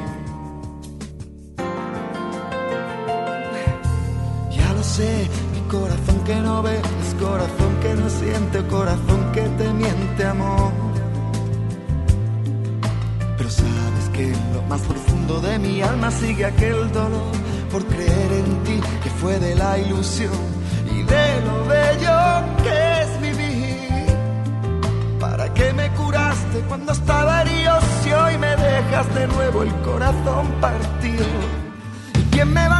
Fue 19.21 19.37
de 19.37 19.55
la 19.55 19.77
ilusión 19.77 20.33
y 20.91 21.03
de 21.03 21.41
lo 21.45 21.65
bello 21.65 22.17
que 22.63 23.01
es 23.01 23.21
vivir. 23.21 24.17
¿Para 25.19 25.53
qué 25.53 25.71
me 25.73 25.91
curaste 25.91 26.61
cuando 26.67 26.91
estaba 26.91 27.43
herido 27.43 27.79
si 28.01 28.11
hoy 28.11 28.35
me 28.39 28.55
dejas 28.55 29.13
de 29.13 29.27
nuevo 29.27 29.61
el 29.61 29.73
corazón 29.81 30.47
partido? 30.59 31.27
¿Y 32.19 32.23
quién 32.31 32.51
me 32.51 32.67
va 32.67 32.79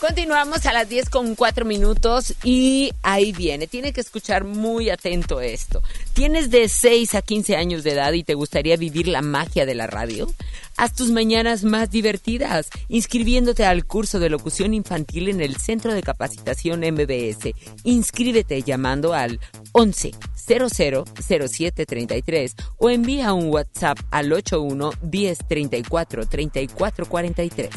Continuamos 0.00 0.64
a 0.66 0.72
las 0.72 0.88
10 0.88 1.10
con 1.10 1.34
4 1.34 1.64
minutos 1.64 2.32
y 2.44 2.92
ahí 3.02 3.32
viene. 3.32 3.66
Tiene 3.66 3.92
que 3.92 4.00
escuchar 4.00 4.44
muy 4.44 4.90
atento 4.90 5.40
esto. 5.40 5.82
¿Tienes 6.12 6.50
de 6.50 6.68
6 6.68 7.16
a 7.16 7.22
15 7.22 7.56
años 7.56 7.82
de 7.82 7.94
edad 7.94 8.12
y 8.12 8.22
te 8.22 8.34
gustaría 8.34 8.76
vivir 8.76 9.08
la 9.08 9.22
magia 9.22 9.66
de 9.66 9.74
la 9.74 9.88
radio? 9.88 10.32
Haz 10.76 10.94
tus 10.94 11.10
mañanas 11.10 11.64
más 11.64 11.90
divertidas 11.90 12.70
inscribiéndote 12.86 13.64
al 13.64 13.86
curso 13.86 14.20
de 14.20 14.30
locución 14.30 14.72
infantil 14.72 15.30
en 15.30 15.40
el 15.40 15.56
Centro 15.56 15.92
de 15.92 16.04
Capacitación 16.04 16.80
MBS. 16.80 17.52
Inscríbete 17.82 18.62
llamando 18.62 19.14
al 19.14 19.40
11 19.72 20.12
00 20.36 21.04
07 21.50 21.86
33 21.86 22.54
o 22.76 22.88
envía 22.88 23.32
un 23.32 23.48
WhatsApp 23.48 23.98
al 24.12 24.32
81 24.32 24.92
10 25.02 25.38
34 25.48 26.26
34 26.26 27.06
43. 27.06 27.70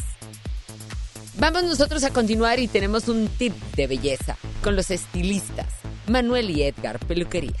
Vamos 1.38 1.64
nosotros 1.64 2.04
a 2.04 2.10
continuar 2.10 2.60
y 2.60 2.68
tenemos 2.68 3.08
un 3.08 3.26
tip 3.26 3.54
de 3.74 3.86
belleza 3.86 4.36
con 4.62 4.76
los 4.76 4.90
estilistas 4.90 5.66
Manuel 6.06 6.50
y 6.50 6.62
Edgar 6.62 6.98
Peluquería. 6.98 7.56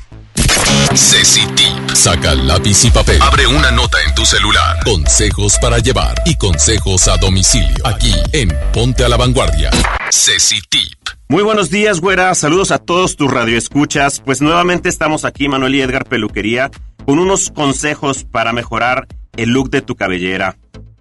Ceci 0.94 1.46
Tip. 1.54 1.90
Saca 1.94 2.34
lápiz 2.34 2.84
y 2.84 2.90
papel. 2.90 3.20
Abre 3.22 3.46
una 3.46 3.70
nota 3.70 3.98
en 4.06 4.14
tu 4.14 4.26
celular. 4.26 4.78
Consejos 4.84 5.56
para 5.60 5.78
llevar 5.78 6.14
y 6.26 6.36
consejos 6.36 7.08
a 7.08 7.16
domicilio. 7.16 7.86
Aquí 7.86 8.12
en 8.32 8.50
Ponte 8.72 9.04
a 9.04 9.08
la 9.08 9.16
Vanguardia. 9.16 9.70
Ceci 10.10 10.60
Tip. 10.68 11.08
Muy 11.28 11.42
buenos 11.42 11.70
días, 11.70 12.00
güera. 12.00 12.34
Saludos 12.34 12.72
a 12.72 12.78
todos 12.78 13.16
tus 13.16 13.30
radioescuchas. 13.30 14.20
Pues 14.20 14.42
nuevamente 14.42 14.90
estamos 14.90 15.24
aquí, 15.24 15.48
Manuel 15.48 15.76
y 15.76 15.80
Edgar 15.80 16.04
Peluquería, 16.04 16.70
con 17.06 17.18
unos 17.18 17.50
consejos 17.50 18.24
para 18.24 18.52
mejorar 18.52 19.06
el 19.36 19.50
look 19.50 19.70
de 19.70 19.80
tu 19.80 19.96
cabellera. 19.96 20.58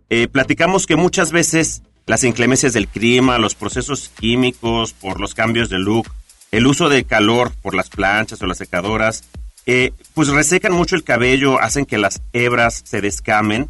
Eh, 0.09 0.28
platicamos 0.30 0.88
que 0.88 0.95
muchas 0.95 1.32
veces 1.32 1.82
las 2.06 2.24
inclemencias 2.24 2.74
del 2.74 2.88
clima, 2.88 3.38
los 3.38 3.56
procesos 3.56 4.10
químicos 4.10 4.93
por 4.93 5.20
los 5.20 5.34
cambios 5.34 5.70
de 5.70 5.80
look, 5.80 6.10
el 6.52 6.68
uso 6.68 6.89
de 6.89 7.04
calor 7.06 7.52
por 7.62 7.76
las 7.76 7.89
planchas 7.89 8.41
o 8.41 8.47
las 8.47 8.58
secadoras, 8.58 9.24
eh, 9.66 9.93
pues 10.14 10.28
resecan 10.30 10.74
mucho 10.74 10.95
el 10.95 11.04
cabello, 11.04 11.62
hacen 11.62 11.86
que 11.86 11.97
las 11.97 12.22
hebras 12.34 12.82
se 12.84 13.02
descamen 13.02 13.70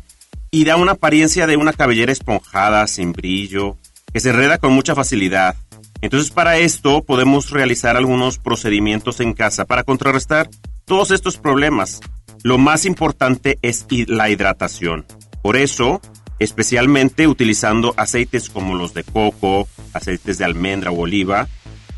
y 0.50 0.64
da 0.66 0.76
una 0.76 0.94
apariencia 0.94 1.48
de 1.48 1.58
una 1.58 1.74
cabellera 1.74 2.12
esponjada, 2.12 2.88
sin 2.88 3.14
brillo, 3.14 3.78
que 4.12 4.20
se 4.20 4.30
enreda 4.30 4.58
con 4.58 4.74
mucha 4.74 4.96
facilidad. 4.96 5.56
Entonces 6.02 6.32
para 6.32 6.58
esto 6.58 7.04
podemos 7.04 7.52
realizar 7.52 7.96
algunos 7.96 8.38
procedimientos 8.40 9.20
en 9.20 9.34
casa 9.34 9.66
para 9.66 9.84
contrarrestar 9.84 10.50
todos 10.86 11.12
estos 11.12 11.38
problemas. 11.38 12.02
Lo 12.44 12.58
más 12.58 12.86
importante 12.86 13.60
es 13.62 13.86
la 14.08 14.30
hidratación. 14.30 15.06
Por 15.44 15.58
eso, 15.58 16.02
especialmente 16.42 17.28
utilizando 17.28 17.94
aceites 17.98 18.50
como 18.50 18.74
los 18.74 18.96
de 18.96 19.04
coco, 19.04 19.68
aceites 19.94 20.40
de 20.40 20.46
almendra 20.46 20.90
o 20.90 21.02
oliva, 21.02 21.48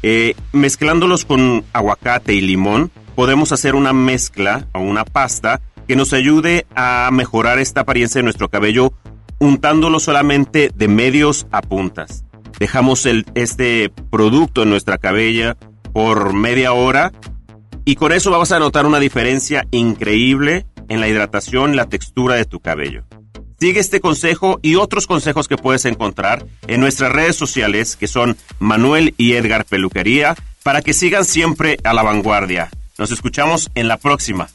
eh, 0.01 0.35
mezclándolos 0.51 1.23
con 1.23 1.63
aguacate 1.71 2.33
y 2.33 2.41
limón, 2.41 2.91
podemos 3.15 3.53
hacer 3.53 3.73
una 3.73 3.93
mezcla 3.93 4.67
o 4.73 4.81
una 4.81 5.05
pasta 5.05 5.61
que 5.87 5.95
nos 5.95 6.11
ayude 6.11 6.65
a 6.75 7.09
mejorar 7.13 7.57
esta 7.57 7.81
apariencia 7.81 8.19
de 8.19 8.23
nuestro 8.23 8.49
cabello 8.49 8.91
untándolo 9.39 9.99
solamente 9.99 10.71
de 10.75 10.87
medios 10.89 11.47
a 11.51 11.61
puntas. 11.61 12.25
Dejamos 12.59 13.07
este 13.35 13.93
producto 14.11 14.63
en 14.63 14.71
nuestra 14.71 14.97
cabella 14.97 15.55
por 15.93 16.33
media 16.33 16.73
hora 16.73 17.13
y 17.85 17.95
con 17.95 18.11
eso 18.11 18.29
vamos 18.29 18.51
a 18.51 18.59
notar 18.59 18.85
una 18.85 18.99
diferencia 18.99 19.65
increíble 19.71 20.65
en 20.89 20.99
la 20.99 21.07
hidratación 21.07 21.73
y 21.73 21.77
la 21.77 21.87
textura 21.87 22.35
de 22.35 22.43
tu 22.43 22.59
cabello. 22.59 23.05
Sigue 23.63 23.79
este 23.79 24.01
consejo 24.01 24.59
y 24.61 24.75
otros 24.75 25.07
consejos 25.07 25.47
que 25.47 25.55
puedes 25.55 25.85
encontrar 25.85 26.45
en 26.67 26.81
nuestras 26.81 27.13
redes 27.13 27.37
sociales 27.37 27.95
que 27.95 28.09
son 28.09 28.35
Manuel 28.59 29.13
y 29.17 29.35
Edgar 29.35 29.63
Peluquería 29.63 30.35
para 30.63 30.81
que 30.81 30.91
sigan 30.91 31.23
siempre 31.23 31.77
a 31.85 31.93
la 31.93 32.03
vanguardia. 32.03 32.69
Nos 32.97 33.11
escuchamos 33.11 33.71
en 33.73 33.87
la 33.87 33.95
próxima. 33.95 34.49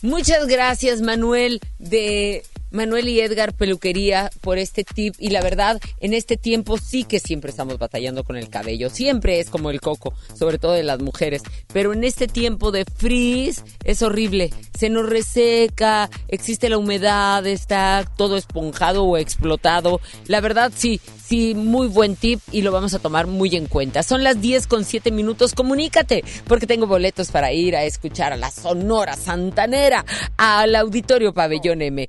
Muchas 0.00 0.46
gracias 0.46 1.02
Manuel 1.02 1.60
de 1.78 2.42
Manuel 2.74 3.08
y 3.08 3.20
Edgar 3.20 3.54
Peluquería 3.54 4.30
por 4.40 4.58
este 4.58 4.84
tip. 4.84 5.14
Y 5.18 5.30
la 5.30 5.40
verdad 5.40 5.80
en 6.00 6.12
este 6.12 6.36
tiempo 6.36 6.76
sí 6.76 7.04
que 7.04 7.20
siempre 7.20 7.50
estamos 7.50 7.78
batallando 7.78 8.24
con 8.24 8.36
el 8.36 8.48
cabello, 8.48 8.90
siempre 8.90 9.40
es 9.40 9.48
como 9.48 9.70
el 9.70 9.80
coco, 9.80 10.12
sobre 10.36 10.58
todo 10.58 10.72
de 10.72 10.82
las 10.82 11.00
mujeres, 11.00 11.42
pero 11.72 11.92
en 11.92 12.04
este 12.04 12.28
tiempo 12.28 12.70
de 12.70 12.84
frizz 12.84 13.62
es 13.84 14.02
horrible, 14.02 14.50
se 14.78 14.90
nos 14.90 15.08
reseca, 15.08 16.10
existe 16.28 16.68
la 16.68 16.78
humedad, 16.78 17.46
está 17.46 18.04
todo 18.16 18.36
esponjado 18.36 19.04
o 19.04 19.16
explotado, 19.16 20.00
la 20.26 20.40
verdad 20.40 20.72
sí, 20.74 21.00
sí, 21.24 21.54
muy 21.54 21.88
buen 21.88 22.16
tip 22.16 22.40
y 22.52 22.62
lo 22.62 22.72
vamos 22.72 22.94
a 22.94 22.98
tomar 22.98 23.26
muy 23.26 23.56
en 23.56 23.66
cuenta. 23.66 24.02
Son 24.02 24.22
las 24.22 24.40
10 24.40 24.66
con 24.66 24.84
7 24.84 25.10
minutos, 25.10 25.54
comunícate 25.54 26.24
porque 26.46 26.66
tengo 26.66 26.86
boletos 26.86 27.30
para 27.30 27.52
ir 27.52 27.76
a 27.76 27.84
escuchar 27.84 28.32
a 28.32 28.36
la 28.36 28.50
Sonora 28.50 29.16
Santanera, 29.16 30.04
al 30.36 30.74
Auditorio 30.74 31.32
Pabellón 31.32 31.82
M. 31.82 32.06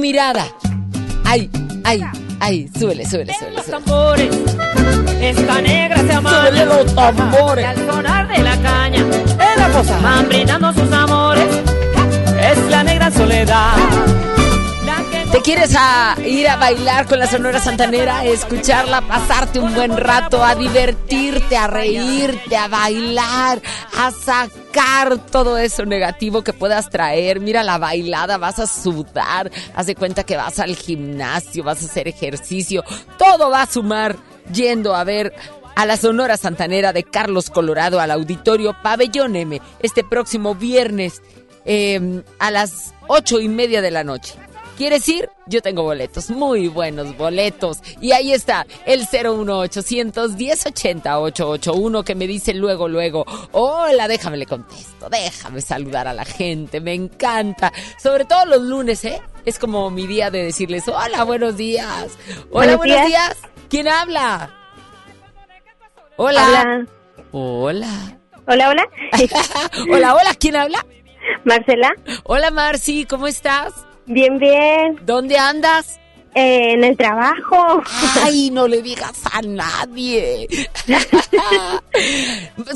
mirada. 0.00 0.46
Ay, 1.24 1.48
Ay, 1.84 2.04
ay, 2.40 2.70
súbele, 2.78 3.04
súbele, 3.04 3.34
súbele. 3.34 3.56
Los 3.56 3.66
tambores, 3.66 4.30
esta 5.20 5.60
negra 5.60 5.96
se 5.96 6.12
amaña. 6.12 6.38
Súbele 6.38 6.66
los 6.66 6.94
tambores. 6.94 7.64
Y 7.64 7.66
al 7.66 7.76
sonar 7.86 8.28
de 8.28 8.38
la 8.42 8.56
caña, 8.58 9.04
van 10.02 10.28
brindando 10.28 10.72
sus 10.72 10.92
amores. 10.92 11.48
Es 12.40 12.58
la 12.70 12.84
negra 12.84 13.10
soledad. 13.10 13.76
¿Te 15.32 15.40
quieres 15.42 15.74
a 15.76 16.16
ir 16.24 16.48
a 16.48 16.56
bailar 16.56 17.06
con 17.06 17.20
la 17.20 17.26
Sonora 17.28 17.60
Santanera, 17.60 18.18
a 18.18 18.24
escucharla, 18.24 19.00
pasarte 19.02 19.60
un 19.60 19.74
buen 19.74 19.96
rato, 19.96 20.44
a 20.44 20.56
divertirte, 20.56 21.56
a 21.56 21.68
reírte, 21.68 22.56
a 22.56 22.66
bailar, 22.66 23.62
a 23.96 24.10
sacar 24.10 24.59
todo 25.30 25.58
eso 25.58 25.84
negativo 25.84 26.42
que 26.42 26.52
puedas 26.52 26.90
traer? 26.90 27.40
Mira 27.40 27.62
la 27.62 27.78
bailada, 27.78 28.38
vas 28.38 28.58
a 28.58 28.66
sudar, 28.66 29.50
haz 29.74 29.86
de 29.86 29.94
cuenta 29.94 30.24
que 30.24 30.36
vas 30.36 30.58
al 30.58 30.76
gimnasio, 30.76 31.64
vas 31.64 31.82
a 31.82 31.86
hacer 31.86 32.08
ejercicio, 32.08 32.84
todo 33.18 33.50
va 33.50 33.62
a 33.62 33.66
sumar 33.66 34.16
yendo 34.52 34.94
a 34.94 35.04
ver 35.04 35.34
a 35.76 35.86
la 35.86 35.96
Sonora 35.96 36.36
Santanera 36.36 36.92
de 36.92 37.04
Carlos 37.04 37.50
Colorado 37.50 38.00
al 38.00 38.10
Auditorio 38.10 38.76
Pabellón 38.82 39.36
M 39.36 39.60
este 39.80 40.04
próximo 40.04 40.54
viernes 40.54 41.22
eh, 41.64 42.22
a 42.38 42.50
las 42.50 42.94
ocho 43.08 43.40
y 43.40 43.48
media 43.48 43.82
de 43.82 43.90
la 43.90 44.04
noche. 44.04 44.34
¿Quieres 44.80 45.06
ir? 45.10 45.28
Yo 45.44 45.60
tengo 45.60 45.82
boletos, 45.82 46.30
muy 46.30 46.68
buenos 46.68 47.14
boletos. 47.14 47.80
Y 48.00 48.12
ahí 48.12 48.32
está, 48.32 48.66
el 48.86 49.00
01800 49.00 50.36
1080 50.36 51.20
881 51.20 52.02
que 52.02 52.14
me 52.14 52.26
dice 52.26 52.54
luego, 52.54 52.88
luego, 52.88 53.26
hola, 53.52 54.08
déjame 54.08 54.38
le 54.38 54.46
contesto, 54.46 55.10
déjame 55.10 55.60
saludar 55.60 56.08
a 56.08 56.14
la 56.14 56.24
gente, 56.24 56.80
me 56.80 56.94
encanta. 56.94 57.74
Sobre 58.02 58.24
todo 58.24 58.46
los 58.46 58.62
lunes, 58.62 59.04
¿eh? 59.04 59.20
Es 59.44 59.58
como 59.58 59.90
mi 59.90 60.06
día 60.06 60.30
de 60.30 60.44
decirles, 60.44 60.88
hola, 60.88 61.24
buenos 61.24 61.58
días. 61.58 62.16
Hola, 62.50 62.74
Buenos 62.74 62.76
buenos, 62.78 62.96
días. 62.96 63.06
días. 63.06 63.36
¿Quién 63.68 63.86
habla? 63.86 64.50
Hola. 66.16 66.86
Hola. 67.32 68.16
Hola, 68.46 68.70
hola. 68.70 68.88
hola, 69.90 70.14
hola, 70.14 70.34
¿quién 70.40 70.56
habla? 70.56 70.86
Marcela. 71.44 71.94
Hola, 72.24 72.50
Marci, 72.50 73.04
¿cómo 73.04 73.26
estás? 73.26 73.74
Bien, 74.10 74.38
bien. 74.38 74.98
¿Dónde 75.06 75.38
andas? 75.38 75.98
Eh, 76.34 76.74
en 76.74 76.84
el 76.84 76.96
trabajo. 76.96 77.82
Ay, 78.24 78.50
no 78.52 78.68
le 78.68 78.82
digas 78.82 79.12
a 79.32 79.40
nadie. 79.42 80.46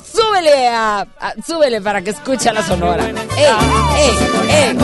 súbele, 0.05 0.69
a, 0.69 1.01
a- 1.21 1.35
súbele 1.47 1.81
para 1.81 2.03
que 2.03 2.11
escuche 2.11 2.49
a 2.49 2.53
la 2.53 2.63
sonora. 2.63 3.05
¡Ey, 3.09 3.15
ey, 3.97 4.71
ey! 4.71 4.77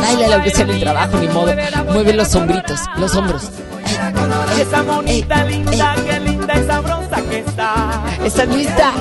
Baila 0.00 0.28
la 0.28 0.42
que 0.42 0.50
sea 0.50 0.64
en 0.64 0.70
el 0.70 0.80
trabajo, 0.80 1.16
ni 1.18 1.28
modo. 1.28 1.52
Mueve 1.92 2.12
los 2.14 2.34
hombritos, 2.34 2.80
los 2.96 3.14
hombros. 3.14 3.48
Esa 4.60 4.82
monita 4.82 5.44
linda, 5.44 5.94
qué 6.06 6.20
linda 6.20 6.54
y 6.58 6.66
sabrosa 6.66 7.22
que 7.30 7.38
está. 7.38 8.02
¿Estás 8.24 8.48
lista? 8.48 8.92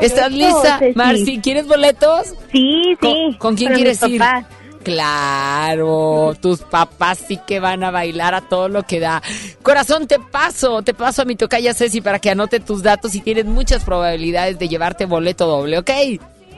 ¿Estás 0.00 0.32
lista? 0.32 0.80
Marci, 0.94 1.40
¿quieres 1.40 1.66
boletos? 1.66 2.28
Sí, 2.52 2.82
sí. 2.90 2.96
¿Con, 3.00 3.34
con 3.34 3.56
quién 3.56 3.74
quieres 3.74 4.02
ir? 4.04 4.18
papás. 4.18 4.44
Claro, 4.84 6.34
tus 6.40 6.60
papás 6.60 7.18
sí 7.26 7.38
que 7.46 7.58
van 7.58 7.82
a 7.82 7.90
bailar 7.90 8.34
a 8.34 8.42
todo 8.42 8.68
lo 8.68 8.82
que 8.82 9.00
da. 9.00 9.22
Corazón, 9.62 10.06
te 10.06 10.18
paso, 10.18 10.82
te 10.82 10.92
paso 10.94 11.22
a 11.22 11.24
mi 11.24 11.36
tocaya 11.36 11.72
Ceci 11.74 12.00
para 12.00 12.18
que 12.18 12.30
anote 12.30 12.60
tus 12.60 12.82
datos 12.82 13.14
y 13.14 13.20
tienes 13.20 13.46
muchas 13.46 13.82
probabilidades 13.82 14.58
de 14.58 14.68
llevarte 14.68 15.06
boleto 15.06 15.46
doble, 15.46 15.78
¿ok? 15.78 15.90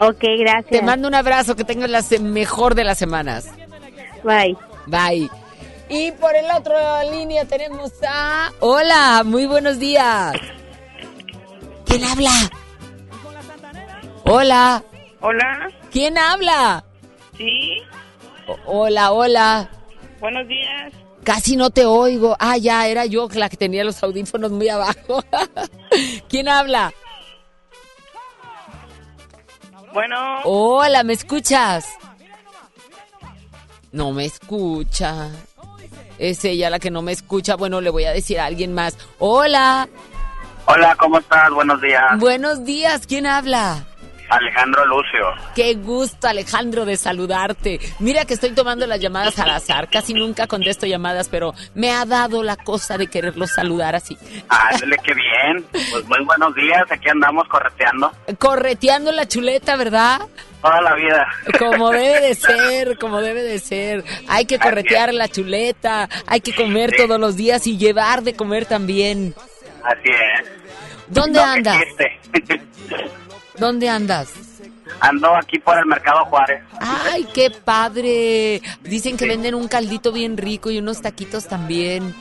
Ok, 0.01 0.25
gracias. 0.39 0.71
Te 0.71 0.83
mando 0.83 1.09
un 1.09 1.15
abrazo, 1.15 1.57
que 1.57 1.65
tengas 1.65 1.89
la 1.89 2.03
mejor 2.21 2.75
de 2.75 2.85
las 2.85 2.99
semanas. 2.99 3.47
Bye. 4.25 4.57
Bye. 4.87 5.31
Y 5.89 6.11
por 6.13 6.35
el 6.35 6.47
otro 6.51 6.75
línea 7.11 7.45
tenemos 7.45 7.93
a... 8.07 8.51
Hola, 8.61 9.23
muy 9.25 9.47
buenos 9.47 9.79
días. 9.79 10.35
¿Quién 11.87 12.05
habla? 12.05 12.33
Hola. 14.25 14.83
Hola, 15.21 15.71
¿Quién 15.93 16.19
habla? 16.19 16.85
sí, 17.39 17.79
hola, 18.67 19.13
hola. 19.13 19.71
buenos 20.21 20.47
días. 20.49 20.93
Casi 21.25 21.57
no 21.57 21.71
te 21.71 21.85
oigo. 21.85 22.37
Ah, 22.39 22.57
ya, 22.57 22.87
era 22.87 23.05
yo 23.05 23.29
la 23.35 23.49
que 23.49 23.57
tenía 23.57 23.83
los 23.83 24.01
audífonos 24.03 24.53
muy 24.53 24.69
abajo. 24.69 25.25
¿Quién 26.29 26.49
habla? 26.49 26.93
Bueno, 29.93 30.17
Hola, 30.45 31.03
¿me 31.03 31.15
escuchas? 31.15 31.87
No 33.93 34.13
me 34.13 34.27
escucha. 34.27 35.31
Es 36.19 36.45
ella 36.45 36.71
la 36.71 36.79
que 36.79 36.91
no 36.91 37.03
me 37.03 37.13
escucha. 37.13 37.57
Bueno, 37.57 37.81
le 37.81 37.91
voy 37.91 38.05
a 38.05 38.13
decir 38.13 38.39
a 38.39 38.45
alguien 38.45 38.73
más. 38.73 38.97
Hola. 39.19 39.89
Hola, 40.67 40.95
¿cómo 40.97 41.19
estás? 41.19 41.51
Buenos 41.51 41.81
días. 41.81 42.19
Buenos 42.19 42.65
días. 42.65 43.07
¿Quién 43.07 43.27
habla? 43.27 43.87
Alejandro 44.29 44.85
Lucio. 44.87 45.27
Qué 45.55 45.75
gusto, 45.75 46.29
Alejandro, 46.29 46.85
de 46.85 46.97
saludarte. 46.97 47.79
Mira 47.99 48.25
que 48.25 48.35
estoy 48.35 48.51
tomando 48.53 48.87
las 48.87 49.01
llamadas 49.01 49.39
al 49.39 49.51
azar. 49.51 49.89
Casi 49.91 50.15
nunca 50.15 50.47
contesto 50.47 50.87
llamadas, 50.87 51.29
pero 51.29 51.55
me 51.75 51.93
ha 51.93 52.05
dado 52.05 52.43
la 52.43 52.57
cosa 52.57 52.99
de 52.99 53.07
quererlos 53.07 53.51
saludar 53.51 53.95
así. 53.95 54.17
Ándale, 54.49 54.97
qué 55.05 55.15
bien. 55.15 55.65
Pues 55.71 56.05
muy 56.07 56.25
buenos 56.25 56.55
días, 56.55 56.85
aquí 56.91 57.09
andamos 57.09 57.47
correteando 57.49 58.13
Correteando 58.39 59.13
la 59.13 59.27
chuleta, 59.27 59.77
¿verdad? 59.77 60.21
toda 60.63 60.81
la 60.81 60.95
vida. 60.95 61.27
Como 61.59 61.91
debe 61.91 62.21
de 62.21 62.35
ser, 62.35 62.99
como 62.99 63.21
debe 63.21 63.43
de 63.43 63.59
ser. 63.59 64.05
Hay 64.29 64.47
que 64.47 64.59
corretear 64.59 65.15
la 65.15 65.29
chuleta, 65.29 66.09
hay 66.27 66.41
que 66.41 66.55
comer 66.55 66.93
todos 66.97 67.21
los 67.21 67.37
días 67.37 67.67
y 67.67 67.79
llevar 67.79 68.23
de 68.23 68.35
comer 68.35 68.67
también. 68.67 69.35
Así 69.85 70.09
es. 70.09 70.49
¿Dónde 71.09 71.39
No 71.39 71.45
andas? 71.45 71.85
¿Dónde 73.59 73.89
andas? 73.89 74.33
Ando 75.01 75.35
aquí 75.35 75.59
por 75.59 75.77
el 75.79 75.87
Mercado 75.87 76.25
Juárez. 76.27 76.63
¡Ay, 76.81 77.27
qué 77.35 77.51
padre! 77.51 78.63
Dicen 78.83 79.17
que 79.17 79.27
venden 79.27 79.55
un 79.55 79.69
caldito 79.69 80.13
bien 80.13 80.37
rico 80.37 80.71
y 80.71 80.79
unos 80.79 81.03
taquitos 81.03 81.47
también. 81.47 82.15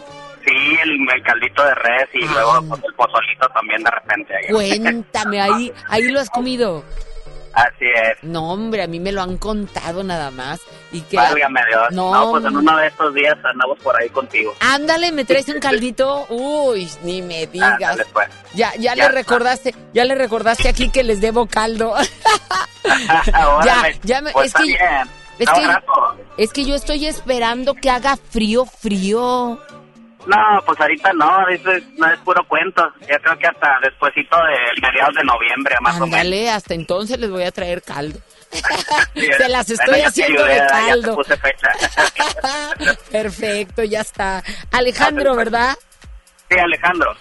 Sí, 0.45 0.77
el, 0.83 0.91
el 0.91 1.23
caldito 1.23 1.63
de 1.63 1.75
res 1.75 2.09
y 2.13 2.27
luego 2.27 2.61
pues, 2.67 2.83
el 2.83 2.93
pozolito 2.93 3.47
también 3.49 3.83
de 3.83 3.91
repente. 3.91 4.33
Cuéntame, 4.51 5.41
ahí, 5.41 5.71
ahí 5.89 6.03
lo 6.09 6.19
has 6.19 6.29
comido. 6.29 6.83
Así 7.55 7.85
es. 7.85 8.21
No, 8.21 8.51
hombre, 8.51 8.83
a 8.83 8.87
mí 8.87 8.99
me 8.99 9.13
lo 9.13 9.21
han 9.21 9.37
contado 9.37 10.03
nada 10.03 10.29
más. 10.29 10.59
Y 10.91 11.01
que 11.01 11.15
Válgame 11.15 11.61
Dios. 11.67 11.91
No, 11.91 12.13
No, 12.13 12.31
pues 12.31 12.45
en 12.45 12.57
uno 12.57 12.77
de 12.77 12.87
estos 12.87 13.13
días 13.13 13.35
andamos 13.43 13.79
por 13.79 13.99
ahí 13.99 14.09
contigo. 14.09 14.53
Ándale, 14.59 15.11
me 15.13 15.23
traes 15.23 15.47
un 15.47 15.59
caldito. 15.61 16.25
Uy, 16.29 16.89
ni 17.03 17.21
me 17.21 17.47
digas. 17.47 17.73
Ándale, 17.73 18.05
pues. 18.11 18.27
Ya, 18.53 18.73
ya, 18.75 18.93
Ya 18.93 19.07
le 19.07 19.09
recordaste, 19.09 19.73
ya 19.93 20.03
le 20.03 20.15
recordaste 20.15 20.67
aquí 20.67 20.89
que 20.89 21.03
les 21.03 21.21
debo 21.21 21.47
caldo. 21.47 21.95
ya, 23.65 23.83
ya 24.03 24.21
me, 24.21 24.31
pues 24.31 24.47
es 24.47 24.53
que, 24.53 24.77
es 25.39 25.49
que, 25.49 25.67
es 26.37 26.53
que 26.53 26.65
yo 26.65 26.75
estoy 26.75 27.05
esperando 27.05 27.73
que 27.73 27.89
haga 27.89 28.17
frío, 28.17 28.65
frío. 28.65 29.59
No, 30.27 30.61
pues 30.65 30.79
ahorita 30.81 31.11
no, 31.13 31.47
eso 31.49 31.71
es, 31.71 31.83
no 31.97 32.07
es 32.11 32.19
puro 32.19 32.43
cuento. 32.47 32.83
Yo 33.01 33.17
creo 33.21 33.37
que 33.37 33.47
hasta 33.47 33.79
despuesito 33.81 34.35
de 34.37 34.81
mediados 34.81 35.13
de 35.15 35.23
noviembre, 35.23 35.75
más 35.81 35.95
o 35.95 36.05
menos. 36.05 36.13
Ándale, 36.19 36.49
hasta 36.49 36.73
entonces 36.73 37.19
les 37.19 37.29
voy 37.29 37.43
a 37.43 37.51
traer 37.51 37.81
caldo. 37.81 38.19
Sí, 39.15 39.27
Se 39.37 39.49
las 39.49 39.67
bueno, 39.67 39.81
estoy 39.83 39.97
ya 39.97 40.03
te 40.03 40.07
haciendo 40.07 40.43
ayudé, 40.43 40.53
de 40.53 40.59
ya 40.59 40.67
te 40.67 40.73
caldo. 40.73 41.15
puse 41.15 41.37
fecha. 41.37 41.69
Perfecto, 43.11 43.83
ya 43.83 44.01
está. 44.01 44.43
Alejandro, 44.71 45.35
¿verdad? 45.35 45.75
Sí, 46.49 46.57
Alejandro. 46.59 47.15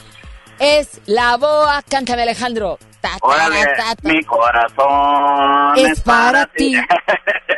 Es 0.59 1.01
la 1.07 1.37
boa. 1.37 1.83
Cántame, 1.89 2.23
Alejandro. 2.23 2.79
Ta, 3.01 3.11
ta, 3.11 3.17
Órale, 3.27 3.65
ta, 3.77 3.95
ta. 3.97 4.09
mi 4.09 4.23
corazón 4.25 5.73
Es 5.77 6.01
para 6.03 6.47
ti. 6.47 6.77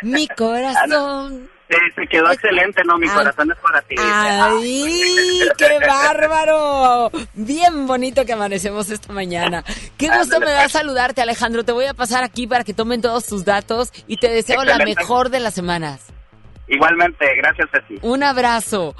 Mi 0.02 0.26
corazón. 0.36 1.50
Sí, 1.68 1.76
se 1.96 2.06
quedó 2.06 2.30
excelente, 2.30 2.82
¿no? 2.84 2.96
Mi 2.96 3.08
Ay. 3.08 3.14
corazón 3.14 3.50
es 3.50 3.58
para 3.58 3.82
ti. 3.82 3.96
¡Ay, 3.98 5.40
qué 5.58 5.78
bárbaro! 5.86 7.10
Bien 7.34 7.86
bonito 7.86 8.24
que 8.24 8.34
amanecemos 8.34 8.88
esta 8.90 9.12
mañana. 9.12 9.64
Qué 9.96 10.08
gusto 10.08 10.38
me 10.38 10.50
da 10.50 10.62
pues. 10.62 10.72
saludarte, 10.72 11.22
Alejandro. 11.22 11.64
Te 11.64 11.72
voy 11.72 11.86
a 11.86 11.94
pasar 11.94 12.22
aquí 12.22 12.46
para 12.46 12.62
que 12.62 12.72
tomen 12.72 13.00
todos 13.02 13.26
tus 13.26 13.44
datos 13.44 13.92
y 14.06 14.18
te 14.18 14.28
deseo 14.28 14.64
la 14.64 14.78
mejor 14.78 15.30
de 15.30 15.40
las 15.40 15.54
semanas. 15.54 16.12
Igualmente, 16.68 17.26
gracias, 17.36 17.68
Ceci. 17.70 17.98
Un 18.02 18.22
abrazo. 18.22 18.94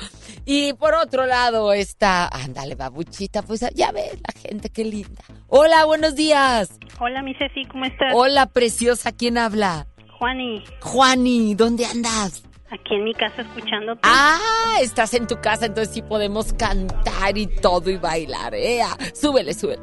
Y 0.44 0.72
por 0.74 0.94
otro 0.94 1.26
lado 1.26 1.72
está, 1.72 2.28
ándale, 2.28 2.76
babuchita, 2.76 3.42
pues 3.42 3.64
ya 3.74 3.90
ves 3.90 4.12
la 4.26 4.40
gente, 4.40 4.70
qué 4.70 4.84
linda. 4.84 5.24
Hola, 5.48 5.84
buenos 5.84 6.14
días. 6.14 6.70
Hola, 7.00 7.22
mi 7.22 7.34
Ceci, 7.34 7.64
¿cómo 7.64 7.84
estás? 7.84 8.12
Hola, 8.14 8.46
preciosa, 8.46 9.10
¿quién 9.10 9.38
habla? 9.38 9.86
Juani, 10.18 10.62
Juani, 10.80 11.54
¿dónde 11.56 11.84
andas? 11.84 12.42
Aquí 12.70 12.94
en 12.94 13.04
mi 13.04 13.14
casa 13.14 13.42
escuchándote. 13.42 14.00
Ah, 14.02 14.78
estás 14.80 15.14
en 15.14 15.26
tu 15.26 15.40
casa, 15.40 15.66
entonces 15.66 15.94
sí 15.94 16.02
podemos 16.02 16.52
cantar 16.52 17.36
y 17.36 17.46
todo 17.46 17.90
y 17.90 17.96
bailar, 17.96 18.54
¿eh? 18.54 18.82
Ah, 18.82 18.96
Súbele, 19.14 19.54
súbele. 19.54 19.82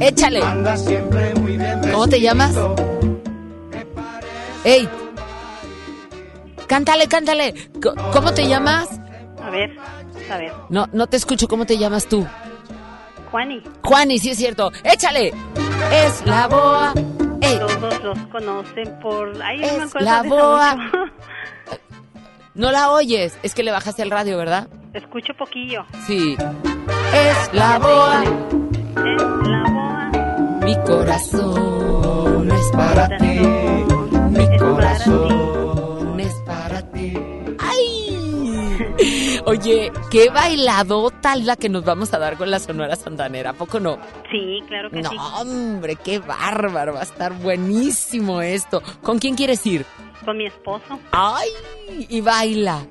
Échale. 0.00 0.40
¿Cómo 1.92 2.08
te 2.08 2.20
llamas? 2.20 2.54
Ey. 4.64 4.88
Cántale, 6.66 7.06
cántale. 7.06 7.54
¿Cómo 8.12 8.32
te 8.32 8.48
llamas? 8.48 8.88
A 9.42 9.50
ver, 9.50 9.76
a 10.30 10.36
ver. 10.38 10.52
No, 10.70 10.88
no 10.92 11.06
te 11.06 11.16
escucho. 11.16 11.46
¿Cómo 11.48 11.66
te 11.66 11.76
llamas 11.78 12.06
tú? 12.06 12.26
Juani. 13.30 13.62
Juani, 13.82 14.18
sí 14.18 14.30
es 14.30 14.38
cierto. 14.38 14.72
Échale. 14.82 15.32
Es 15.92 16.24
la 16.26 16.48
boa. 16.48 16.94
Ey, 17.44 17.58
Todos 17.58 18.02
los 18.02 18.18
conocen 18.28 18.98
por... 19.00 19.32
Ay, 19.42 19.58
no 19.58 19.66
Es 19.66 19.76
me 19.76 19.82
acuerdo 19.84 20.06
la 20.06 20.22
de 20.22 20.28
boa. 20.28 20.76
no 22.54 22.70
la 22.72 22.90
oyes. 22.90 23.38
Es 23.42 23.54
que 23.54 23.62
le 23.62 23.70
bajaste 23.70 24.02
el 24.02 24.10
radio, 24.10 24.38
¿verdad? 24.38 24.68
Escucho 24.92 25.34
poquillo. 25.34 25.84
Sí. 26.06 26.36
Es 27.14 27.52
la 27.52 27.78
boa. 27.78 28.22
Es 28.24 29.22
la 29.48 29.64
boa. 29.70 30.10
Mi 30.64 30.76
corazón 30.84 32.50
es 32.50 32.70
para 32.72 33.16
ti. 33.18 33.40
Mi 34.30 34.58
corazón 34.58 35.63
Oye, 39.46 39.92
qué 40.10 40.30
bailadota 40.30 41.36
la 41.36 41.56
que 41.56 41.68
nos 41.68 41.84
vamos 41.84 42.14
a 42.14 42.18
dar 42.18 42.36
con 42.38 42.50
la 42.50 42.58
Sonora 42.58 42.96
Santanera, 42.96 43.50
¿a 43.50 43.52
poco 43.52 43.78
no? 43.78 43.98
Sí, 44.30 44.62
claro 44.68 44.90
que 44.90 45.02
No, 45.02 45.10
sí. 45.10 45.16
hombre, 45.18 45.96
qué 45.96 46.18
bárbaro, 46.18 46.94
va 46.94 47.00
a 47.00 47.04
estar 47.04 47.34
buenísimo 47.34 48.40
esto. 48.40 48.82
¿Con 49.02 49.18
quién 49.18 49.34
quieres 49.34 49.64
ir? 49.66 49.84
Con 50.24 50.38
mi 50.38 50.46
esposo. 50.46 50.98
¡Ay! 51.12 51.48
Y 52.08 52.22
baila. 52.22 52.86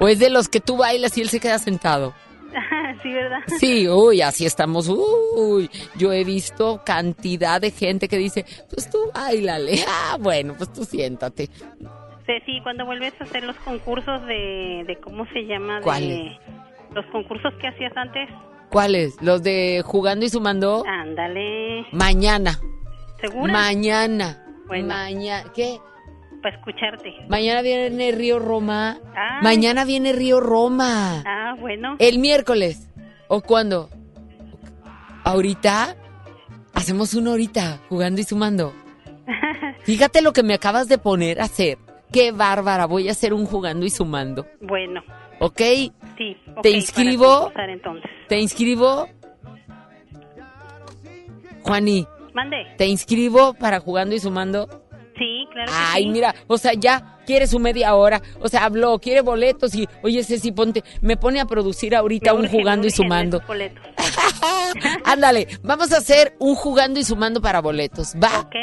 ¿O 0.00 0.08
es 0.08 0.18
de 0.18 0.30
los 0.30 0.48
que 0.48 0.58
tú 0.60 0.76
bailas 0.78 1.16
y 1.16 1.20
él 1.20 1.28
se 1.28 1.38
queda 1.38 1.60
sentado? 1.60 2.12
sí, 3.02 3.12
¿verdad? 3.12 3.38
Sí, 3.60 3.88
uy, 3.88 4.20
así 4.20 4.44
estamos. 4.46 4.88
Uy, 4.88 5.70
yo 5.96 6.12
he 6.12 6.24
visto 6.24 6.82
cantidad 6.84 7.60
de 7.60 7.70
gente 7.70 8.08
que 8.08 8.16
dice, 8.18 8.44
pues 8.68 8.90
tú 8.90 8.98
bailale. 9.14 9.84
Ah, 9.88 10.16
bueno, 10.18 10.54
pues 10.58 10.72
tú 10.72 10.84
siéntate. 10.84 11.48
Ceci, 12.26 12.60
cuando 12.62 12.86
vuelves 12.86 13.12
a 13.20 13.24
hacer 13.24 13.44
los 13.44 13.56
concursos 13.56 14.26
de, 14.26 14.84
de 14.86 14.96
¿cómo 15.02 15.26
se 15.26 15.46
llama? 15.46 15.80
¿Cuáles? 15.82 16.32
Los 16.94 17.04
concursos 17.06 17.52
que 17.60 17.68
hacías 17.68 17.92
antes. 17.96 18.28
¿Cuáles? 18.70 19.20
¿Los 19.20 19.42
de 19.42 19.82
jugando 19.84 20.24
y 20.24 20.28
sumando? 20.28 20.84
Ándale. 20.86 21.86
Mañana. 21.92 22.58
¿Segura? 23.20 23.52
Mañana. 23.52 24.44
Bueno. 24.66 24.88
Mañana. 24.88 25.50
¿Qué? 25.54 25.78
Para 26.42 26.56
escucharte. 26.56 27.14
Mañana 27.28 27.62
viene 27.62 28.12
Río 28.12 28.38
Roma. 28.38 28.98
Ay. 29.14 29.42
Mañana 29.42 29.84
viene 29.84 30.12
Río 30.12 30.40
Roma. 30.40 31.22
Ah, 31.26 31.54
bueno. 31.60 31.96
El 31.98 32.18
miércoles. 32.18 32.90
¿O 33.28 33.42
cuándo? 33.42 33.90
¿Ahorita? 35.24 35.96
Hacemos 36.74 37.14
uno 37.14 37.30
ahorita, 37.30 37.80
jugando 37.88 38.20
y 38.20 38.24
sumando. 38.24 38.74
Fíjate 39.84 40.20
lo 40.20 40.32
que 40.32 40.42
me 40.42 40.54
acabas 40.54 40.88
de 40.88 40.98
poner 40.98 41.40
a 41.40 41.44
hacer. 41.44 41.78
Qué 42.14 42.30
bárbara, 42.30 42.86
voy 42.86 43.08
a 43.08 43.10
hacer 43.10 43.34
un 43.34 43.44
jugando 43.44 43.84
y 43.84 43.90
sumando. 43.90 44.46
Bueno, 44.60 45.02
¿Ok? 45.40 45.60
sí. 46.16 46.36
¿Te 46.62 46.70
inscribo? 46.70 47.50
entonces. 47.56 48.08
¿Te 48.28 48.38
inscribo? 48.38 49.08
Juani, 51.62 52.06
Mande. 52.32 52.66
¿te 52.78 52.86
inscribo 52.86 53.54
para 53.54 53.80
jugando 53.80 54.14
y 54.14 54.20
sumando? 54.20 54.68
Sí, 55.18 55.46
claro 55.52 55.72
que 55.72 55.78
Ay, 55.78 56.04
sí. 56.04 56.08
mira, 56.10 56.34
o 56.46 56.56
sea, 56.56 56.72
ya 56.74 57.18
quiere 57.26 57.46
su 57.48 57.58
media 57.58 57.94
hora. 57.96 58.20
O 58.40 58.48
sea, 58.48 58.64
habló, 58.64 58.98
quiere 59.00 59.20
boletos 59.20 59.74
y, 59.74 59.88
oye, 60.02 60.22
Ceci, 60.22 60.52
ponte, 60.52 60.84
me 61.00 61.16
pone 61.16 61.40
a 61.40 61.46
producir 61.46 61.96
ahorita 61.96 62.32
Me 62.32 62.38
un 62.38 62.44
urgen, 62.44 62.60
jugando 62.60 62.86
y 62.86 62.90
sumando. 62.90 63.40
boletos. 63.46 63.82
Ándale, 65.04 65.48
vamos 65.62 65.92
a 65.92 65.98
hacer 65.98 66.36
un 66.38 66.54
jugando 66.54 67.00
y 67.00 67.04
sumando 67.04 67.40
para 67.40 67.60
boletos. 67.60 68.14
¿Va? 68.22 68.40
Ok, 68.40 68.54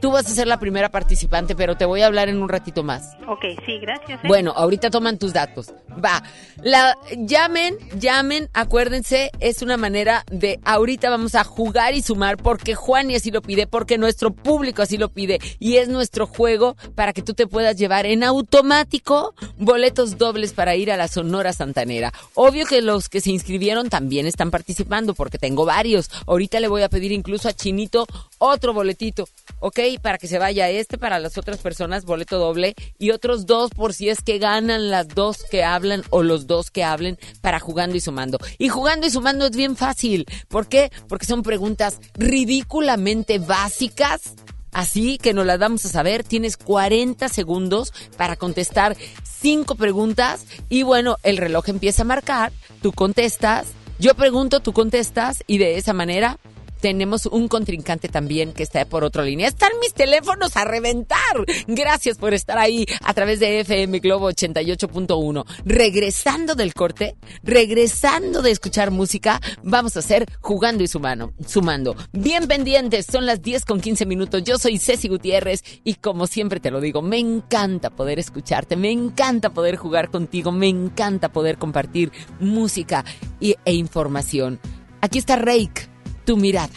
Tú 0.00 0.10
vas 0.10 0.26
a 0.26 0.30
ser 0.30 0.46
la 0.46 0.58
primera 0.58 0.88
participante, 0.88 1.54
pero 1.54 1.76
te 1.76 1.84
voy 1.84 2.02
a 2.02 2.06
hablar 2.06 2.28
en 2.28 2.42
un 2.42 2.48
ratito 2.48 2.82
más. 2.82 3.16
ok, 3.26 3.44
sí, 3.66 3.78
gracias. 3.78 4.24
¿eh? 4.24 4.28
Bueno, 4.28 4.52
ahorita 4.56 4.90
toman 4.90 5.18
tus 5.18 5.32
datos. 5.32 5.72
Va. 6.02 6.22
La 6.62 6.96
llamen, 7.16 7.76
llamen, 7.98 8.48
acuérdense, 8.52 9.30
es 9.40 9.62
una 9.62 9.76
manera 9.76 10.24
de 10.30 10.60
ahorita 10.64 11.10
vamos 11.10 11.34
a 11.34 11.44
jugar 11.44 11.94
y 11.94 12.02
sumar 12.02 12.36
porque 12.36 12.74
Juan 12.74 13.10
y 13.10 13.16
así 13.16 13.30
lo 13.30 13.42
pide, 13.42 13.66
porque 13.66 13.98
nuestro 13.98 14.32
público 14.32 14.82
así 14.82 14.96
lo 14.96 15.10
pide 15.10 15.38
y 15.58 15.76
es 15.76 15.88
nuestro 15.88 16.26
juego 16.26 16.76
para 16.94 17.12
que 17.12 17.22
tú 17.22 17.34
te 17.34 17.46
puedas 17.46 17.76
llevar 17.76 18.06
en 18.06 18.24
automático 18.24 19.34
boletos 19.58 20.18
dobles 20.18 20.52
para 20.52 20.76
ir 20.76 20.90
a 20.90 20.96
la 20.96 21.08
Sonora 21.08 21.52
Santanera. 21.52 22.12
Obvio 22.34 22.66
que 22.66 22.82
los 22.82 23.08
que 23.08 23.20
se 23.20 23.30
inscribieron 23.30 23.88
también 23.88 24.26
están 24.26 24.50
participando 24.50 25.14
porque 25.14 25.38
tengo 25.38 25.64
varios. 25.64 26.10
Ahorita 26.26 26.60
le 26.60 26.68
voy 26.68 26.82
a 26.82 26.88
pedir 26.88 27.12
incluso 27.12 27.48
a 27.48 27.52
Chinito 27.52 28.06
otro 28.38 28.72
boletito, 28.72 29.28
¿ok? 29.60 29.78
Para 29.98 30.18
que 30.18 30.28
se 30.28 30.38
vaya 30.38 30.68
este 30.68 30.98
para 30.98 31.18
las 31.18 31.38
otras 31.38 31.58
personas, 31.58 32.04
boleto 32.04 32.38
doble, 32.38 32.74
y 32.98 33.10
otros 33.10 33.46
dos 33.46 33.70
por 33.70 33.92
si 33.92 34.08
es 34.08 34.22
que 34.22 34.38
ganan 34.38 34.90
las 34.90 35.08
dos 35.08 35.44
que 35.50 35.64
hablan 35.64 36.02
o 36.10 36.22
los 36.22 36.46
dos 36.46 36.70
que 36.70 36.84
hablen 36.84 37.18
para 37.40 37.60
jugando 37.60 37.96
y 37.96 38.00
sumando. 38.00 38.38
Y 38.58 38.68
jugando 38.68 39.06
y 39.06 39.10
sumando 39.10 39.46
es 39.46 39.56
bien 39.56 39.76
fácil. 39.76 40.26
¿Por 40.48 40.68
qué? 40.68 40.90
Porque 41.08 41.26
son 41.26 41.42
preguntas 41.42 41.98
ridículamente 42.14 43.38
básicas. 43.38 44.34
Así 44.72 45.18
que 45.18 45.34
nos 45.34 45.46
las 45.46 45.58
vamos 45.58 45.84
a 45.84 45.88
saber. 45.88 46.24
Tienes 46.24 46.56
40 46.56 47.28
segundos 47.28 47.92
para 48.16 48.36
contestar 48.36 48.96
cinco 49.24 49.74
preguntas. 49.74 50.46
Y 50.68 50.82
bueno, 50.82 51.16
el 51.22 51.36
reloj 51.36 51.68
empieza 51.68 52.02
a 52.02 52.06
marcar. 52.06 52.52
Tú 52.82 52.92
contestas. 52.92 53.68
Yo 53.98 54.14
pregunto, 54.14 54.60
tú 54.60 54.72
contestas. 54.72 55.42
Y 55.46 55.58
de 55.58 55.76
esa 55.76 55.92
manera 55.92 56.38
tenemos 56.80 57.26
un 57.26 57.48
contrincante 57.48 58.08
también 58.08 58.52
que 58.52 58.62
está 58.62 58.84
por 58.84 59.04
otra 59.04 59.22
línea. 59.24 59.48
Están 59.48 59.70
mis 59.80 59.92
teléfonos 59.94 60.56
a 60.56 60.64
reventar. 60.64 61.18
Gracias 61.66 62.18
por 62.18 62.34
estar 62.34 62.58
ahí 62.58 62.86
a 63.02 63.14
través 63.14 63.40
de 63.40 63.60
FM 63.60 63.98
Globo 64.00 64.30
88.1. 64.30 65.44
Regresando 65.64 66.54
del 66.54 66.74
corte, 66.74 67.16
regresando 67.42 68.42
de 68.42 68.50
escuchar 68.50 68.90
música, 68.90 69.40
vamos 69.62 69.96
a 69.96 70.00
hacer 70.00 70.26
jugando 70.40 70.82
y 70.82 70.88
sumando. 70.88 71.32
sumando. 71.46 71.94
Bien 72.12 72.46
pendientes, 72.48 73.06
son 73.06 73.26
las 73.26 73.42
10 73.42 73.64
con 73.64 73.80
15 73.80 74.06
minutos. 74.06 74.42
Yo 74.44 74.58
soy 74.58 74.78
Ceci 74.78 75.08
Gutiérrez 75.08 75.62
y 75.84 75.94
como 75.94 76.26
siempre 76.26 76.60
te 76.60 76.70
lo 76.70 76.80
digo, 76.80 77.02
me 77.02 77.18
encanta 77.18 77.90
poder 77.90 78.18
escucharte, 78.18 78.76
me 78.76 78.90
encanta 78.90 79.50
poder 79.50 79.76
jugar 79.76 80.10
contigo, 80.10 80.52
me 80.52 80.68
encanta 80.68 81.28
poder 81.30 81.58
compartir 81.58 82.12
música 82.38 83.04
y- 83.40 83.56
e 83.64 83.74
información. 83.74 84.58
Aquí 85.02 85.18
está 85.18 85.36
Rake 85.36 85.88
tu 86.30 86.36
mirada. 86.36 86.70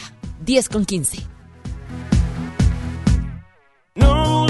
10 0.45 0.67
con 0.67 0.83
15. 0.83 1.19
No 3.93 4.42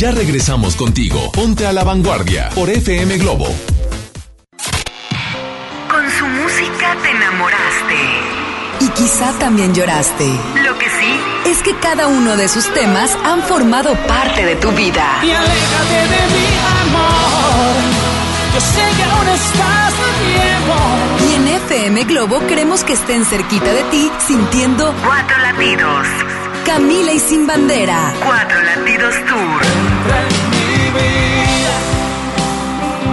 Ya 0.00 0.10
regresamos 0.12 0.76
contigo. 0.76 1.30
Ponte 1.30 1.66
a 1.66 1.74
la 1.74 1.84
vanguardia 1.84 2.48
por 2.54 2.70
FM 2.70 3.18
Globo. 3.18 3.44
Con 5.90 6.10
su 6.10 6.24
música 6.24 6.96
te 7.02 7.10
enamoraste. 7.10 7.96
Y 8.80 8.88
quizá 8.88 9.30
también 9.38 9.74
lloraste. 9.74 10.24
Lo 10.64 10.78
que 10.78 10.86
sí 10.86 11.50
es 11.50 11.58
que 11.58 11.78
cada 11.80 12.06
uno 12.06 12.38
de 12.38 12.48
sus 12.48 12.72
temas 12.72 13.14
han 13.26 13.42
formado 13.42 13.92
parte 14.06 14.42
de 14.42 14.56
tu 14.56 14.70
vida. 14.70 15.20
Y 15.22 15.32
aléjate 15.32 15.94
de 15.94 16.22
mi 16.32 16.48
amor. 16.80 17.76
Yo 18.54 18.60
sé 18.62 18.96
que 18.96 19.02
aún 19.02 19.28
estás 19.28 19.92
a 19.92 20.10
tiempo. 20.24 21.28
Y 21.28 21.34
en 21.34 21.48
FM 21.62 22.04
Globo 22.04 22.46
queremos 22.46 22.84
que 22.84 22.94
estén 22.94 23.26
cerquita 23.26 23.70
de 23.70 23.82
ti 23.90 24.10
sintiendo 24.26 24.94
cuatro 25.04 25.36
latidos. 25.40 26.06
Camila 26.64 27.12
y 27.12 27.18
sin 27.18 27.46
bandera. 27.46 28.12
Cuatro 28.24 28.62
latidos 28.62 29.14
tour. 29.26 29.89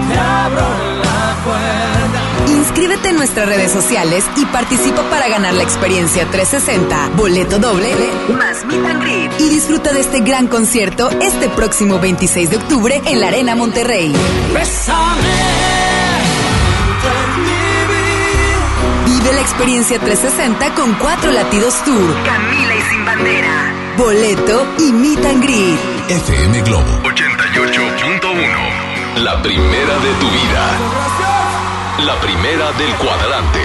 Te 0.09 0.18
abro 0.19 0.68
la 1.03 1.35
puerta. 1.43 2.51
Inscríbete 2.51 3.09
en 3.09 3.15
nuestras 3.18 3.47
redes 3.47 3.72
sociales 3.72 4.23
y 4.38 4.45
participa 4.45 5.01
para 5.09 5.27
ganar 5.27 5.53
la 5.53 5.64
experiencia 5.64 6.26
360, 6.30 7.09
boleto 7.15 7.59
doble, 7.59 7.89
más 8.30 8.65
meet 8.65 8.85
and 8.85 9.01
greet. 9.01 9.31
Y 9.39 9.49
disfruta 9.49 9.91
de 9.93 10.01
este 10.01 10.22
gran 10.22 10.47
concierto 10.47 11.09
este 11.22 11.49
próximo 11.49 11.99
26 11.99 12.49
de 12.51 12.57
octubre 12.57 13.01
en 13.05 13.19
la 13.19 13.27
Arena 13.27 13.55
Monterrey. 13.55 14.14
Vive 19.05 19.34
la 19.34 19.41
experiencia 19.41 19.99
360 19.99 20.73
con 20.76 20.93
cuatro 20.95 21.31
latidos 21.31 21.76
tour. 21.84 22.15
Camila 22.26 22.76
y 22.76 22.81
sin 22.89 23.05
bandera. 23.05 23.73
Boleto 23.97 24.68
y 24.80 24.91
meet 24.93 25.26
and 25.26 25.43
greet. 25.43 25.97
FM 26.09 26.61
Globo 26.61 26.89
88.1. 27.03 29.17
La 29.17 29.41
primera 29.41 29.99
de 29.99 30.13
tu 30.21 30.29
vida. 30.29 30.71
La 32.05 32.15
primera 32.21 32.71
del 32.71 32.95
cuadrante. 32.95 33.59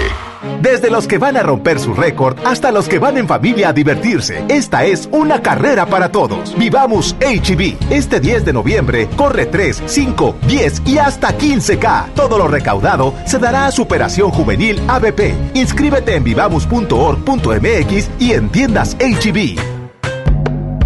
Desde 0.59 0.89
los 0.89 1.07
que 1.07 1.19
van 1.19 1.37
a 1.37 1.43
romper 1.43 1.79
su 1.79 1.93
récord 1.93 2.37
hasta 2.45 2.73
los 2.73 2.89
que 2.89 2.99
van 2.99 3.17
en 3.17 3.29
familia 3.29 3.69
a 3.69 3.73
divertirse, 3.73 4.43
esta 4.49 4.83
es 4.83 5.07
una 5.13 5.41
carrera 5.41 5.85
para 5.85 6.11
todos. 6.11 6.53
Vivamos 6.57 7.15
HB. 7.21 7.77
Este 7.89 8.19
10 8.19 8.43
de 8.43 8.51
noviembre 8.51 9.07
corre 9.15 9.45
3, 9.45 9.83
5, 9.85 10.35
10 10.45 10.81
y 10.85 10.97
hasta 10.97 11.37
15K. 11.37 12.09
Todo 12.13 12.37
lo 12.37 12.49
recaudado 12.49 13.13
se 13.25 13.39
dará 13.39 13.67
a 13.67 13.71
Superación 13.71 14.31
Juvenil 14.31 14.81
ABP. 14.89 15.33
Inscríbete 15.53 16.15
en 16.15 16.25
vivamos.org.mx 16.25 18.09
y 18.19 18.33
en 18.33 18.49
tiendas 18.49 18.97
HB. 18.97 19.72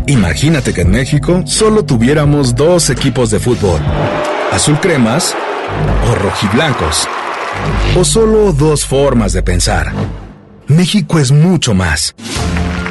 Imagínate 0.08 0.74
que 0.74 0.82
en 0.82 0.92
México 0.92 1.44
solo 1.46 1.84
tuviéramos 1.84 2.56
dos 2.56 2.90
equipos 2.90 3.30
de 3.30 3.42
fútbol, 3.42 3.82
azul 4.54 4.80
cremas 4.80 5.36
o 6.10 6.16
rojiblancos, 6.16 7.06
o 7.94 8.06
solo 8.06 8.54
dos 8.54 8.86
formas 8.86 9.34
de 9.34 9.44
pensar. 9.44 9.92
México 10.68 11.20
es 11.20 11.34
mucho 11.34 11.74
más. 11.74 12.16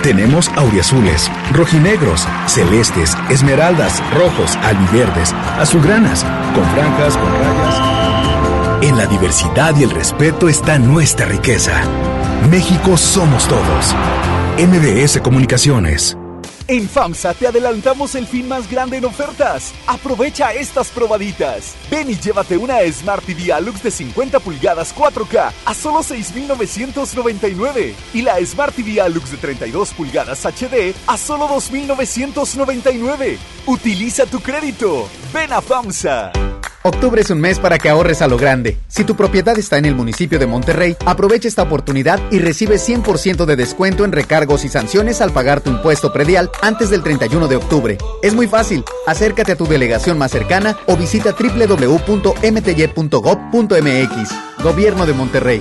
Tenemos 0.03 0.51
auriazules, 0.57 1.31
rojinegros, 1.53 2.29
celestes, 2.47 3.17
esmeraldas, 3.31 4.03
rojos, 4.13 4.55
albiverdes, 4.57 5.33
azulgranas, 5.59 6.23
con 6.55 6.65
franjas, 6.75 7.17
con 7.17 7.33
rayas. 7.33 8.83
En 8.83 8.99
la 8.99 9.07
diversidad 9.07 9.75
y 9.79 9.85
el 9.85 9.91
respeto 9.91 10.51
está 10.51 10.79
nuestra 10.79 11.25
riqueza. 11.25 11.81
México 12.51 12.99
somos 12.99 13.49
todos. 13.49 13.95
MBS 14.59 15.19
Comunicaciones. 15.23 16.17
En 16.69 16.89
FAMSA 16.89 17.33
te 17.35 17.47
adelantamos 17.47 18.17
el 18.17 18.27
fin 18.27 18.49
más 18.49 18.69
grande 18.69 18.97
en 18.97 19.05
ofertas. 19.05 19.73
Aprovecha 19.87 20.53
estas 20.53 20.89
probaditas. 20.89 21.77
Ven 21.89 22.11
y 22.11 22.17
llévate 22.17 22.57
una 22.57 22.79
Smart 22.93 23.25
TV 23.25 23.53
Alux 23.53 23.81
de 23.85 23.93
50 23.93 24.41
pulgadas 24.41 24.93
4K 24.93 25.53
a 25.65 25.75
solo 25.75 26.03
6,999. 26.03 27.95
Y 28.15 28.23
la 28.23 28.45
Smart 28.45 28.75
TV 28.75 29.01
Alux 29.01 29.31
de 29.31 29.37
32 29.37 29.93
pulgadas 29.93 30.45
HD 30.45 30.93
a 31.07 31.17
solo 31.17 31.47
2,999. 31.47 33.39
Utiliza 33.67 34.27
tu 34.27 34.41
crédito. 34.41 35.09
Ven 35.33 35.53
a 35.53 35.61
FAMSA. 35.61 36.56
Octubre 36.87 37.21
es 37.21 37.31
un 37.31 37.41
mes 37.41 37.59
para 37.59 37.79
que 37.79 37.89
ahorres 37.89 38.23
a 38.23 38.29
lo 38.29 38.39
grande. 38.39 38.77
Si 38.87 39.03
tu 39.03 39.17
propiedad 39.17 39.59
está 39.59 39.77
en 39.77 39.87
el 39.87 39.97
municipio 39.97 40.39
de 40.39 40.47
Monterrey, 40.47 40.97
aprovecha 41.05 41.49
esta 41.49 41.63
oportunidad 41.63 42.21
y 42.31 42.39
recibe 42.39 42.77
100% 42.77 43.45
de 43.45 43.57
descuento 43.57 44.05
en 44.05 44.13
recargos 44.13 44.65
y 44.65 44.69
sanciones 44.69 45.21
al 45.21 45.33
pagar 45.33 45.61
tu 45.61 45.71
impuesto 45.71 46.13
predial 46.13 46.49
antes 46.63 46.89
del 46.89 47.03
31 47.03 47.49
de 47.49 47.57
octubre. 47.57 47.99
Es 48.23 48.35
muy 48.35 48.47
fácil. 48.47 48.85
Acércate 49.05 49.51
a 49.51 49.57
tu 49.57 49.67
delegación 49.67 50.17
más 50.17 50.31
cercana 50.31 50.79
o 50.87 50.97
visita 50.97 51.35
www.mty.gov.mx. 51.37 51.83
Gobierno 54.63 55.07
de 55.07 55.13
Monterrey. 55.13 55.61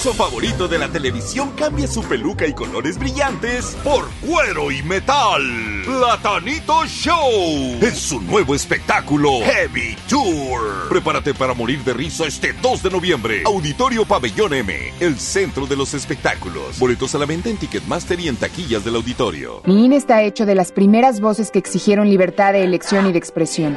payaso 0.00 0.14
favorito 0.14 0.66
de 0.66 0.78
la 0.78 0.88
televisión 0.88 1.50
cambia 1.56 1.86
su 1.86 2.02
peluca 2.02 2.46
y 2.46 2.54
colores 2.54 2.98
brillantes 2.98 3.76
por 3.84 4.08
cuero 4.26 4.70
y 4.70 4.82
metal. 4.82 5.42
Platanito 5.84 6.86
Show 6.86 7.78
es 7.82 7.98
su 7.98 8.18
nuevo 8.22 8.54
espectáculo 8.54 9.40
Heavy 9.44 9.96
Tour. 10.08 10.88
Prepárate 10.88 11.34
para 11.34 11.52
morir 11.52 11.84
de 11.84 11.92
risa 11.92 12.26
este 12.26 12.54
2 12.54 12.82
de 12.82 12.90
noviembre. 12.90 13.42
Auditorio 13.44 14.06
Pabellón 14.06 14.54
M, 14.54 14.74
el 15.00 15.18
centro 15.18 15.66
de 15.66 15.76
los 15.76 15.92
espectáculos. 15.92 16.78
Boletos 16.78 17.14
a 17.14 17.18
la 17.18 17.26
venta 17.26 17.50
en 17.50 17.58
Ticketmaster 17.58 18.18
y 18.20 18.28
en 18.28 18.36
taquillas 18.36 18.82
del 18.82 18.96
auditorio. 18.96 19.60
Mi 19.66 19.84
INE 19.84 19.96
está 19.96 20.22
hecho 20.22 20.46
de 20.46 20.54
las 20.54 20.72
primeras 20.72 21.20
voces 21.20 21.50
que 21.50 21.58
exigieron 21.58 22.08
libertad 22.08 22.54
de 22.54 22.64
elección 22.64 23.06
y 23.06 23.12
de 23.12 23.18
expresión. 23.18 23.76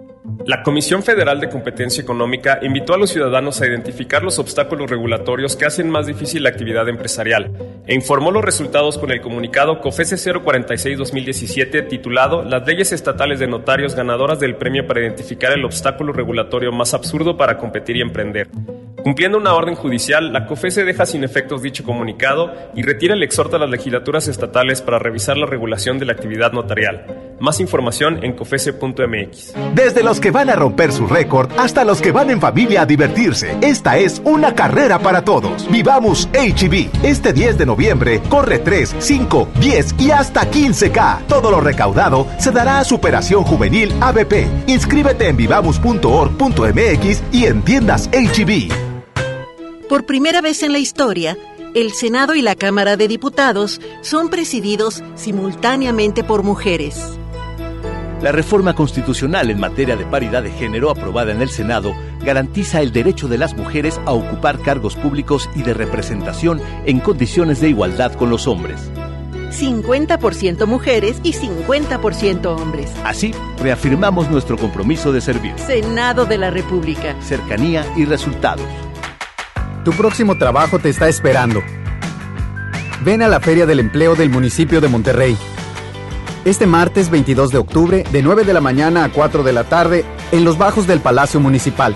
La 0.45 0.63
Comisión 0.63 1.03
Federal 1.03 1.39
de 1.39 1.49
Competencia 1.49 2.01
Económica 2.01 2.59
invitó 2.63 2.93
a 2.93 2.97
los 2.97 3.11
ciudadanos 3.11 3.61
a 3.61 3.67
identificar 3.67 4.23
los 4.23 4.39
obstáculos 4.39 4.89
regulatorios 4.89 5.55
que 5.55 5.65
hacen 5.65 5.89
más 5.89 6.07
difícil 6.07 6.43
la 6.43 6.49
actividad 6.49 6.89
empresarial 6.89 7.51
e 7.85 7.93
informó 7.93 8.31
los 8.31 8.43
resultados 8.43 8.97
con 8.97 9.11
el 9.11 9.21
comunicado 9.21 9.79
COFESE 9.79 10.15
046-2017 10.33 11.87
titulado 11.87 12.43
Las 12.43 12.65
leyes 12.65 12.91
estatales 12.91 13.39
de 13.39 13.47
notarios 13.47 13.95
ganadoras 13.95 14.39
del 14.39 14.55
premio 14.55 14.87
para 14.87 15.01
identificar 15.01 15.51
el 15.51 15.63
obstáculo 15.63 16.11
regulatorio 16.11 16.71
más 16.71 16.93
absurdo 16.93 17.37
para 17.37 17.57
competir 17.57 17.97
y 17.97 18.01
emprender. 18.01 18.47
Cumpliendo 19.03 19.39
una 19.39 19.55
orden 19.55 19.73
judicial, 19.73 20.31
la 20.31 20.45
COFESE 20.45 20.83
deja 20.83 21.07
sin 21.07 21.23
efectos 21.23 21.63
dicho 21.63 21.83
comunicado 21.83 22.53
y 22.75 22.83
retira 22.83 23.15
el 23.15 23.23
exhorto 23.23 23.55
a 23.55 23.59
las 23.59 23.69
legislaturas 23.69 24.27
estatales 24.27 24.81
para 24.81 24.99
revisar 24.99 25.37
la 25.37 25.47
regulación 25.47 25.97
de 25.97 26.05
la 26.05 26.13
actividad 26.13 26.51
notarial. 26.51 27.05
Más 27.39 27.59
información 27.59 28.23
en 28.23 28.33
cofese.mx. 28.33 29.53
Desde 29.73 30.03
los 30.03 30.19
van 30.31 30.49
a 30.49 30.55
romper 30.55 30.91
su 30.91 31.07
récord 31.07 31.51
hasta 31.57 31.83
los 31.83 32.01
que 32.01 32.11
van 32.11 32.29
en 32.29 32.41
familia 32.41 32.81
a 32.81 32.85
divertirse, 32.85 33.57
esta 33.61 33.97
es 33.97 34.21
una 34.25 34.55
carrera 34.55 34.99
para 34.99 35.23
todos. 35.23 35.69
Vivamos 35.69 36.29
HB. 36.33 36.89
Este 37.03 37.33
10 37.33 37.57
de 37.57 37.65
noviembre 37.65 38.21
corre 38.29 38.59
3, 38.59 38.95
5, 38.99 39.49
10 39.59 39.95
y 39.99 40.11
hasta 40.11 40.49
15K. 40.49 41.27
Todo 41.27 41.51
lo 41.51 41.61
recaudado 41.61 42.27
se 42.37 42.51
dará 42.51 42.79
a 42.79 42.83
Superación 42.83 43.43
Juvenil 43.43 43.93
ABP. 44.01 44.47
Inscríbete 44.67 45.27
en 45.27 45.37
vivamos.org.mx 45.37 47.23
y 47.31 47.45
en 47.45 47.61
tiendas 47.63 48.09
HB. 48.11 48.71
Por 49.87 50.05
primera 50.05 50.41
vez 50.41 50.63
en 50.63 50.71
la 50.71 50.79
historia, 50.79 51.37
el 51.73 51.91
Senado 51.91 52.35
y 52.35 52.41
la 52.41 52.55
Cámara 52.55 52.97
de 52.97 53.07
Diputados 53.07 53.81
son 54.01 54.29
presididos 54.29 55.03
simultáneamente 55.15 56.23
por 56.23 56.43
mujeres. 56.43 57.17
La 58.21 58.31
reforma 58.31 58.75
constitucional 58.75 59.49
en 59.49 59.59
materia 59.59 59.95
de 59.95 60.05
paridad 60.05 60.43
de 60.43 60.51
género 60.51 60.91
aprobada 60.91 61.31
en 61.31 61.41
el 61.41 61.49
Senado 61.49 61.95
garantiza 62.23 62.81
el 62.81 62.91
derecho 62.91 63.27
de 63.27 63.39
las 63.39 63.55
mujeres 63.55 63.99
a 64.05 64.11
ocupar 64.11 64.59
cargos 64.59 64.95
públicos 64.95 65.49
y 65.55 65.63
de 65.63 65.73
representación 65.73 66.61
en 66.85 66.99
condiciones 66.99 67.61
de 67.61 67.69
igualdad 67.69 68.13
con 68.13 68.29
los 68.29 68.47
hombres. 68.47 68.91
50% 69.51 70.67
mujeres 70.67 71.19
y 71.23 71.33
50% 71.33 72.45
hombres. 72.45 72.91
Así, 73.03 73.33
reafirmamos 73.59 74.29
nuestro 74.29 74.55
compromiso 74.55 75.11
de 75.11 75.19
servir. 75.19 75.53
Senado 75.57 76.25
de 76.25 76.37
la 76.37 76.51
República. 76.51 77.15
Cercanía 77.21 77.85
y 77.97 78.05
resultados. 78.05 78.67
Tu 79.83 79.91
próximo 79.93 80.37
trabajo 80.37 80.77
te 80.77 80.89
está 80.89 81.09
esperando. 81.09 81.61
Ven 83.03 83.23
a 83.23 83.27
la 83.27 83.39
Feria 83.39 83.65
del 83.65 83.79
Empleo 83.79 84.15
del 84.15 84.29
municipio 84.29 84.79
de 84.79 84.87
Monterrey. 84.87 85.35
Este 86.43 86.65
martes 86.65 87.11
22 87.11 87.51
de 87.51 87.59
octubre, 87.59 88.03
de 88.11 88.23
9 88.23 88.45
de 88.45 88.53
la 88.53 88.61
mañana 88.61 89.03
a 89.03 89.09
4 89.09 89.43
de 89.43 89.53
la 89.53 89.63
tarde, 89.63 90.03
en 90.31 90.43
los 90.43 90.57
bajos 90.57 90.87
del 90.87 90.99
Palacio 90.99 91.39
Municipal. 91.39 91.95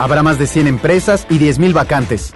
Habrá 0.00 0.24
más 0.24 0.38
de 0.38 0.48
100 0.48 0.66
empresas 0.66 1.26
y 1.30 1.38
10.000 1.38 1.72
vacantes. 1.72 2.32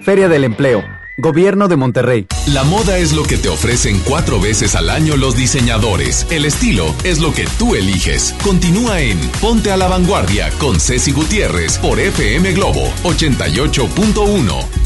Feria 0.00 0.28
del 0.28 0.44
Empleo. 0.44 0.82
Gobierno 1.18 1.68
de 1.68 1.76
Monterrey. 1.76 2.26
La 2.48 2.64
moda 2.64 2.96
es 2.98 3.12
lo 3.12 3.22
que 3.22 3.36
te 3.36 3.48
ofrecen 3.48 4.00
cuatro 4.00 4.40
veces 4.40 4.74
al 4.74 4.90
año 4.90 5.16
los 5.16 5.36
diseñadores. 5.36 6.26
El 6.30 6.44
estilo 6.44 6.92
es 7.04 7.20
lo 7.20 7.32
que 7.32 7.46
tú 7.58 7.74
eliges. 7.74 8.34
Continúa 8.42 9.00
en 9.00 9.18
Ponte 9.40 9.70
a 9.70 9.76
la 9.76 9.88
Vanguardia 9.88 10.50
con 10.58 10.80
Ceci 10.80 11.12
Gutiérrez 11.12 11.78
por 11.78 12.00
FM 12.00 12.52
Globo 12.52 12.90
88.1. 13.04 14.83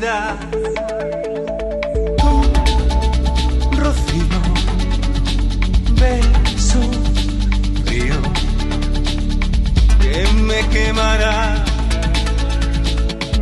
oscuridad. 0.00 0.36
Tu 3.70 3.76
rocío, 3.78 4.40
beso 6.00 6.80
frío 7.84 8.16
que 10.00 10.32
me 10.42 10.68
quemará. 10.68 11.64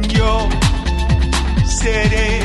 Yo 0.08 0.48
seré 1.66 2.37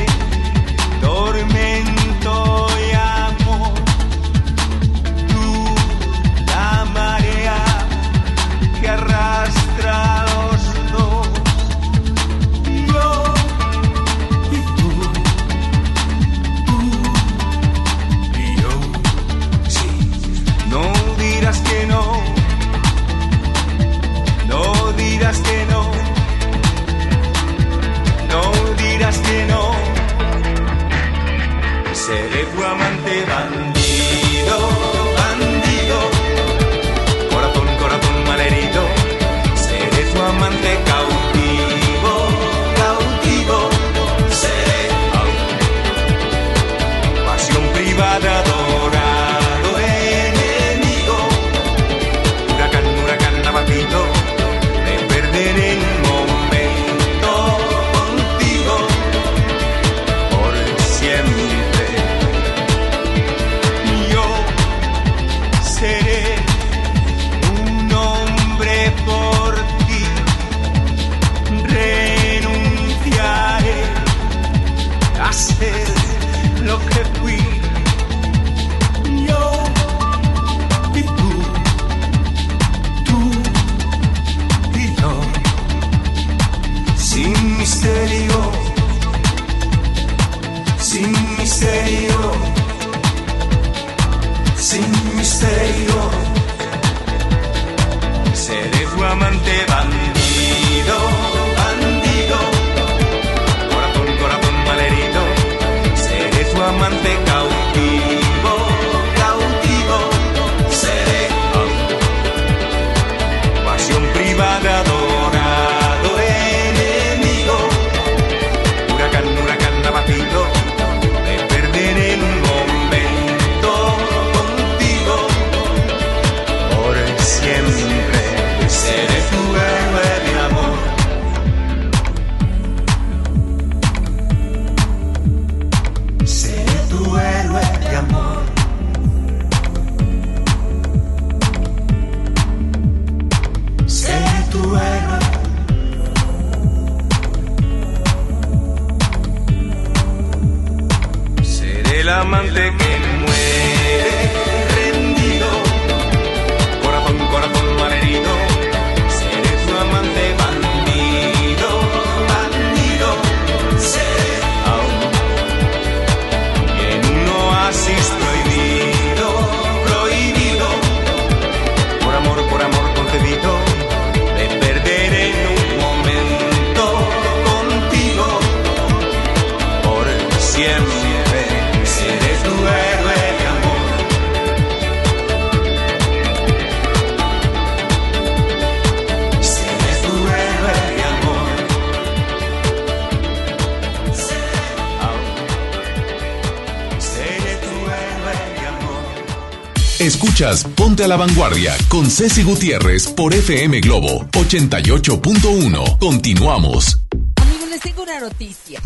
Ponte 200.94 201.02
a 201.02 201.08
la 201.08 201.16
Vanguardia 201.16 201.74
con 201.88 202.08
Ceci 202.08 202.44
Gutiérrez 202.44 203.08
por 203.08 203.34
FM 203.34 203.80
Globo 203.80 204.26
88.1. 204.30 205.98
Continuamos. 205.98 207.00
Amigos, 207.34 207.68
les 207.68 207.80
tengo 207.80 208.04
una 208.04 208.20
noticia. 208.20 208.80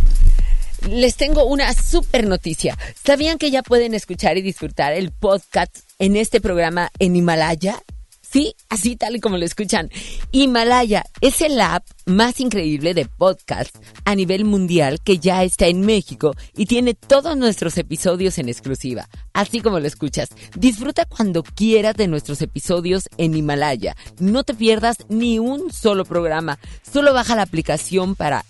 Les 0.89 1.17
tengo 1.17 1.45
una 1.45 1.75
super 1.75 2.27
noticia. 2.27 2.79
¿Sabían 3.05 3.37
que 3.37 3.51
ya 3.51 3.63
pueden 3.63 3.93
escuchar 3.93 4.39
y 4.39 4.41
disfrutar 4.41 4.95
el 4.95 5.13
podcast 5.13 5.81
en 5.99 6.17
este 6.17 6.41
programa 6.41 6.91
en 6.99 7.15
Himalaya? 7.15 7.79
Sí, 8.23 8.55
así 8.71 8.97
tal 8.97 9.17
y 9.17 9.21
como 9.21 9.37
lo 9.37 9.45
escuchan. 9.45 9.91
Himalaya 10.33 11.05
es 11.21 11.43
el 11.43 11.61
app 11.61 11.85
más 12.07 12.41
increíble 12.41 12.95
de 12.95 13.05
podcast 13.05 13.77
a 14.09 14.15
nivel 14.15 14.47
mundial 14.47 15.03
que 15.05 15.19
ya 15.19 15.45
está 15.45 15.67
en 15.67 15.83
México 15.83 16.35
y 16.57 16.65
tiene 16.65 16.95
todos 16.95 17.37
nuestros 17.37 17.77
episodios 17.77 18.39
en 18.39 18.49
exclusiva. 18.49 19.07
Así 19.35 19.61
como 19.61 19.81
lo 19.81 19.87
escuchas. 19.87 20.31
Disfruta 20.57 21.05
cuando 21.05 21.43
quieras 21.43 21.95
de 21.95 22.09
nuestros 22.09 22.41
episodios 22.41 23.11
en 23.19 23.35
Himalaya. 23.35 23.97
No 24.19 24.45
te 24.45 24.55
pierdas 24.55 24.97
ni 25.11 25.39
un 25.39 25.71
solo 25.71 26.07
programa. 26.07 26.59
Solo 26.91 27.13
baja 27.13 27.37
la 27.37 27.43
aplicación 27.43 28.15
para 28.15 28.47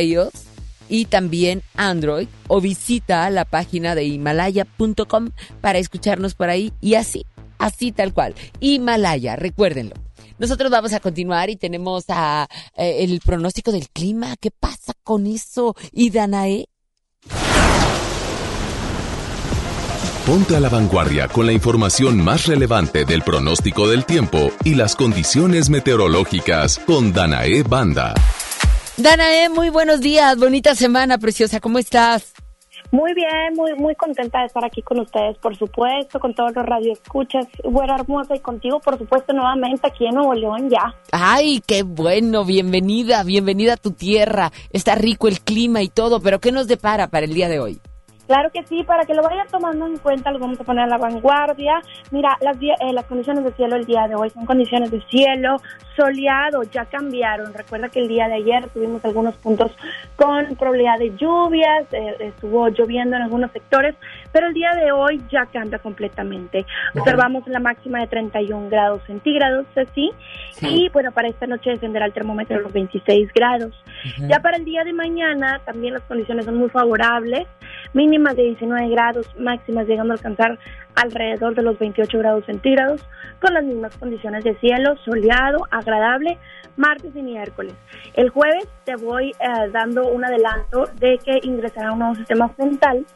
iOS 0.00 0.32
y 0.88 1.04
también 1.04 1.62
Android 1.76 2.26
o 2.48 2.60
visita 2.60 3.30
la 3.30 3.44
página 3.44 3.94
de 3.94 4.06
himalaya.com 4.06 5.30
para 5.60 5.78
escucharnos 5.78 6.34
por 6.34 6.50
ahí 6.50 6.72
y 6.80 6.96
así 6.96 7.24
así 7.58 7.92
tal 7.92 8.12
cual. 8.12 8.34
Himalaya, 8.58 9.36
recuérdenlo. 9.36 9.94
Nosotros 10.38 10.70
vamos 10.70 10.92
a 10.92 11.00
continuar 11.00 11.50
y 11.50 11.56
tenemos 11.56 12.04
a, 12.08 12.48
eh, 12.76 13.04
el 13.04 13.20
pronóstico 13.20 13.72
del 13.72 13.88
clima. 13.90 14.36
¿Qué 14.40 14.50
pasa 14.50 14.92
con 15.02 15.26
eso? 15.26 15.74
¿Y 15.92 16.10
Danae? 16.10 16.66
Ponte 20.26 20.56
a 20.56 20.60
la 20.60 20.70
vanguardia 20.70 21.28
con 21.28 21.44
la 21.44 21.52
información 21.52 22.16
más 22.16 22.46
relevante 22.46 23.04
del 23.04 23.20
pronóstico 23.20 23.88
del 23.88 24.06
tiempo 24.06 24.50
y 24.64 24.74
las 24.74 24.96
condiciones 24.96 25.68
meteorológicas 25.68 26.78
con 26.78 27.12
Danae 27.12 27.62
Banda. 27.62 28.14
Danae, 28.96 29.50
muy 29.50 29.68
buenos 29.68 30.00
días, 30.00 30.38
bonita 30.38 30.74
semana, 30.74 31.18
preciosa, 31.18 31.60
¿cómo 31.60 31.78
estás? 31.78 32.32
Muy 32.94 33.12
bien, 33.12 33.54
muy 33.56 33.74
muy 33.74 33.96
contenta 33.96 34.38
de 34.38 34.46
estar 34.46 34.64
aquí 34.64 34.80
con 34.80 35.00
ustedes, 35.00 35.36
por 35.38 35.56
supuesto, 35.56 36.20
con 36.20 36.32
todos 36.32 36.54
los 36.54 36.64
radioescuchas, 36.64 37.48
buena 37.64 37.96
hermosa 37.96 38.36
y 38.36 38.38
contigo, 38.38 38.78
por 38.78 38.96
supuesto, 38.96 39.32
nuevamente 39.32 39.88
aquí 39.88 40.06
en 40.06 40.14
Nuevo 40.14 40.32
León 40.32 40.70
ya. 40.70 40.94
Ay, 41.10 41.60
qué 41.66 41.82
bueno, 41.82 42.44
bienvenida, 42.44 43.24
bienvenida 43.24 43.72
a 43.72 43.78
tu 43.78 43.90
tierra. 43.90 44.52
Está 44.70 44.94
rico 44.94 45.26
el 45.26 45.40
clima 45.40 45.82
y 45.82 45.88
todo, 45.88 46.20
pero 46.20 46.38
¿qué 46.38 46.52
nos 46.52 46.68
depara 46.68 47.08
para 47.08 47.26
el 47.26 47.34
día 47.34 47.48
de 47.48 47.58
hoy? 47.58 47.80
Claro 48.26 48.50
que 48.50 48.62
sí, 48.64 48.82
para 48.84 49.04
que 49.04 49.14
lo 49.14 49.22
vayan 49.22 49.46
tomando 49.48 49.86
en 49.86 49.98
cuenta, 49.98 50.30
lo 50.30 50.38
vamos 50.38 50.60
a 50.60 50.64
poner 50.64 50.84
a 50.84 50.86
la 50.86 50.98
vanguardia. 50.98 51.80
Mira, 52.10 52.36
las, 52.40 52.56
eh, 52.56 52.92
las 52.92 53.04
condiciones 53.04 53.44
de 53.44 53.52
cielo 53.52 53.76
el 53.76 53.84
día 53.84 54.08
de 54.08 54.14
hoy 54.14 54.30
son 54.30 54.46
condiciones 54.46 54.90
de 54.90 55.00
cielo 55.02 55.56
soleado, 55.96 56.62
ya 56.64 56.84
cambiaron. 56.86 57.52
Recuerda 57.52 57.88
que 57.88 58.00
el 58.00 58.08
día 58.08 58.26
de 58.28 58.34
ayer 58.34 58.68
tuvimos 58.70 59.04
algunos 59.04 59.34
puntos 59.36 59.72
con 60.16 60.56
probabilidad 60.56 60.98
de 60.98 61.14
lluvias, 61.16 61.86
eh, 61.92 62.16
estuvo 62.20 62.68
lloviendo 62.68 63.16
en 63.16 63.22
algunos 63.22 63.50
sectores, 63.52 63.94
pero 64.32 64.48
el 64.48 64.54
día 64.54 64.72
de 64.74 64.92
hoy 64.92 65.22
ya 65.30 65.46
cambia 65.46 65.78
completamente. 65.78 66.66
Observamos 66.94 67.46
la 67.46 67.60
máxima 67.60 68.00
de 68.00 68.06
31 68.06 68.68
grados 68.68 69.02
centígrados, 69.06 69.66
así, 69.76 70.10
y 70.60 70.88
bueno, 70.90 71.12
para 71.12 71.28
esta 71.28 71.46
noche 71.46 71.70
descenderá 71.70 72.06
el 72.06 72.12
termómetro 72.12 72.56
a 72.56 72.60
los 72.60 72.72
26 72.72 73.32
grados. 73.34 73.72
Ya 74.18 74.40
para 74.40 74.56
el 74.56 74.64
día 74.64 74.84
de 74.84 74.92
mañana 74.92 75.60
también 75.64 75.94
las 75.94 76.02
condiciones 76.02 76.44
son 76.44 76.56
muy 76.56 76.70
favorables, 76.70 77.46
mínimas 77.94 78.36
de 78.36 78.42
19 78.42 78.88
grados, 78.90 79.26
máximas 79.38 79.86
llegando 79.86 80.12
a 80.12 80.16
alcanzar 80.16 80.58
alrededor 80.94 81.54
de 81.54 81.62
los 81.62 81.78
28 81.78 82.18
grados 82.18 82.44
centígrados, 82.44 83.06
con 83.40 83.54
las 83.54 83.64
mismas 83.64 83.96
condiciones 83.96 84.44
de 84.44 84.54
cielo, 84.56 84.96
soleado, 85.04 85.66
agradable, 85.70 86.38
martes 86.76 87.14
y 87.14 87.22
miércoles. 87.22 87.74
El 88.14 88.30
jueves 88.30 88.68
te 88.84 88.96
voy 88.96 89.30
eh, 89.30 89.70
dando 89.72 90.08
un 90.08 90.24
adelanto 90.24 90.86
de 90.98 91.18
que 91.18 91.38
ingresará 91.42 91.92
un 91.92 92.00
nuevo 92.00 92.14
sistema 92.16 92.48
frontal 92.50 93.06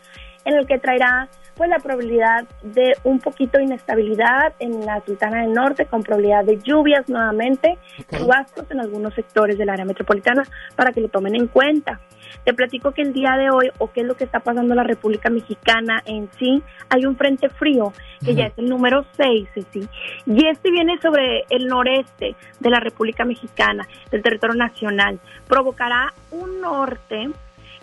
en 0.45 0.55
el 0.55 0.67
que 0.67 0.79
traerá 0.79 1.29
pues 1.59 1.69
la 1.69 1.81
probabilidad 1.81 2.47
de 2.63 2.95
un 3.03 3.19
poquito 3.19 3.59
de 3.59 3.65
inestabilidad 3.65 4.55
en 4.61 4.87
la 4.87 5.03
Sultana 5.05 5.43
del 5.43 5.53
Norte 5.53 5.87
con 5.87 6.05
probabilidad 6.05 6.45
de 6.45 6.59
lluvias 6.59 7.09
nuevamente, 7.09 7.77
chubascos 8.17 8.71
en 8.71 8.81
algunos 8.81 9.13
sectores 9.13 9.59
del 9.59 9.69
área 9.69 9.85
metropolitana 9.85 10.45
para 10.77 10.93
que 10.93 11.01
lo 11.01 11.09
tomen 11.09 11.35
en 11.35 11.49
cuenta. 11.49 12.01
Te 12.45 12.55
platico 12.55 12.93
que 12.93 13.03
el 13.03 13.13
día 13.13 13.33
de 13.37 13.51
hoy, 13.51 13.71
o 13.79 13.91
qué 13.91 14.03
es 14.03 14.07
lo 14.07 14.17
que 14.17 14.25
está 14.25 14.39
pasando 14.39 14.73
en 14.73 14.77
la 14.77 14.85
República 14.85 15.31
Mexicana 15.31 16.01
en 16.07 16.31
sí, 16.39 16.63
hay 16.89 17.05
un 17.05 17.17
frente 17.17 17.49
frío, 17.49 17.93
que 18.25 18.35
ya 18.35 18.47
es 18.47 18.53
el 18.57 18.69
número 18.69 19.05
6, 19.17 19.49
sí, 19.73 19.89
y 20.27 20.47
este 20.47 20.71
viene 20.71 20.99
sobre 21.01 21.45
el 21.51 21.67
noreste 21.67 22.37
de 22.61 22.71
la 22.71 22.79
República 22.79 23.25
Mexicana, 23.25 23.87
del 24.11 24.23
territorio 24.23 24.55
nacional. 24.55 25.19
Provocará 25.49 26.13
un 26.31 26.61
norte 26.61 27.31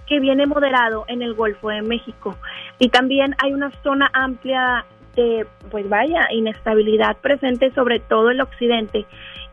que 0.08 0.20
viene 0.20 0.46
moderado 0.46 1.06
en 1.08 1.22
el 1.22 1.34
Golfo 1.34 1.70
de 1.70 1.82
México. 1.82 2.36
Y 2.80 2.90
también 2.90 3.36
hay 3.44 3.54
una 3.54 3.72
zona 3.84 4.10
amplia 4.14 4.86
de, 5.16 5.48
pues 5.72 5.88
vaya, 5.90 6.28
inestabilidad 6.32 7.18
presente 7.18 7.72
sobre 7.74 8.00
todo 8.00 8.30
el 8.30 8.42
occidente 8.42 9.06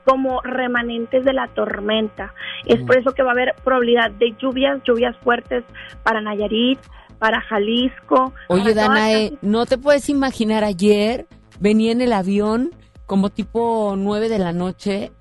como 0.05 0.41
remanentes 0.43 1.25
de 1.25 1.33
la 1.33 1.47
tormenta. 1.49 2.35
Es 2.67 2.81
por 2.83 2.97
eso 2.99 3.13
que 3.13 3.23
va 3.23 3.31
a 3.31 3.33
haber 3.33 3.55
probabilidad 3.63 4.11
de 4.11 4.35
lluvias, 4.39 4.83
lluvias 4.85 5.17
fuertes 5.19 5.65
para 6.03 6.21
Nayarit, 6.21 6.81
para 7.19 7.41
Jalisco. 7.41 8.33
Oye, 8.49 8.75
para 8.75 8.89
Danae, 8.89 9.35
¿no 9.43 9.65
te 9.67 9.79
puedes 9.79 10.09
imaginar 10.09 10.65
ayer? 10.65 11.27
Venía 11.61 11.93
en 11.93 12.01
el 12.01 12.13
avión 12.13 12.71
como 13.07 13.31
tipo 13.31 13.95
9 13.97 14.29
de 14.29 14.39
la 14.41 14.53
noche. 14.53 15.13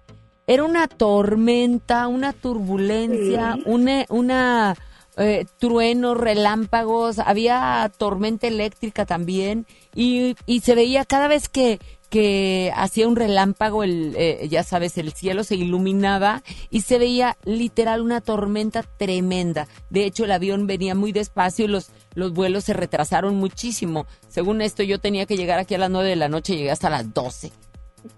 Era 0.48 0.64
una 0.64 0.88
tormenta, 0.88 2.08
una 2.08 2.34
turbulencia, 2.34 3.54
Sí. 3.54 3.64
una, 3.66 4.06
una 4.10 4.76
eh, 5.22 5.46
truenos, 5.60 6.18
relámpagos, 6.18 7.20
había 7.20 7.92
tormenta 7.98 8.48
eléctrica 8.48 9.06
también 9.06 9.66
y, 9.96 10.36
y 10.46 10.62
se 10.62 10.76
veía 10.76 11.06
cada 11.06 11.28
vez 11.28 11.50
que, 11.50 11.80
que 12.12 12.74
hacía 12.76 13.08
un 13.08 13.16
relámpago, 13.16 13.84
el, 13.84 14.14
eh, 14.18 14.46
ya 14.50 14.64
sabes, 14.64 14.98
el 14.98 15.14
cielo 15.14 15.46
se 15.46 15.56
iluminaba 15.56 16.44
y 16.70 16.82
se 16.82 17.00
veía 17.00 17.38
literal 17.46 18.02
una 18.02 18.20
tormenta 18.20 18.84
tremenda. 18.84 19.68
De 19.90 20.06
hecho, 20.06 20.26
el 20.26 20.32
avión 20.32 20.68
venía 20.68 20.94
muy 20.94 21.14
despacio 21.14 21.66
y 21.66 21.70
los, 21.70 21.90
los 22.14 22.34
vuelos 22.34 22.66
se 22.66 22.74
retrasaron 22.74 23.36
muchísimo. 23.36 24.08
Según 24.28 24.62
esto, 24.62 24.84
yo 24.84 25.00
tenía 25.00 25.26
que 25.26 25.38
llegar 25.38 25.58
aquí 25.58 25.76
a 25.76 25.78
las 25.78 25.90
9 25.90 26.10
de 26.10 26.16
la 26.18 26.28
noche, 26.28 26.58
llegué 26.58 26.72
hasta 26.72 26.90
las 26.90 27.14
12. 27.14 27.52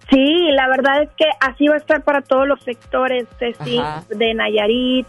Sí, 0.09 0.51
la 0.53 0.67
verdad 0.69 1.03
es 1.03 1.09
que 1.15 1.25
así 1.39 1.67
va 1.67 1.75
a 1.75 1.77
estar 1.77 2.03
para 2.03 2.21
todos 2.21 2.47
los 2.47 2.61
sectores, 2.63 3.27
Ceci, 3.37 3.77
Ajá. 3.77 4.03
de 4.09 4.33
Nayarit, 4.33 5.05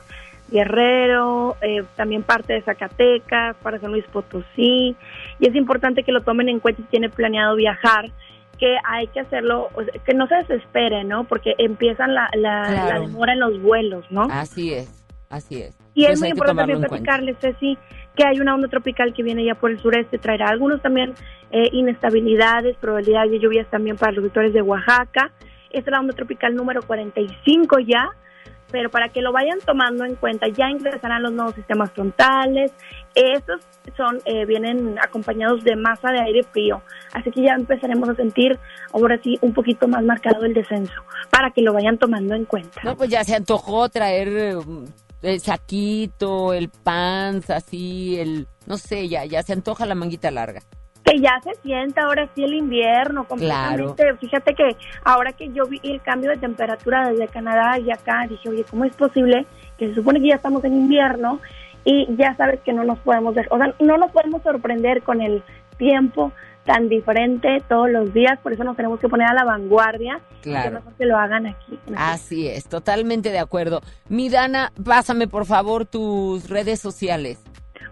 Guerrero, 0.54 1.56
eh, 1.60 1.82
también 1.96 2.22
parte 2.22 2.52
de 2.52 2.62
Zacatecas, 2.62 3.56
para 3.56 3.80
San 3.80 3.90
Luis 3.90 4.04
Potosí. 4.12 4.96
Y 5.40 5.46
es 5.48 5.54
importante 5.56 6.04
que 6.04 6.12
lo 6.12 6.22
tomen 6.22 6.48
en 6.48 6.60
cuenta 6.60 6.80
si 6.82 6.88
tiene 6.88 7.10
planeado 7.10 7.56
viajar, 7.56 8.06
que 8.58 8.76
hay 8.88 9.08
que 9.08 9.18
hacerlo, 9.18 9.68
o 9.74 9.82
sea, 9.82 9.92
que 10.04 10.14
no 10.14 10.28
se 10.28 10.36
desespere, 10.36 11.02
¿no? 11.02 11.24
Porque 11.24 11.54
empiezan 11.58 12.14
la, 12.14 12.30
la, 12.34 12.62
Claro. 12.68 12.94
la 12.94 13.00
demora 13.00 13.32
en 13.32 13.40
los 13.40 13.60
vuelos, 13.60 14.04
¿no? 14.10 14.28
Así 14.30 14.72
es, 14.72 15.04
así 15.28 15.60
es. 15.60 15.76
Y 15.92 16.04
es 16.06 16.20
muy 16.20 16.28
importante 16.30 16.62
también 16.62 16.80
platicarles, 16.80 17.36
Ceci, 17.40 17.76
que 18.16 18.24
hay 18.24 18.38
una 18.40 18.54
onda 18.54 18.68
tropical 18.68 19.12
que 19.12 19.22
viene 19.24 19.44
ya 19.44 19.56
por 19.56 19.72
el 19.72 19.80
sureste, 19.80 20.18
traerá 20.18 20.48
algunos 20.48 20.80
también 20.82 21.14
eh, 21.50 21.68
inestabilidades, 21.72 22.76
probabilidades 22.76 23.32
de 23.32 23.38
lluvias 23.40 23.68
también 23.70 23.96
para 23.96 24.12
los 24.12 24.24
sectores 24.24 24.52
de 24.52 24.62
Oaxaca. 24.62 25.32
Esta 25.70 25.90
es 25.90 25.92
la 25.92 26.00
onda 26.00 26.14
tropical 26.14 26.54
número 26.54 26.82
45 26.82 27.80
ya, 27.80 28.08
pero 28.74 28.90
para 28.90 29.08
que 29.08 29.22
lo 29.22 29.30
vayan 29.30 29.60
tomando 29.64 30.04
en 30.04 30.16
cuenta, 30.16 30.48
ya 30.48 30.68
ingresarán 30.68 31.22
los 31.22 31.32
nuevos 31.32 31.54
sistemas 31.54 31.92
frontales. 31.92 32.72
Estos 33.14 33.60
son 33.96 34.20
eh, 34.24 34.44
vienen 34.46 34.96
acompañados 35.00 35.62
de 35.62 35.76
masa 35.76 36.10
de 36.10 36.20
aire 36.20 36.42
frío, 36.42 36.82
así 37.12 37.30
que 37.30 37.42
ya 37.42 37.52
empezaremos 37.52 38.08
a 38.08 38.16
sentir 38.16 38.58
ahora 38.92 39.16
sí 39.22 39.38
un 39.42 39.54
poquito 39.54 39.86
más 39.86 40.02
marcado 40.02 40.44
el 40.44 40.54
descenso, 40.54 40.92
para 41.30 41.52
que 41.52 41.62
lo 41.62 41.72
vayan 41.72 41.98
tomando 41.98 42.34
en 42.34 42.46
cuenta. 42.46 42.80
No, 42.82 42.96
pues 42.96 43.10
ya 43.10 43.22
se 43.22 43.36
antojó 43.36 43.88
traer 43.88 44.26
eh, 44.36 44.58
el 45.22 45.38
saquito, 45.38 46.52
el 46.52 46.68
pants, 46.68 47.50
así, 47.50 48.18
el, 48.18 48.48
no 48.66 48.76
sé, 48.76 49.08
ya, 49.08 49.24
ya 49.24 49.44
se 49.44 49.52
antoja 49.52 49.86
la 49.86 49.94
manguita 49.94 50.32
larga. 50.32 50.62
Que 51.04 51.20
ya 51.20 51.38
se 51.42 51.54
sienta 51.62 52.02
ahora 52.04 52.28
sí 52.34 52.42
el 52.44 52.54
invierno 52.54 53.24
completamente. 53.24 54.14
Fíjate 54.16 54.54
que 54.54 54.76
ahora 55.04 55.32
que 55.32 55.52
yo 55.52 55.66
vi 55.66 55.80
el 55.82 56.00
cambio 56.00 56.30
de 56.30 56.38
temperatura 56.38 57.10
desde 57.10 57.28
Canadá 57.28 57.78
y 57.78 57.90
acá, 57.90 58.26
dije, 58.28 58.48
oye, 58.48 58.64
¿cómo 58.70 58.84
es 58.84 58.96
posible 58.96 59.46
que 59.78 59.88
se 59.88 59.94
supone 59.94 60.20
que 60.20 60.28
ya 60.28 60.36
estamos 60.36 60.64
en 60.64 60.74
invierno 60.74 61.40
y 61.84 62.06
ya 62.16 62.34
sabes 62.36 62.60
que 62.60 62.72
no 62.72 62.84
nos 62.84 62.98
podemos, 63.00 63.34
de- 63.34 63.46
o 63.50 63.58
sea, 63.58 63.74
no 63.80 63.98
nos 63.98 64.10
podemos 64.12 64.42
sorprender 64.42 65.02
con 65.02 65.20
el 65.20 65.42
tiempo 65.76 66.32
tan 66.64 66.88
diferente 66.88 67.62
todos 67.68 67.90
los 67.90 68.14
días, 68.14 68.38
por 68.42 68.54
eso 68.54 68.64
nos 68.64 68.74
tenemos 68.74 68.98
que 68.98 69.06
poner 69.06 69.28
a 69.28 69.34
la 69.34 69.44
vanguardia. 69.44 70.20
Claro. 70.40 70.70
Que 70.70 70.74
mejor 70.76 70.92
que 70.94 71.04
lo 71.04 71.18
hagan 71.18 71.46
aquí. 71.48 71.78
Así 71.94 72.48
es, 72.48 72.64
totalmente 72.66 73.30
de 73.30 73.38
acuerdo. 73.38 73.82
Mi 74.08 74.30
Dana, 74.30 74.72
pásame 74.82 75.28
por 75.28 75.44
favor 75.44 75.84
tus 75.84 76.48
redes 76.48 76.80
sociales. 76.80 77.42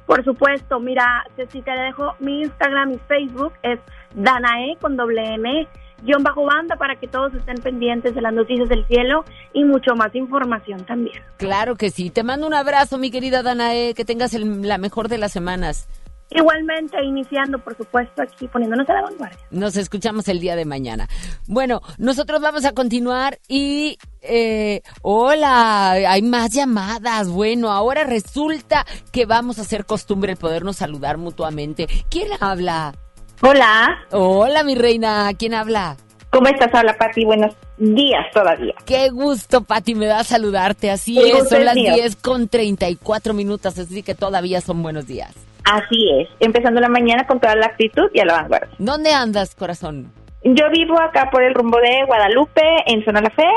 Por 0.06 0.24
supuesto, 0.24 0.80
mira, 0.80 1.24
Ceci, 1.36 1.62
te 1.62 1.70
dejo 1.70 2.14
mi 2.18 2.42
Instagram 2.42 2.92
y 2.92 2.98
Facebook, 3.08 3.52
es 3.62 3.78
Danae 4.14 4.76
con 4.80 4.96
doble 4.96 5.22
M, 5.34 5.66
guion 6.02 6.22
bajo 6.22 6.44
banda 6.44 6.76
para 6.76 6.96
que 6.96 7.06
todos 7.06 7.32
estén 7.34 7.56
pendientes 7.62 8.14
de 8.14 8.20
las 8.20 8.32
noticias 8.32 8.68
del 8.68 8.84
cielo 8.86 9.24
y 9.52 9.64
mucho 9.64 9.94
más 9.94 10.14
información 10.14 10.84
también. 10.84 11.22
Claro 11.36 11.76
que 11.76 11.90
sí. 11.90 12.10
Te 12.10 12.24
mando 12.24 12.46
un 12.46 12.54
abrazo, 12.54 12.98
mi 12.98 13.10
querida 13.10 13.42
Danae. 13.42 13.94
Que 13.94 14.04
tengas 14.04 14.34
el- 14.34 14.62
la 14.66 14.78
mejor 14.78 15.08
de 15.08 15.18
las 15.18 15.32
semanas. 15.32 15.88
Igualmente, 16.34 17.02
iniciando, 17.02 17.58
por 17.58 17.76
supuesto, 17.76 18.22
aquí 18.22 18.48
poniéndonos 18.48 18.88
a 18.88 18.94
la 18.94 19.02
vanguardia. 19.02 19.38
Nos 19.50 19.76
escuchamos 19.76 20.28
el 20.28 20.40
día 20.40 20.56
de 20.56 20.64
mañana. 20.64 21.08
Bueno, 21.46 21.80
nosotros 21.98 22.40
vamos 22.40 22.64
a 22.64 22.72
continuar 22.72 23.38
y... 23.48 23.98
eh, 24.22 24.82
hola, 25.02 25.90
hay 25.92 26.22
más 26.22 26.50
llamadas. 26.50 27.28
Bueno, 27.28 27.70
ahora 27.70 28.04
resulta 28.04 28.86
que 29.10 29.26
vamos 29.26 29.58
a 29.58 29.62
hacer 29.62 29.84
costumbre 29.84 30.32
el 30.32 30.38
podernos 30.38 30.76
saludar 30.76 31.18
mutuamente. 31.18 31.86
¿Quién 32.10 32.28
habla? 32.40 32.94
Hola. 33.42 33.88
Hola, 34.12 34.62
mi 34.62 34.74
reina. 34.74 35.30
¿Quién 35.36 35.54
habla? 35.54 35.96
¿Cómo 36.30 36.46
estás? 36.48 36.72
Habla 36.72 36.96
Pati. 36.96 37.24
Buenos 37.24 37.54
días 37.76 38.24
todavía. 38.32 38.72
Qué 38.86 39.10
gusto, 39.10 39.64
Pati, 39.64 39.94
me 39.94 40.06
da 40.06 40.24
saludarte. 40.24 40.90
Así 40.90 41.18
es, 41.18 41.48
son 41.48 41.64
las 41.64 41.74
mío. 41.74 41.92
10 41.94 42.16
con 42.16 42.48
34 42.48 43.34
minutos, 43.34 43.78
así 43.78 44.02
que 44.02 44.14
todavía 44.14 44.60
son 44.60 44.82
buenos 44.82 45.06
días. 45.06 45.34
Así 45.64 46.10
es. 46.20 46.28
Empezando 46.40 46.80
la 46.80 46.88
mañana 46.88 47.26
con 47.26 47.40
toda 47.40 47.54
la 47.56 47.66
actitud 47.66 48.10
y 48.12 48.20
a 48.20 48.24
la 48.24 48.34
vanguardia. 48.34 48.70
¿Dónde 48.78 49.12
andas, 49.12 49.54
corazón? 49.54 50.12
Yo 50.44 50.70
vivo 50.70 51.00
acá 51.00 51.30
por 51.30 51.42
el 51.42 51.54
rumbo 51.54 51.78
de 51.78 52.04
Guadalupe, 52.06 52.62
en 52.86 53.04
Zona 53.04 53.20
La 53.20 53.30
Fe. 53.30 53.48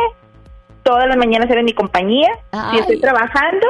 Todas 0.83 1.07
las 1.07 1.17
mañanas 1.17 1.49
eres 1.49 1.63
mi 1.63 1.73
compañía. 1.73 2.29
Si 2.71 2.77
estoy 2.77 2.99
trabajando, 3.01 3.65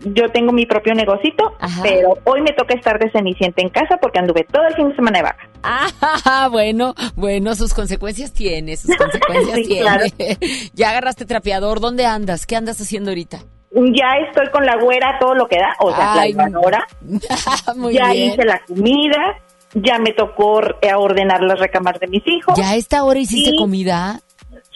yo 0.00 0.28
tengo 0.30 0.52
mi 0.52 0.66
propio 0.66 0.94
negocito, 0.94 1.54
pero 1.82 2.18
hoy 2.24 2.42
me 2.42 2.52
toca 2.52 2.74
estar 2.74 2.98
de 2.98 3.10
cenicienta 3.10 3.62
en 3.62 3.70
casa 3.70 3.96
porque 4.00 4.18
anduve 4.18 4.44
todo 4.44 4.66
el 4.68 4.74
fin 4.74 4.90
de 4.90 4.96
semana 4.96 5.18
de 5.18 5.22
vaca. 5.24 5.48
Ah, 5.62 6.48
bueno, 6.52 6.94
bueno, 7.16 7.54
sus 7.54 7.72
consecuencias 7.72 8.32
tiene, 8.34 8.76
sus 8.76 8.94
consecuencias 8.96 9.56
Sí, 9.56 9.64
tiene. 9.64 9.80
claro. 9.80 10.04
ya 10.74 10.90
agarraste 10.90 11.24
trapeador, 11.24 11.80
¿dónde 11.80 12.04
andas? 12.04 12.44
¿Qué 12.46 12.54
andas 12.54 12.78
haciendo 12.82 13.10
ahorita? 13.10 13.38
Ya 13.70 14.16
estoy 14.26 14.48
con 14.50 14.64
la 14.64 14.76
güera 14.76 15.18
todo 15.20 15.34
lo 15.34 15.46
que 15.46 15.58
da, 15.58 15.74
o 15.80 15.94
sea, 15.94 16.14
Ay, 16.14 16.32
la. 16.32 16.48
Muy 17.76 17.94
ya 17.94 18.12
bien. 18.12 18.32
hice 18.32 18.44
la 18.44 18.60
comida, 18.66 19.36
ya 19.74 19.98
me 19.98 20.12
tocó 20.12 20.60
eh, 20.80 20.94
ordenar 20.94 21.42
las 21.42 21.58
recámaras 21.58 22.00
de 22.00 22.06
mis 22.06 22.26
hijos. 22.26 22.56
¿Ya 22.56 22.70
a 22.70 22.76
esta 22.76 23.04
hora 23.04 23.18
hiciste 23.20 23.56
comida? 23.56 24.20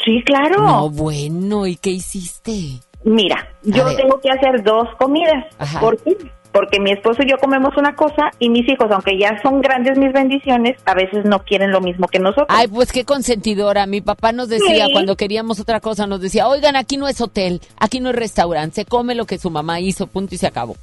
Sí, 0.05 0.23
claro. 0.25 0.63
No, 0.63 0.91
bueno, 0.91 1.67
¿y 1.67 1.77
qué 1.77 1.91
hiciste? 1.91 2.81
Mira, 3.05 3.49
yo 3.63 3.85
ver. 3.85 3.97
tengo 3.97 4.21
que 4.21 4.31
hacer 4.31 4.63
dos 4.63 4.89
comidas. 4.99 5.47
Ajá. 5.59 5.81
¿Por 5.81 5.97
qué? 6.03 6.17
Porque 6.53 6.79
mi 6.81 6.93
esposo 6.93 7.23
y 7.23 7.31
yo 7.31 7.39
comemos 7.39 7.77
una 7.77 7.95
cosa 7.95 8.31
y 8.39 8.51
mis 8.51 8.69
hijos, 8.69 8.91
aunque 8.91 9.19
ya 9.19 9.41
son 9.43 9.61
grandes 9.63 9.97
mis 9.99 10.13
bendiciones, 10.13 10.77
a 10.85 10.95
veces 10.95 11.25
no 11.25 11.41
quieren 11.41 11.71
lo 11.71 11.81
mismo 11.81 12.09
que 12.09 12.19
nosotros. 12.19 12.47
Ay, 12.51 12.69
pues 12.69 12.93
qué 12.93 13.05
consentidora. 13.05 13.87
Mi 13.87 14.01
papá 14.03 14.33
nos 14.33 14.49
decía, 14.49 14.87
Sí. 14.87 14.93
cuando 14.93 15.17
queríamos 15.17 15.61
otra 15.61 15.81
cosa, 15.81 16.07
nos 16.07 16.21
decía, 16.21 16.47
oigan, 16.49 16.77
aquí 16.77 16.97
no 16.99 17.09
es 17.09 17.21
hotel, 17.21 17.61
aquí 17.79 18.01
no 18.01 18.11
es 18.11 18.17
restaurante, 18.17 18.75
se 18.77 18.85
come 18.85 19.15
lo 19.15 19.25
que 19.25 19.39
su 19.39 19.51
mamá 19.51 19.81
hizo, 19.81 20.07
punto 20.07 20.35
y 20.35 20.39
se 20.39 20.47
acabó. 20.47 20.77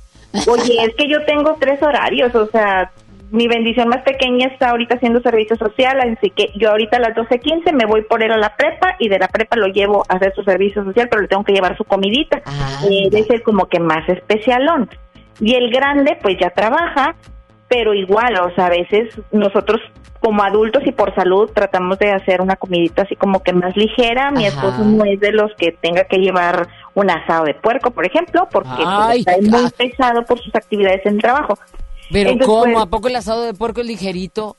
Oye, 0.48 0.78
es 0.86 0.96
que 0.96 1.08
yo 1.08 1.24
tengo 1.26 1.56
tres 1.60 1.82
horarios, 1.84 2.34
o 2.34 2.48
sea, 2.48 2.92
mi 3.32 3.48
bendición 3.48 3.90
más 3.90 4.02
pequeña 4.02 4.48
está 4.48 4.70
ahorita 4.72 4.96
haciendo 4.96 5.22
servicio 5.22 5.56
social, 5.56 6.00
así 6.00 6.32
que 6.32 6.52
yo 6.56 6.72
ahorita 6.72 6.98
a 6.98 7.00
las 7.00 7.16
12.15 7.16 7.74
me 7.74 7.86
voy 7.86 8.02
por 8.02 8.24
él 8.24 8.32
a 8.32 8.38
la 8.38 8.56
prepa 8.56 8.96
y 8.98 9.08
de 9.08 9.20
la 9.20 9.28
prepa 9.28 9.56
lo 9.56 9.68
llevo 9.68 10.04
a 10.10 10.16
hacer 10.16 10.34
su 10.36 10.44
servicio 10.44 10.84
social, 10.84 11.08
pero 11.10 11.22
le 11.22 11.28
tengo 11.28 11.44
que 11.44 11.54
llevar 11.54 11.78
su 11.78 11.84
comidita. 11.84 12.42
Eh, 12.90 13.10
debe 13.12 13.28
ser 13.28 13.44
como 13.44 13.68
que 13.68 13.80
más 13.80 14.08
especialón. 14.10 14.90
Y 15.40 15.56
el 15.56 15.72
grande, 15.72 16.18
pues 16.22 16.38
ya 16.40 16.50
trabaja, 16.50 17.16
pero 17.68 17.94
igual, 17.94 18.36
o 18.40 18.54
sea, 18.56 18.68
a 18.68 18.70
veces 18.70 19.14
nosotros 19.32 19.80
como 20.20 20.44
adultos 20.44 20.84
y 20.86 20.92
por 20.92 21.16
salud 21.16 21.50
tratamos 21.54 21.98
de 22.00 22.12
hacer 22.12 22.42
una 22.42 22.58
comidita 22.58 23.04
así 23.04 23.16
como 23.16 23.42
que 23.42 23.54
más 23.54 23.76
ligera. 23.78 24.32
Mi 24.32 24.46
Ajá. 24.46 24.68
esposo 24.68 24.84
no 24.84 25.06
es 25.06 25.20
de 25.20 25.32
los 25.32 25.54
que 25.56 25.72
tenga 25.72 26.04
que 26.04 26.18
llevar 26.18 26.68
un 26.94 27.10
asado 27.10 27.46
de 27.46 27.54
puerco, 27.54 27.92
por 27.92 28.06
ejemplo, 28.06 28.48
porque 28.52 28.84
pues, 28.84 29.20
está 29.20 29.38
muy 29.42 29.70
pesado 29.72 30.24
por 30.26 30.40
sus 30.42 30.54
actividades 30.54 31.06
en 31.06 31.16
el 31.16 31.22
trabajo. 31.22 31.58
Pero 32.12 32.32
Entonces, 32.32 32.48
¿cómo? 32.48 32.74
pues, 32.74 32.84
¿A 32.84 32.86
poco 32.88 33.08
el 33.08 33.16
asado 33.16 33.44
de 33.44 33.54
puerco 33.54 33.82
es 33.82 33.88
ligerito? 33.88 34.58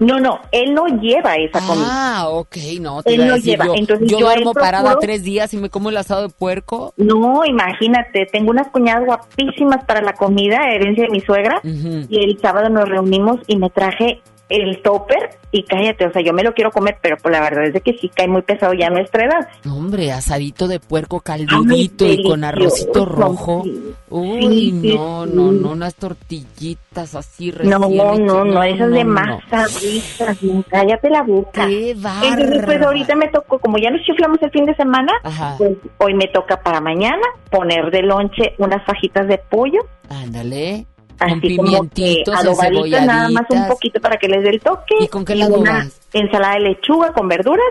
No, 0.00 0.18
no, 0.18 0.40
él 0.50 0.74
no 0.74 0.86
lleva 0.86 1.36
esa 1.36 1.60
comida. 1.60 1.86
Ah, 1.88 2.28
ok, 2.28 2.56
no, 2.80 3.02
te 3.02 3.14
Él 3.14 3.26
no 3.26 3.34
decir, 3.34 3.52
lleva, 3.52 3.66
yo, 3.66 3.74
entonces 3.74 4.10
yo 4.10 4.18
yo 4.18 4.26
duermo 4.26 4.52
parada 4.52 4.96
tres 5.00 5.22
días 5.22 5.54
y 5.54 5.56
me 5.56 5.70
como 5.70 5.90
el 5.90 5.96
asado 5.96 6.22
de 6.22 6.28
puerco. 6.28 6.92
No, 6.96 7.44
imagínate, 7.44 8.26
tengo 8.26 8.50
unas 8.50 8.68
cuñadas 8.68 9.04
guapísimas 9.06 9.84
para 9.84 10.02
la 10.02 10.14
comida, 10.14 10.68
herencia 10.70 11.04
de 11.04 11.10
mi 11.10 11.20
suegra, 11.20 11.60
y 11.62 12.24
el 12.24 12.38
sábado 12.40 12.68
nos 12.68 12.88
reunimos 12.88 13.38
y 13.46 13.56
me 13.56 13.70
traje 13.70 14.20
el 14.48 14.80
topper 14.82 15.30
y 15.52 15.62
cállate, 15.62 16.06
o 16.06 16.12
sea, 16.12 16.22
yo 16.22 16.32
me 16.32 16.42
lo 16.42 16.52
quiero 16.54 16.70
comer, 16.70 16.98
pero 17.02 17.16
pues 17.22 17.32
la 17.32 17.40
verdad 17.40 17.64
es 17.66 17.72
de 17.72 17.80
que 17.80 17.94
sí 17.98 18.10
cae 18.14 18.28
muy 18.28 18.42
pesado 18.42 18.72
ya 18.74 18.86
a 18.86 18.90
nuestra 18.90 19.24
edad. 19.24 19.48
No, 19.64 19.76
Hombre, 19.76 20.12
asadito 20.12 20.68
de 20.68 20.78
puerco 20.80 21.20
caldudito 21.20 22.06
y 22.06 22.22
con 22.22 22.44
arrocito 22.44 23.04
rojo. 23.04 23.62
sí. 23.64 23.94
Uy, 24.10 24.40
Sí, 24.40 24.72
no, 24.96 25.26
sí. 25.26 25.32
no, 25.34 25.52
no, 25.52 25.70
unas 25.72 25.94
tortillitas 25.94 27.14
así 27.14 27.52
No, 27.62 27.78
recién 27.78 27.80
no, 27.98 28.12
hechas. 28.14 28.20
no, 28.20 28.44
no, 28.44 28.62
esas 28.62 28.90
de 28.90 29.04
no, 29.04 29.10
no. 29.10 29.20
masa 29.20 29.66
ricas, 29.80 30.42
no, 30.42 30.64
cállate 30.68 31.10
la 31.10 31.22
boca. 31.22 31.66
Qué 31.66 31.90
Entonces, 31.90 32.64
pues 32.64 32.82
ahorita 32.82 33.14
me 33.16 33.28
tocó, 33.28 33.58
como 33.58 33.76
ya 33.78 33.90
nos 33.90 34.02
chiflamos 34.02 34.38
el 34.42 34.50
fin 34.50 34.64
de 34.66 34.74
semana, 34.76 35.12
Ajá. 35.22 35.54
pues 35.58 35.72
hoy 35.98 36.14
me 36.14 36.26
toca 36.28 36.62
para 36.62 36.80
mañana 36.80 37.22
poner 37.50 37.90
de 37.90 38.02
lonche 38.02 38.54
unas 38.58 38.84
fajitas 38.86 39.28
de 39.28 39.38
pollo. 39.38 39.80
Ándale. 40.08 40.86
Con 41.18 41.28
Así 41.30 41.34
como 41.34 41.40
que 41.40 41.48
pimientitos, 41.48 42.34
adobaditas, 42.36 43.06
nada 43.06 43.28
más 43.30 43.44
un 43.50 43.66
poquito 43.68 44.00
para 44.00 44.16
que 44.16 44.28
les 44.28 44.42
dé 44.42 44.50
el 44.50 44.60
toque. 44.60 44.94
¿Y 45.00 45.08
con 45.08 45.24
qué 45.24 45.34
la 45.34 45.46
una 45.48 45.86
ensalada 46.12 46.54
de 46.54 46.60
lechuga 46.60 47.12
con 47.12 47.26
verduras, 47.28 47.64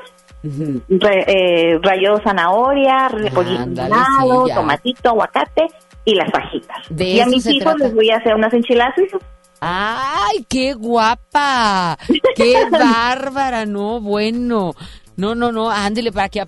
re- 0.44 1.26
eh, 1.28 1.80
rallo 1.82 2.18
de 2.18 2.24
zanahoria, 2.24 3.08
repollito 3.10 3.76
salado, 3.76 4.46
sí, 4.48 4.54
tomatito, 4.54 5.10
aguacate 5.10 5.68
y 6.06 6.16
las 6.16 6.30
fajitas. 6.32 6.78
De 6.90 7.06
y 7.06 7.20
a 7.20 7.26
mis 7.26 7.46
hijos 7.48 7.64
trata. 7.76 7.86
les 7.86 7.96
voy 7.96 8.10
a 8.12 8.18
hacer 8.18 8.36
unas 8.36 8.54
enchiladas 8.54 8.94
suizas. 8.96 9.22
¡Ay, 9.60 10.46
qué 10.48 10.74
guapa! 10.74 11.98
¡Qué 12.36 12.56
bárbara! 12.72 13.66
No, 13.66 14.00
bueno. 14.02 14.74
No, 15.18 15.36
no, 15.36 15.52
no, 15.52 15.70
ándele 15.70 16.12
para 16.12 16.30
que... 16.30 16.44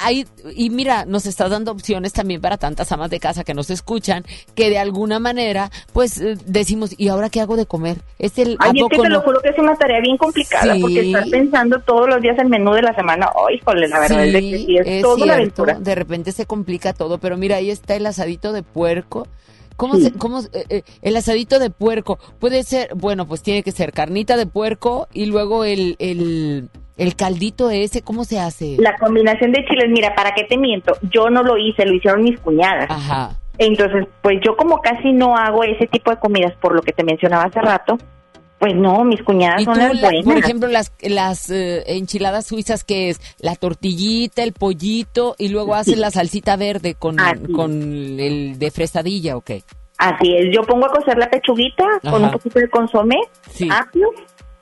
ahí- 0.00 0.26
y 0.54 0.70
mira, 0.70 1.04
nos 1.06 1.24
estás 1.26 1.50
dando 1.50 1.70
opciones 1.72 2.12
también 2.12 2.40
para 2.40 2.58
tantas 2.58 2.90
amas 2.92 3.10
de 3.10 3.20
casa 3.20 3.44
que 3.44 3.54
nos 3.54 3.70
escuchan, 3.70 4.24
que 4.54 4.70
de 4.70 4.78
alguna 4.78 5.18
manera, 5.20 5.70
pues, 5.92 6.20
eh, 6.20 6.36
decimos, 6.46 6.94
¿y 6.98 7.08
ahora 7.08 7.30
qué 7.30 7.40
hago 7.40 7.56
de 7.56 7.64
comer? 7.66 7.98
¿Es 8.18 8.36
el, 8.38 8.56
¿a 8.58 8.66
Ay, 8.66 8.80
es 8.80 8.88
que 8.90 8.98
te 9.02 9.08
lo 9.08 9.20
juro 9.22 9.40
que 9.40 9.50
es 9.50 9.58
una 9.58 9.76
tarea 9.76 10.00
bien 10.00 10.16
complicada 10.16 10.74
Sí. 10.74 10.80
porque 10.80 11.00
estar 11.00 11.28
pensando 11.30 11.78
todos 11.80 12.08
los 12.08 12.20
días 12.20 12.36
el 12.38 12.48
menú 12.48 12.72
de 12.72 12.82
la 12.82 12.94
semana. 12.94 13.30
Ay, 13.48 13.56
híjole, 13.56 13.86
la 13.88 14.00
verdad 14.00 14.26
es 14.26 14.32
de 14.32 14.40
que 14.40 14.58
sí, 14.58 14.76
es, 14.78 14.86
es 14.86 15.02
toda 15.02 15.24
una 15.24 15.34
aventura. 15.34 15.74
de 15.78 15.94
repente 15.94 16.32
se 16.32 16.44
complica 16.46 16.92
todo, 16.92 17.18
pero 17.18 17.36
mira, 17.36 17.56
ahí 17.56 17.70
está 17.70 17.94
el 17.94 18.04
asadito 18.06 18.52
de 18.52 18.62
puerco. 18.64 19.28
¿Cómo 19.76 19.94
Sí. 19.94 20.02
se, 20.04 20.12
cómo, 20.12 20.40
eh, 20.40 20.64
eh, 20.68 20.82
el 21.00 21.16
asadito 21.16 21.58
de 21.58 21.70
puerco 21.70 22.18
puede 22.38 22.62
ser, 22.62 22.90
bueno, 22.94 23.26
pues 23.26 23.42
tiene 23.42 23.62
que 23.62 23.72
ser 23.72 23.92
carnita 23.92 24.36
de 24.36 24.46
puerco 24.46 25.08
y 25.12 25.26
luego 25.26 25.64
el, 25.64 25.96
el, 25.98 26.68
el 26.96 27.16
caldito 27.16 27.70
ese, 27.70 28.02
¿cómo 28.02 28.24
se 28.24 28.38
hace? 28.40 28.76
La 28.78 28.96
combinación 28.98 29.52
de 29.52 29.64
chiles, 29.64 29.88
mira, 29.90 30.14
¿para 30.14 30.32
qué 30.34 30.44
te 30.44 30.56
miento? 30.58 30.94
Yo 31.10 31.30
no 31.30 31.42
lo 31.42 31.56
hice, 31.56 31.84
lo 31.86 31.94
hicieron 31.94 32.22
mis 32.22 32.38
cuñadas. 32.40 32.90
Ajá. 32.90 33.38
Entonces, 33.58 34.06
pues 34.22 34.38
yo 34.44 34.56
como 34.56 34.80
casi 34.80 35.12
no 35.12 35.36
hago 35.36 35.62
ese 35.64 35.86
tipo 35.86 36.10
de 36.10 36.18
comidas 36.18 36.52
por 36.60 36.74
lo 36.74 36.82
que 36.82 36.92
te 36.92 37.04
mencionaba 37.04 37.44
hace 37.44 37.60
rato, 37.60 37.98
pues 38.58 38.74
no, 38.76 39.04
mis 39.04 39.20
cuñadas 39.22 39.64
son 39.64 39.76
las 39.76 39.94
la- 39.94 40.08
buenas. 40.08 40.24
por 40.24 40.36
ejemplo, 40.38 40.68
las, 40.68 40.92
las 41.02 41.50
eh, 41.50 41.82
enchiladas 41.96 42.46
suizas, 42.46 42.84
que 42.84 43.08
es 43.10 43.20
la 43.40 43.56
tortillita, 43.56 44.42
el 44.42 44.52
pollito 44.52 45.34
y 45.38 45.48
luego 45.48 45.74
haces 45.74 45.98
la 45.98 46.10
salsita 46.10 46.56
verde 46.56 46.94
con, 46.94 47.16
con 47.54 47.72
el 48.20 48.58
de 48.58 48.70
fresadilla, 48.70 49.36
¿ok? 49.36 49.50
Así 49.98 50.34
es, 50.34 50.46
yo 50.54 50.62
pongo 50.62 50.86
a 50.86 50.90
cocer 50.90 51.16
la 51.18 51.28
pechuguita 51.30 51.84
con 52.08 52.24
un 52.24 52.30
poquito 52.32 52.58
de 52.58 52.68
consomé, 52.68 53.16
apio, 53.70 54.08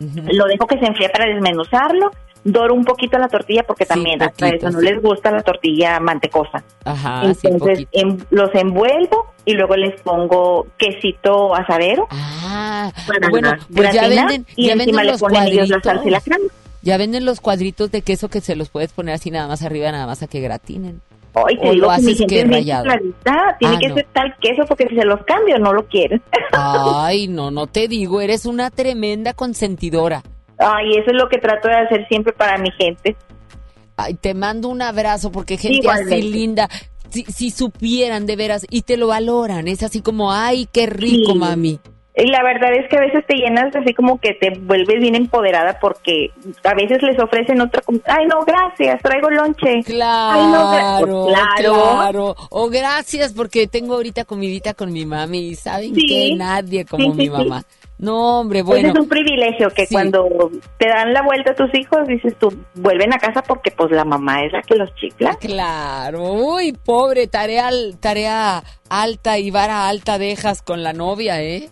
lo 0.01 0.47
dejo 0.47 0.67
que 0.67 0.79
se 0.79 0.87
enfríe 0.87 1.09
para 1.11 1.27
desmenuzarlo, 1.27 2.11
doro 2.43 2.75
un 2.75 2.85
poquito 2.85 3.19
la 3.19 3.29
tortilla 3.29 3.63
porque 3.67 3.85
también 3.85 4.23
hasta 4.23 4.47
poquito, 4.47 4.69
eso 4.69 4.77
no 4.77 4.81
les 4.81 5.03
gusta 5.03 5.31
la 5.31 5.43
tortilla 5.43 6.01
mantecosa. 6.01 6.65
Ajá, 6.85 7.23
Entonces 7.43 7.87
em- 7.93 8.19
los 8.31 8.51
envuelvo 8.55 9.33
y 9.45 9.53
luego 9.53 9.77
les 9.77 10.01
pongo 10.01 10.67
quesito 10.79 11.55
asadero. 11.55 12.07
Ah, 12.11 12.91
bueno, 13.31 13.53
pues 13.75 13.93
ya 13.93 14.03
gratinar, 14.03 14.29
venden, 14.29 14.47
y 14.57 14.67
ya 14.69 14.73
encima 14.73 15.03
venden 15.03 15.15
le 15.15 15.19
ponen 15.19 15.43
ellos 15.49 15.69
la 15.69 15.81
salsa 15.83 16.09
y 16.09 16.11
la 16.11 16.21
crema. 16.21 16.45
Ya 16.83 16.97
venden 16.97 17.27
los 17.27 17.41
cuadritos 17.43 17.91
de 17.91 18.01
queso 18.01 18.29
que 18.29 18.41
se 18.41 18.57
los 18.57 18.71
puedes 18.71 18.93
poner 18.93 19.15
así 19.15 19.31
nada 19.31 19.47
más 19.47 19.63
arriba, 19.63 19.93
nada 19.93 20.07
más 20.07 20.23
a 20.23 20.27
que 20.27 20.41
gratinen. 20.41 21.03
Ay, 21.35 21.57
te 21.59 21.69
o 21.69 21.73
digo 21.73 21.89
que 21.97 22.03
mi 22.03 22.15
gente 22.17 22.41
es 22.41 22.47
clarita, 22.83 23.57
tiene 23.61 23.77
Ah, 23.77 23.79
que 23.81 23.89
no. 23.89 23.95
ser 23.95 24.07
tal 24.13 24.35
queso 24.41 24.63
porque 24.67 24.89
si 24.89 24.97
se 24.97 25.05
los 25.05 25.21
cambio 25.25 25.59
no 25.59 25.73
lo 25.73 25.87
quieren. 25.87 26.21
Ay, 26.53 27.29
no, 27.29 27.51
no 27.51 27.67
te 27.69 27.87
digo, 27.89 28.21
eres 28.21 28.47
una 28.47 28.71
tremenda 28.71 29.33
consentidora. 29.35 30.23
Ay, 30.59 30.91
eso 30.97 31.11
es 31.11 31.15
lo 31.17 31.29
que 31.29 31.39
trato 31.39 31.69
de 31.69 31.75
hacer 31.77 32.07
siempre 32.09 32.33
para 32.33 32.59
mi 32.59 32.71
gente. 32.73 33.17
Ay, 33.97 34.15
te 34.15 34.35
mando 34.35 34.69
un 34.69 34.83
abrazo 34.83 35.31
porque 35.31 35.57
gente 35.57 35.79
Igualmente. 35.79 36.15
así 36.17 36.23
linda, 36.31 36.69
si, 37.11 37.25
si 37.25 37.51
supieran 37.51 38.27
de 38.27 38.37
veras 38.37 38.67
y 38.69 38.83
te 38.83 38.97
lo 38.97 39.07
valoran, 39.09 39.69
es 39.69 39.83
así 39.83 40.01
como, 40.03 40.33
ay, 40.33 40.69
qué 40.73 40.87
rico, 40.87 41.33
Sí. 41.33 41.39
mami. 41.39 41.81
Y 42.17 42.27
la 42.27 42.43
verdad 42.43 42.73
es 42.75 42.89
que 42.91 42.97
a 42.97 43.01
veces 43.01 43.25
te 43.27 43.37
llenas 43.37 43.75
así 43.75 43.95
como 43.95 44.19
que 44.21 44.35
te 44.35 44.51
vuelves 44.59 45.01
bien 45.01 45.15
empoderada 45.15 45.79
porque 45.81 46.31
a 46.65 46.75
veces 46.75 47.01
les 47.03 47.19
ofrecen 47.21 47.61
otra 47.61 47.83
ay 48.07 48.27
no 48.27 48.41
gracias 48.45 49.01
traigo 49.01 49.31
lonche 49.31 49.83
Claro, 49.85 50.49
no, 50.49 50.71
pues, 51.01 51.35
claro. 51.35 51.73
claro. 51.83 52.37
O 52.51 52.69
gracias 52.69 53.33
porque 53.33 53.69
tengo 53.69 53.95
ahorita 53.95 54.25
comidita 54.25 54.75
con 54.75 54.93
mi 54.93 55.07
mami 55.07 55.39
y 55.51 55.55
saben 55.55 55.95
Sí. 55.95 56.07
que 56.09 56.35
nadie 56.37 56.85
como 56.85 57.05
Sí, 57.05 57.11
mi 57.11 57.25
sí. 57.25 57.31
mamá. 57.31 57.63
No, 57.99 58.41
hombre, 58.41 58.65
Pues 58.65 58.81
bueno. 58.83 58.95
es 58.95 58.99
un 58.99 59.09
privilegio 59.09 59.69
que 59.71 59.87
Sí. 59.87 59.95
cuando 59.95 60.27
te 60.79 60.89
dan 60.89 61.13
la 61.13 61.23
vuelta 61.23 61.53
a 61.53 61.55
tus 61.55 61.73
hijos 61.75 62.07
dices 62.09 62.35
tú 62.41 62.49
vuelven 62.75 63.13
a 63.15 63.19
casa 63.19 63.43
porque 63.43 63.71
pues 63.71 63.91
la 63.93 64.05
mamá 64.05 64.43
es 64.45 64.53
la 64.53 64.63
que 64.63 64.75
los 64.75 64.93
chifla 64.97 65.37
Claro, 65.37 66.33
uy, 66.33 66.73
pobre, 66.73 67.29
tarea, 67.29 67.69
tarea 68.01 68.65
alta 68.89 69.39
y 69.39 69.51
vara 69.51 69.87
alta 69.89 70.19
dejas 70.19 70.63
con 70.63 70.83
la 70.83 70.93
novia, 70.93 71.41
¿eh? 71.43 71.69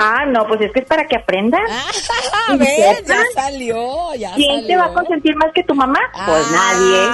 Ah 0.00 0.24
no 0.26 0.46
pues 0.46 0.60
es 0.62 0.72
que 0.72 0.80
es 0.80 0.86
para 0.86 1.06
que 1.06 1.16
aprendan 1.16 1.62
A 2.48 2.56
ver, 2.56 3.04
ya 3.06 3.22
salió, 3.34 4.14
ya 4.14 4.32
quién 4.34 4.66
te 4.66 4.76
va 4.76 4.86
a 4.86 4.92
consentir 4.92 5.36
más 5.36 5.52
que 5.54 5.62
tu 5.62 5.74
mamá 5.74 6.00
pues 6.26 6.50
nadie 6.50 7.08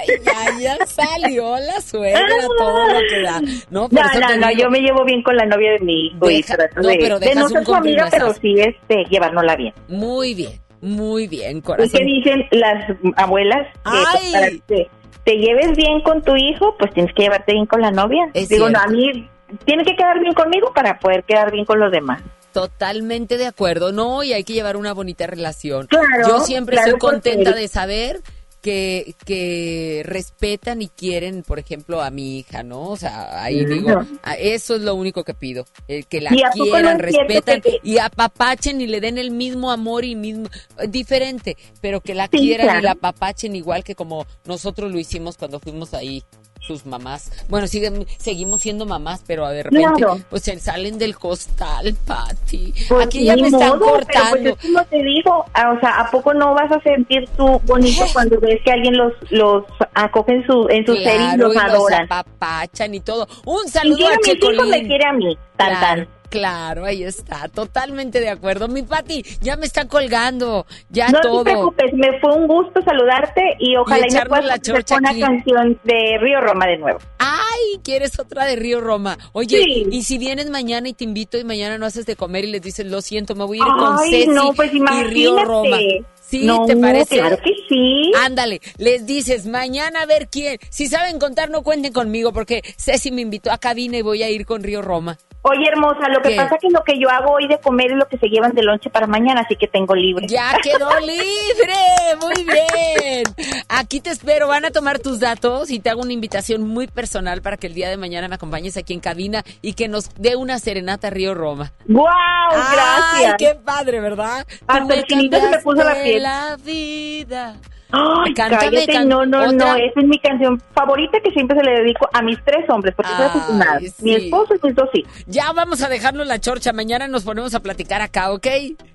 Ay, 0.00 0.06
ya, 0.24 0.76
ya 0.76 0.86
salió 0.86 1.56
la 1.56 1.80
suegra, 1.80 2.20
todo 2.58 2.86
lo 2.88 3.00
que 3.08 3.22
da. 3.22 3.40
No, 3.40 3.48
no, 3.70 3.88
no, 3.90 4.10
te 4.10 4.38
no, 4.38 4.48
digo, 4.48 4.62
yo 4.62 4.70
me 4.70 4.80
llevo 4.80 5.04
bien 5.04 5.22
con 5.22 5.36
la 5.36 5.44
novia 5.44 5.72
de 5.72 5.80
mi 5.80 6.06
hijo 6.06 6.30
y 6.30 6.42
trato 6.42 6.80
no, 6.80 6.88
de, 6.88 6.96
pero 6.98 7.18
de 7.18 7.34
no 7.34 7.48
ser 7.48 7.64
su 7.64 7.74
amiga, 7.74 8.08
pero 8.10 8.32
sí 8.34 8.54
este, 8.58 9.04
llevárnosla 9.10 9.56
bien. 9.56 9.74
Muy 9.88 10.34
bien, 10.34 10.60
muy 10.80 11.26
bien, 11.26 11.58
¿Y 11.58 11.62
corazón. 11.62 11.90
qué 11.92 12.04
dicen 12.04 12.44
las 12.52 12.96
abuelas? 13.16 13.66
Que 13.84 13.90
pues, 13.90 14.06
Ay. 14.14 14.32
para 14.32 14.50
que 14.50 14.90
te 15.24 15.32
lleves 15.36 15.76
bien 15.76 16.00
con 16.00 16.22
tu 16.22 16.36
hijo, 16.36 16.74
pues 16.78 16.92
tienes 16.94 17.12
que 17.14 17.24
llevarte 17.24 17.52
bien 17.52 17.66
con 17.66 17.80
la 17.80 17.90
novia. 17.90 18.30
Es 18.34 18.48
Digo, 18.48 18.70
no, 18.70 18.78
a 18.78 18.86
mí 18.86 19.28
tiene 19.64 19.84
que 19.84 19.96
quedar 19.96 20.20
bien 20.20 20.34
conmigo 20.34 20.72
para 20.74 20.98
poder 20.98 21.24
quedar 21.24 21.50
bien 21.52 21.64
con 21.64 21.78
los 21.80 21.90
demás. 21.92 22.22
Totalmente 22.52 23.36
de 23.38 23.46
acuerdo, 23.46 23.92
no, 23.92 24.22
y 24.22 24.32
hay 24.32 24.42
que 24.44 24.52
llevar 24.54 24.76
una 24.76 24.92
bonita 24.92 25.26
relación. 25.26 25.86
Claro, 25.86 26.26
Yo 26.26 26.40
siempre 26.40 26.76
claro, 26.76 26.94
estoy 26.96 27.00
contenta 27.00 27.52
de 27.54 27.68
saber 27.68 28.20
que, 28.62 29.14
que 29.24 30.02
respetan 30.04 30.82
y 30.82 30.88
quieren, 30.88 31.44
por 31.44 31.60
ejemplo, 31.60 32.02
a 32.02 32.10
mi 32.10 32.38
hija, 32.40 32.64
¿no? 32.64 32.80
O 32.88 32.96
sea, 32.96 33.44
ahí 33.44 33.64
digo, 33.64 34.04
eso 34.38 34.74
es 34.74 34.82
lo 34.82 34.94
único 34.96 35.22
que 35.22 35.34
pido, 35.34 35.64
eh, 35.86 36.02
que 36.02 36.20
la 36.20 36.34
¿Y 36.34 36.42
a 36.42 36.50
poco 36.50 36.64
no 36.64 36.72
quieran, 36.72 36.98
cierto 36.98 37.24
respetan 37.26 37.60
que- 37.60 37.78
y 37.84 37.98
apapachen 37.98 38.80
y 38.80 38.88
le 38.88 39.00
den 39.00 39.16
el 39.18 39.30
mismo 39.30 39.70
amor 39.70 40.04
y 40.04 40.16
mismo, 40.16 40.48
diferente, 40.88 41.56
pero 41.80 42.00
que 42.00 42.14
la 42.14 42.24
Sí, 42.26 42.38
quieran 42.38 42.78
y 42.80 42.82
la 42.82 42.92
apapachen 42.92 43.54
igual 43.54 43.84
que 43.84 43.94
como 43.94 44.26
nosotros 44.44 44.90
lo 44.90 44.98
hicimos 44.98 45.36
cuando 45.36 45.60
fuimos 45.60 45.94
ahí 45.94 46.24
sus 46.68 46.86
mamás. 46.86 47.32
Bueno, 47.48 47.66
siguen, 47.66 48.06
seguimos 48.18 48.60
siendo 48.60 48.86
mamás, 48.86 49.24
pero 49.26 49.48
de 49.48 49.64
repente 49.64 49.88
Claro. 49.96 50.20
pues 50.30 50.42
se 50.42 50.58
salen 50.60 50.98
del 50.98 51.18
costal, 51.18 51.96
Pati. 52.06 52.72
Pues 52.88 53.06
Aquí 53.06 53.24
ya 53.24 53.34
me 53.36 53.48
están 53.48 53.70
modo, 53.70 53.78
pero 53.80 53.90
cortando. 53.92 54.54
Pues 54.54 54.64
es 54.64 54.70
como 54.70 54.84
te 54.84 55.02
digo, 55.02 55.44
ah, 55.54 55.72
o 55.76 55.80
sea, 55.80 56.00
¿a 56.00 56.10
poco 56.10 56.32
no 56.34 56.54
vas 56.54 56.70
a 56.70 56.80
sentir 56.82 57.28
tú 57.36 57.60
bonito 57.64 58.04
cuando 58.12 58.38
ves 58.38 58.60
que 58.64 58.70
alguien 58.70 58.96
los 58.96 59.12
los 59.30 59.64
acoge 59.94 60.32
en 60.34 60.46
su, 60.46 60.66
en 60.68 60.86
su 60.86 60.94
ser 60.94 61.02
y 61.20 61.24
Claro, 61.24 61.48
los 61.48 61.54
y 61.56 61.58
adoran? 61.58 62.04
apapachan 62.04 62.94
y 62.94 63.00
todo. 63.00 63.26
Un 63.44 63.66
saludo 63.68 64.06
a 64.06 64.12
a 64.12 64.18
Checolín. 64.22 64.70
me 64.70 64.86
quiere 64.86 65.04
a 65.08 65.12
mí, 65.12 65.36
tan 65.56 65.68
Claro, 65.78 66.02
tan. 66.04 66.17
Claro, 66.28 66.84
ahí 66.84 67.02
está, 67.02 67.48
totalmente 67.48 68.20
de 68.20 68.28
acuerdo. 68.28 68.68
Mi 68.68 68.82
Pati, 68.82 69.22
ya 69.40 69.56
me 69.56 69.66
está 69.66 69.86
colgando, 69.88 70.66
ya 70.90 71.08
no 71.08 71.20
todo. 71.20 71.44
te 71.44 71.50
preocupes, 71.52 71.92
me 71.94 72.18
fue 72.20 72.34
un 72.34 72.46
gusto 72.46 72.80
saludarte 72.82 73.42
y 73.58 73.76
ojalá 73.76 73.98
y, 73.98 74.02
me 74.02 74.06
echarnos 74.08 74.28
puedas 74.28 74.44
la 74.46 74.54
hacer 74.54 74.74
chorcha 74.74 74.96
una 74.96 75.10
aquí. 75.10 75.20
canción 75.20 75.80
de 75.84 76.18
Río 76.20 76.40
Roma 76.40 76.66
de 76.66 76.78
nuevo. 76.78 76.98
Ay, 77.18 77.80
¿quieres 77.82 78.18
otra 78.18 78.44
de 78.44 78.56
Río 78.56 78.80
Roma? 78.80 79.18
Oye, 79.32 79.58
Sí. 79.62 79.86
y 79.90 80.02
si 80.02 80.18
vienes 80.18 80.50
mañana 80.50 80.88
y 80.88 80.92
te 80.94 81.04
invito 81.04 81.38
y 81.38 81.44
mañana 81.44 81.78
no 81.78 81.86
haces 81.86 82.06
de 82.06 82.16
comer 82.16 82.44
y 82.44 82.50
les 82.52 82.62
dices, 82.62 82.86
lo 82.86 83.00
siento, 83.00 83.34
me 83.34 83.44
voy 83.44 83.58
a 83.58 83.62
ir 83.66 83.72
con 83.78 83.98
Ceci 83.98 84.26
no, 84.28 84.52
pues 84.52 84.72
y 84.72 84.80
Río. 85.04 85.44
Roma. 85.44 85.76
¿Sí? 86.20 86.44
No, 86.44 86.66
¿Te 86.66 86.76
parece? 86.76 87.16
claro 87.18 87.38
que 87.38 87.52
sí. 87.70 88.12
Ándale, 88.22 88.60
les 88.76 89.06
dices, 89.06 89.46
mañana 89.46 90.02
a 90.02 90.06
ver 90.06 90.28
quién. 90.28 90.58
Si 90.68 90.86
saben 90.86 91.18
contar, 91.18 91.48
no 91.48 91.62
cuenten 91.62 91.92
conmigo 91.92 92.32
porque 92.34 92.62
Ceci 92.76 93.10
me 93.10 93.22
invitó 93.22 93.50
a 93.50 93.56
cabina 93.56 93.96
y 93.96 94.02
voy 94.02 94.22
a 94.22 94.28
ir 94.28 94.44
con 94.44 94.62
Río 94.62 94.82
Roma. 94.82 95.16
Oye, 95.42 95.68
hermosa, 95.68 96.08
lo 96.08 96.20
que 96.20 96.30
¿Qué? 96.30 96.36
pasa 96.36 96.58
que 96.60 96.68
lo 96.68 96.82
que 96.82 96.98
yo 96.98 97.08
hago 97.08 97.32
hoy 97.34 97.46
de 97.46 97.58
comer 97.60 97.92
es 97.92 97.96
lo 97.96 98.08
que 98.08 98.18
se 98.18 98.26
llevan 98.28 98.52
de 98.52 98.62
lonche 98.62 98.90
para 98.90 99.06
mañana, 99.06 99.42
así 99.42 99.54
que 99.56 99.68
tengo 99.68 99.94
libre. 99.94 100.26
Ya 100.26 100.56
quedó 100.62 100.90
libre, 101.00 101.76
muy 102.20 102.44
bien. 102.44 103.24
Aquí 103.68 104.00
te 104.00 104.10
espero, 104.10 104.48
van 104.48 104.64
a 104.64 104.70
tomar 104.70 104.98
tus 104.98 105.20
datos 105.20 105.70
y 105.70 105.78
te 105.78 105.90
hago 105.90 106.02
una 106.02 106.12
invitación 106.12 106.62
muy 106.66 106.88
personal 106.88 107.40
para 107.40 107.56
que 107.56 107.68
el 107.68 107.74
día 107.74 107.88
de 107.88 107.96
mañana 107.96 108.26
me 108.28 108.34
acompañes 108.34 108.76
aquí 108.76 108.92
en 108.92 109.00
cabina 109.00 109.44
y 109.62 109.74
que 109.74 109.86
nos 109.88 110.12
dé 110.16 110.34
una 110.34 110.58
serenata 110.58 111.06
a 111.06 111.10
Río 111.10 111.34
Roma. 111.34 111.72
¡Guau! 111.86 112.12
Ay, 112.50 112.76
gracias. 113.22 113.34
qué 113.38 113.54
padre, 113.54 114.00
¿verdad? 114.00 114.44
Hasta 114.66 114.94
el 114.94 115.06
se 115.06 115.16
me 115.16 115.58
puso 115.62 115.84
la 115.84 115.94
piel. 116.02 116.22
la 116.22 116.56
vida. 116.62 117.56
Ay, 117.90 118.34
Cántame, 118.34 118.70
cállate, 118.70 118.92
can- 118.92 119.08
no, 119.08 119.24
no, 119.24 119.50
no, 119.50 119.74
esa 119.76 120.00
es 120.00 120.06
mi 120.06 120.18
canción 120.18 120.60
favorita 120.74 121.18
que 121.20 121.30
siempre 121.30 121.56
se 121.58 121.64
le 121.64 121.70
dedico 121.80 122.06
a 122.12 122.20
mis 122.20 122.38
tres 122.44 122.68
hombres, 122.68 122.94
porque 122.94 123.10
soy 123.12 123.24
afortunada. 123.26 123.80
sí. 123.80 123.92
Mi 124.00 124.14
esposo 124.14 124.54
y 124.54 124.66
mis 124.66 124.74
dos 124.76 124.90
hijos. 124.92 125.12
Ya 125.26 125.50
vamos 125.52 125.82
a 125.82 125.88
dejarnos 125.88 126.26
la 126.26 126.38
chorcha, 126.38 126.72
mañana 126.74 127.08
nos 127.08 127.24
ponemos 127.24 127.54
a 127.54 127.60
platicar 127.60 128.02
acá, 128.02 128.30
¿ok? 128.32 128.46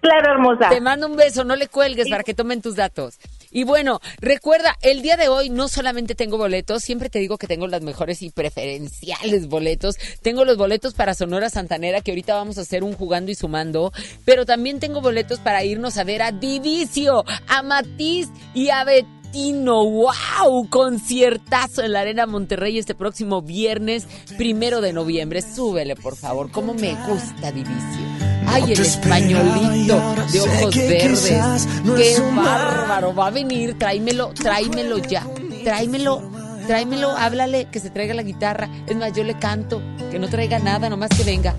Claro, 0.01 0.31
hermosa. 0.33 0.69
Te 0.69 0.79
mando 0.79 1.07
un 1.07 1.15
beso, 1.15 1.43
no 1.43 1.55
le 1.55 1.67
cuelgues 1.67 2.07
para 2.09 2.23
que 2.23 2.35
tomen 2.35 2.61
tus 2.61 2.75
datos. 2.75 3.17
Y 3.53 3.63
bueno, 3.65 4.01
recuerda, 4.19 4.75
el 4.81 5.03
día 5.03 5.15
de 5.15 5.29
hoy 5.29 5.49
no 5.49 5.67
solamente 5.67 6.15
tengo 6.15 6.37
boletos, 6.37 6.83
siempre 6.83 7.09
te 7.09 7.19
digo 7.19 7.37
que 7.37 7.47
tengo 7.47 7.67
las 7.67 7.83
mejores 7.83 8.23
y 8.23 8.31
preferenciales 8.31 9.47
boletos. 9.47 9.95
Tengo 10.23 10.43
los 10.43 10.57
boletos 10.57 10.95
para 10.95 11.13
Sonora 11.13 11.51
Santanera, 11.51 12.01
que 12.01 12.11
ahorita 12.11 12.33
vamos 12.33 12.57
a 12.57 12.61
hacer 12.61 12.83
un 12.83 12.93
jugando 12.93 13.31
y 13.31 13.35
sumando, 13.35 13.93
pero 14.25 14.45
también 14.45 14.79
tengo 14.79 15.01
boletos 15.01 15.39
para 15.39 15.63
irnos 15.63 15.97
a 15.97 16.03
ver 16.03 16.23
a 16.23 16.31
Divicio, 16.31 17.23
a 17.47 17.61
Matiz 17.61 18.29
y 18.55 18.69
a 18.69 18.83
Betino. 18.83 19.85
¡Wow! 19.85 20.67
Conciertazo 20.69 21.83
en 21.83 21.93
la 21.93 22.01
Arena 22.01 22.25
Monterrey 22.25 22.79
este 22.79 22.95
próximo 22.95 23.43
viernes, 23.43 24.07
primero 24.35 24.81
de 24.81 24.93
noviembre. 24.93 25.43
Súbele, 25.43 25.95
por 25.95 26.15
favor. 26.15 26.51
¿Cómo 26.51 26.73
me 26.73 26.95
gusta 27.07 27.51
Divicio? 27.51 28.32
Ay, 28.53 28.71
el 28.71 28.79
españolito 28.79 30.15
de 30.31 30.41
ojos 30.41 30.75
verdes. 30.75 31.67
Qué 31.83 32.17
bárbaro. 32.35 33.15
Va 33.15 33.27
a 33.27 33.31
venir, 33.31 33.77
tráemelo, 33.77 34.29
tráemelo 34.29 34.99
ya. 34.99 35.25
Tráemelo, 35.63 36.21
tráemelo, 36.67 37.11
háblale, 37.11 37.67
que 37.71 37.79
se 37.79 37.89
traiga 37.89 38.13
la 38.13 38.23
guitarra. 38.23 38.69
Es 38.87 38.95
más, 38.95 39.13
yo 39.13 39.23
le 39.23 39.37
canto, 39.39 39.81
que 40.11 40.19
no 40.19 40.29
traiga 40.29 40.59
nada, 40.59 40.89
nomás 40.89 41.09
que 41.09 41.23
venga. 41.23 41.55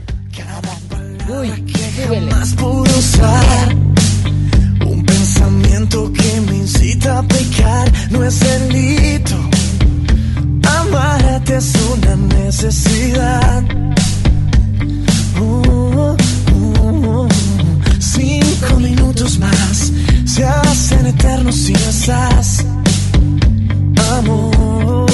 Uy, 1.29 1.49
súbele. 1.97 2.33
usar 2.99 3.75
un 4.87 5.05
pensamiento 5.05 6.13
que 6.13 6.41
me 6.43 6.57
incita 6.57 7.19
a 7.19 7.23
pecar 7.23 7.91
no 8.11 8.23
es 8.23 8.41
delito 8.41 9.37
amarte 10.63 11.57
es 11.57 11.73
una 11.93 12.17
necesidad 12.17 13.65
uh. 15.41 15.74
Cinco 18.15 18.79
minutos 18.79 19.39
más 19.39 19.93
se 20.25 20.45
hacen 20.45 21.07
eternos 21.07 21.55
si 21.55 21.73
no 21.73 21.91
estás 21.91 22.65
amor 24.13 25.07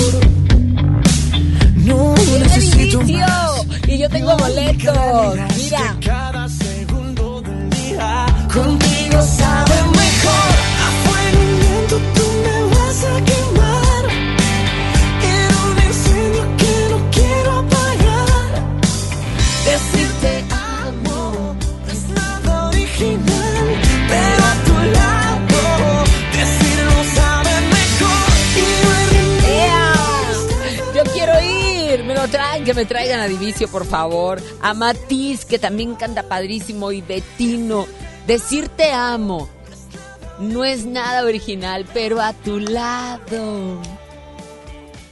no 1.77 2.15
¡Viene 2.15 2.45
necesito 2.45 3.01
más 3.01 3.51
Y 3.87 3.99
yo 3.99 4.09
tengo 4.09 4.37
boletos. 4.37 5.37
Mira. 5.57 5.97
cada 6.05 6.49
segundo 6.49 7.41
del 7.41 7.71
día 7.71 8.27
contigo 8.53 9.23
sabe 9.37 9.75
mejor. 9.97 10.50
Que 32.71 32.75
me 32.75 32.87
traigan 32.87 33.19
a 33.19 33.27
Divicio, 33.27 33.67
por 33.67 33.85
favor. 33.85 34.41
A 34.63 34.75
Matiz, 34.75 35.45
que 35.45 35.59
también 35.59 35.97
canta 35.97 36.23
padrísimo, 36.23 36.93
y 36.93 37.01
Betino. 37.01 37.85
Decir 38.29 38.69
te 38.69 38.93
amo 38.93 39.49
no 40.39 40.65
es 40.65 40.87
nada 40.87 41.25
original, 41.25 41.85
pero 41.93 42.21
a 42.21 42.33
tu 42.33 42.61
lado 42.61 43.83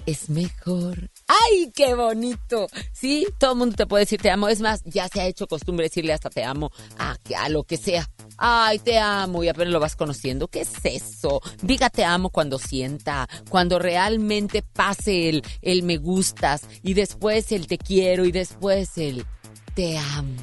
es 0.06 0.30
mejor. 0.30 1.10
¡Ay, 1.26 1.72
qué 1.74 1.94
bonito! 1.94 2.68
Sí, 2.93 3.26
todo 3.39 3.55
el 3.55 3.59
mundo 3.59 3.74
te 3.74 3.86
puede 3.86 4.05
decir 4.05 4.22
te 4.22 4.30
amo. 4.30 4.47
Es 4.48 4.60
más, 4.60 4.82
ya 4.85 5.09
se 5.09 5.20
ha 5.20 5.26
hecho 5.26 5.48
costumbre 5.48 5.86
decirle 5.86 6.12
hasta 6.12 6.30
te 6.30 6.44
amo 6.44 6.70
a, 6.97 7.16
a 7.36 7.48
lo 7.48 7.64
que 7.64 7.76
sea. 7.76 8.09
Ay, 8.39 8.78
te 8.78 8.98
amo 8.98 9.43
y 9.43 9.48
apenas 9.48 9.73
lo 9.73 9.81
vas 9.81 9.97
conociendo. 9.97 10.48
¿Qué 10.48 10.60
es 10.60 10.73
eso? 10.85 11.40
Diga 11.60 11.90
te 11.90 12.05
amo 12.05 12.31
cuando 12.31 12.59
sienta, 12.59 13.28
cuando 13.51 13.78
realmente 13.78 14.62
pase 14.62 15.28
el, 15.28 15.43
el 15.60 15.82
me 15.82 15.97
gustas 15.97 16.62
y 16.82 16.94
después 16.94 17.51
el 17.52 17.66
te 17.66 17.78
quiero 17.78 18.24
y 18.24 18.32
después 18.32 18.97
el 18.97 19.27
te 19.74 19.98
amo. 19.98 20.36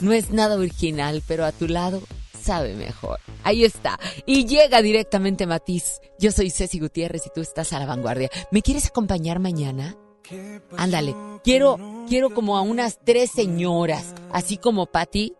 No 0.00 0.12
es 0.12 0.30
nada 0.30 0.56
original, 0.56 1.22
pero 1.26 1.44
a 1.44 1.52
tu 1.52 1.68
lado 1.68 2.02
sabe 2.42 2.74
mejor. 2.74 3.18
Ahí 3.44 3.64
está. 3.64 3.98
Y 4.26 4.46
llega 4.46 4.82
directamente 4.82 5.46
Matiz. 5.46 6.00
Yo 6.18 6.32
soy 6.32 6.50
Ceci 6.50 6.78
Gutiérrez 6.78 7.26
y 7.26 7.30
tú 7.34 7.40
estás 7.40 7.72
a 7.72 7.78
la 7.78 7.86
vanguardia. 7.86 8.30
¿Me 8.50 8.62
quieres 8.62 8.86
acompañar 8.86 9.38
mañana? 9.38 9.96
Ándale. 10.76 11.14
Quiero, 11.44 11.78
quiero 12.08 12.34
como 12.34 12.56
a 12.56 12.62
unas 12.62 12.98
tres 13.04 13.30
señoras, 13.30 14.14
así 14.32 14.56
como 14.56 14.86
Patty, 14.86 15.34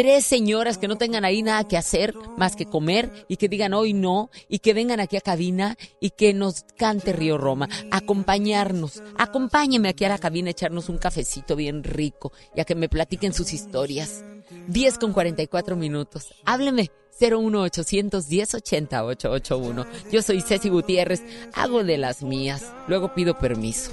tres 0.00 0.24
señoras 0.24 0.78
que 0.78 0.88
no 0.88 0.96
tengan 0.96 1.26
ahí 1.26 1.42
nada 1.42 1.68
que 1.68 1.76
hacer 1.76 2.14
más 2.38 2.56
que 2.56 2.64
comer 2.64 3.26
y 3.28 3.36
que 3.36 3.50
digan 3.50 3.74
hoy 3.74 3.92
no 3.92 4.30
y 4.48 4.60
que 4.60 4.72
vengan 4.72 4.98
aquí 4.98 5.18
a 5.18 5.20
cabina 5.20 5.76
y 6.00 6.08
que 6.08 6.32
nos 6.32 6.64
cante 6.78 7.12
Río 7.12 7.36
Roma, 7.36 7.68
acompañarnos. 7.90 9.02
Acompáñeme 9.18 9.90
aquí 9.90 10.06
a 10.06 10.08
la 10.08 10.16
cabina, 10.16 10.48
echarnos 10.48 10.88
un 10.88 10.96
cafecito 10.96 11.54
bien 11.54 11.84
rico 11.84 12.32
y 12.56 12.62
a 12.62 12.64
que 12.64 12.74
me 12.74 12.88
platiquen 12.88 13.34
sus 13.34 13.52
historias. 13.52 14.24
10 14.68 14.96
con 14.96 15.12
44 15.12 15.76
minutos. 15.76 16.32
Hábleme. 16.46 16.90
01810 17.20 18.54
80 18.54 19.04
881. 19.04 19.86
Yo 20.10 20.22
soy 20.22 20.40
Ceci 20.40 20.70
Gutiérrez, 20.70 21.22
hago 21.52 21.84
de 21.84 21.98
las 21.98 22.22
mías, 22.22 22.72
luego 22.88 23.12
pido 23.12 23.38
permiso. 23.38 23.90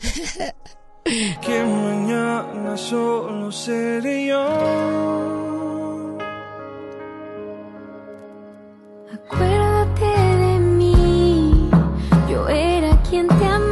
que 1.04 1.64
mañana 1.64 2.76
solo 2.76 3.50
seré 3.50 4.26
yo. 4.26 4.46
Acuérdate 9.24 10.06
de 10.44 10.58
mí, 10.58 11.70
yo 12.30 12.48
era 12.48 12.96
quien 13.08 13.26
te 13.26 13.44
amaba, 13.46 13.71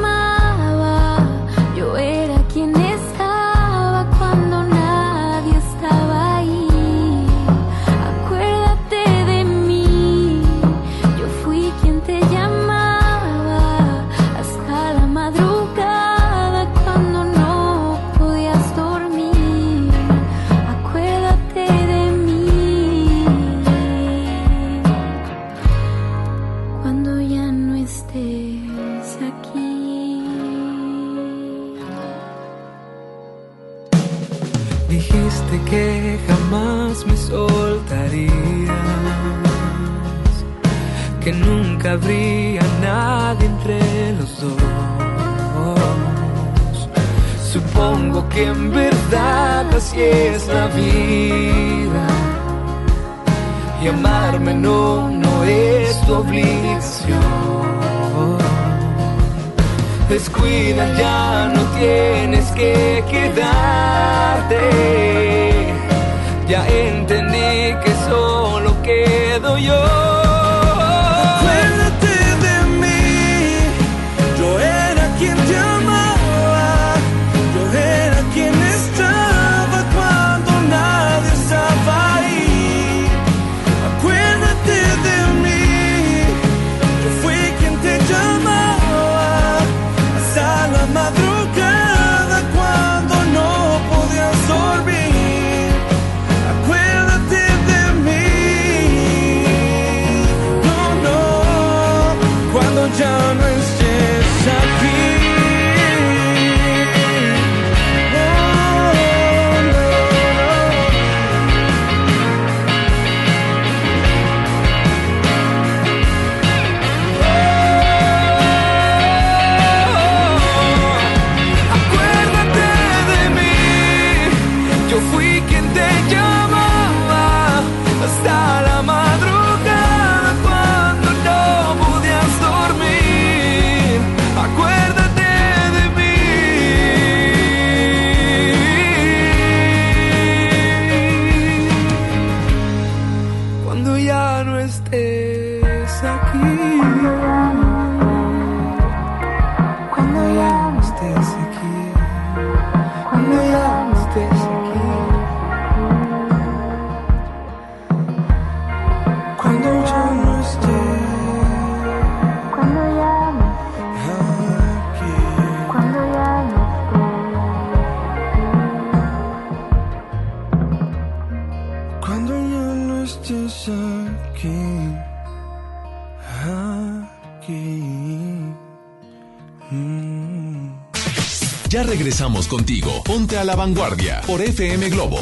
Ponte 183.30 183.42
a 183.42 183.44
la 183.44 183.54
vanguardia 183.54 184.22
por 184.26 184.40
FM 184.40 184.90
Globo. 184.90 185.20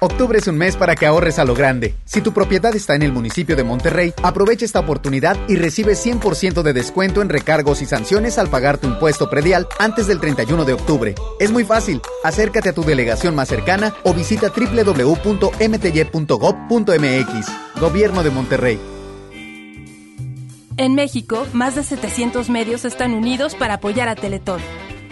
Octubre 0.00 0.38
es 0.38 0.46
un 0.48 0.58
mes 0.58 0.76
para 0.76 0.94
que 0.94 1.06
ahorres 1.06 1.38
a 1.38 1.46
lo 1.46 1.54
grande. 1.54 1.94
Si 2.04 2.20
tu 2.20 2.34
propiedad 2.34 2.76
está 2.76 2.94
en 2.94 3.00
el 3.00 3.10
municipio 3.10 3.56
de 3.56 3.64
Monterrey, 3.64 4.12
aprovecha 4.22 4.66
esta 4.66 4.80
oportunidad 4.80 5.38
y 5.48 5.56
recibe 5.56 5.94
100% 5.94 6.60
de 6.60 6.74
descuento 6.74 7.22
en 7.22 7.30
recargos 7.30 7.80
y 7.80 7.86
sanciones 7.86 8.36
al 8.36 8.50
pagar 8.50 8.76
tu 8.76 8.86
impuesto 8.86 9.30
predial 9.30 9.66
antes 9.78 10.06
del 10.08 10.20
31 10.20 10.66
de 10.66 10.74
octubre. 10.74 11.14
Es 11.40 11.50
muy 11.50 11.64
fácil. 11.64 12.02
Acércate 12.22 12.68
a 12.68 12.74
tu 12.74 12.84
delegación 12.84 13.34
más 13.34 13.48
cercana 13.48 13.94
o 14.02 14.12
visita 14.12 14.52
www.mty.gov.mx. 14.54 15.56
Gobierno 17.80 18.22
de 18.22 18.30
Monterrey. 18.30 18.78
En 20.76 20.94
México, 20.94 21.46
más 21.54 21.76
de 21.76 21.82
700 21.82 22.50
medios 22.50 22.84
están 22.84 23.14
unidos 23.14 23.54
para 23.54 23.74
apoyar 23.74 24.10
a 24.10 24.16
Teletón. 24.16 24.60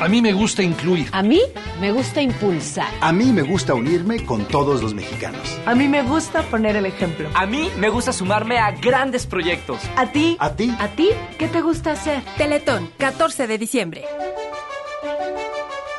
A 0.00 0.08
mí 0.08 0.22
me 0.22 0.32
gusta 0.32 0.62
incluir. 0.62 1.08
A 1.12 1.22
mí 1.22 1.42
me 1.78 1.92
gusta 1.92 2.22
impulsar. 2.22 2.88
A 3.02 3.12
mí 3.12 3.26
me 3.32 3.42
gusta 3.42 3.74
unirme 3.74 4.24
con 4.24 4.46
todos 4.46 4.82
los 4.82 4.94
mexicanos. 4.94 5.58
A 5.66 5.74
mí 5.74 5.88
me 5.88 6.02
gusta 6.02 6.42
poner 6.44 6.74
el 6.76 6.86
ejemplo. 6.86 7.28
A 7.34 7.44
mí 7.44 7.70
me 7.76 7.90
gusta 7.90 8.10
sumarme 8.14 8.58
a 8.58 8.70
grandes 8.70 9.26
proyectos. 9.26 9.82
¿A 9.96 10.10
ti? 10.10 10.38
¿A 10.40 10.56
ti? 10.56 10.74
¿A 10.78 10.88
ti? 10.88 11.10
¿Qué 11.38 11.48
te 11.48 11.60
gusta 11.60 11.92
hacer? 11.92 12.22
Teletón, 12.38 12.90
14 12.96 13.46
de 13.46 13.58
diciembre. 13.58 14.04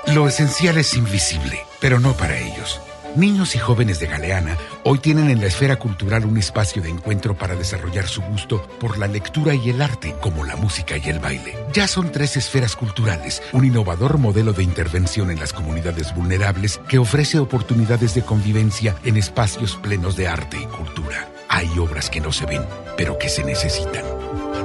Lo 0.07 0.27
esencial 0.27 0.79
es 0.79 0.95
invisible, 0.95 1.59
pero 1.79 1.99
no 1.99 2.13
para 2.13 2.39
ellos. 2.39 2.81
Niños 3.15 3.55
y 3.55 3.59
jóvenes 3.59 3.99
de 3.99 4.07
Galeana 4.07 4.57
hoy 4.85 4.99
tienen 4.99 5.29
en 5.29 5.41
la 5.41 5.47
esfera 5.47 5.77
cultural 5.77 6.25
un 6.25 6.37
espacio 6.37 6.81
de 6.81 6.89
encuentro 6.89 7.35
para 7.35 7.55
desarrollar 7.55 8.07
su 8.07 8.21
gusto 8.21 8.61
por 8.79 8.97
la 8.97 9.07
lectura 9.07 9.53
y 9.53 9.69
el 9.69 9.81
arte, 9.81 10.15
como 10.21 10.45
la 10.45 10.55
música 10.55 10.95
y 10.97 11.09
el 11.09 11.19
baile. 11.19 11.57
Ya 11.73 11.89
son 11.89 12.11
tres 12.13 12.37
esferas 12.37 12.75
culturales, 12.77 13.43
un 13.51 13.65
innovador 13.65 14.17
modelo 14.17 14.53
de 14.53 14.63
intervención 14.63 15.29
en 15.29 15.39
las 15.39 15.51
comunidades 15.51 16.15
vulnerables 16.15 16.79
que 16.87 16.99
ofrece 16.99 17.37
oportunidades 17.37 18.13
de 18.15 18.23
convivencia 18.23 18.95
en 19.03 19.17
espacios 19.17 19.75
plenos 19.75 20.15
de 20.15 20.29
arte 20.29 20.57
y 20.57 20.65
cultura. 20.65 21.29
Hay 21.49 21.67
obras 21.79 22.09
que 22.09 22.21
no 22.21 22.31
se 22.31 22.45
ven, 22.45 22.63
pero 22.95 23.17
que 23.17 23.27
se 23.27 23.43
necesitan. 23.43 24.05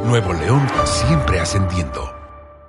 Nuevo 0.04 0.32
León 0.32 0.68
siempre 0.84 1.40
ascendiendo. 1.40 2.15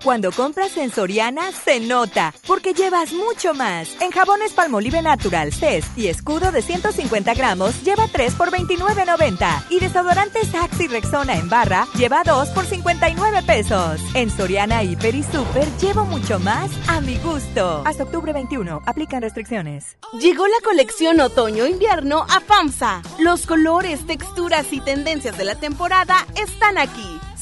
Cuando 0.04 0.32
compras 0.32 0.78
en 0.78 0.92
Soriana, 0.92 1.52
se 1.52 1.80
nota, 1.80 2.34
porque 2.46 2.74
llevas 2.74 3.14
mucho 3.14 3.54
más. 3.54 3.90
En 4.00 4.12
jabones 4.12 4.54
Palmolive 4.54 5.02
Natural, 5.02 5.52
Cest 5.52 5.98
y 5.98 6.08
escudo 6.08 6.52
de 6.52 6.62
150 6.62 7.34
gramos, 7.34 7.84
lleva 7.84 8.08
3 8.08 8.36
por 8.36 8.52
29.90. 8.52 9.64
Y 9.70 9.80
desodorantes 9.80 10.54
Axe 10.54 10.84
y 10.84 10.88
Rexona 10.88 11.36
en 11.36 11.50
barra, 11.50 11.88
lleva 11.96 12.24
2 12.24 12.50
por 12.50 12.66
59 12.66 13.42
pesos. 13.44 14.00
En 14.14 14.30
Soriana, 14.30 14.84
Hiper 14.84 15.16
y 15.16 15.24
Super, 15.24 15.68
llevo 15.80 16.06
mucho 16.06 16.40
más 16.40 16.70
a 16.88 17.02
mi 17.02 17.18
gusto. 17.18 17.82
Hasta 17.86 18.04
octubre 18.04 18.34
21, 18.34 18.84
aplican 18.86 19.22
restricciones. 19.22 19.98
Llegó 20.20 20.46
la 20.48 20.64
colección 20.64 21.20
otoño-invierno 21.20 22.24
a 22.30 22.40
FAMSA. 22.40 23.02
Los 23.20 23.46
colores, 23.46 24.06
texturas 24.06 24.72
y 24.72 24.80
tendencias 24.80 25.38
de 25.38 25.46
la 25.46 25.56
temporada 25.56 26.26
están 26.36 26.78
aquí. 26.78 27.20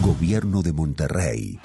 Gobierno 0.00 0.62
de 0.62 0.72
Monterrey. 0.72 1.58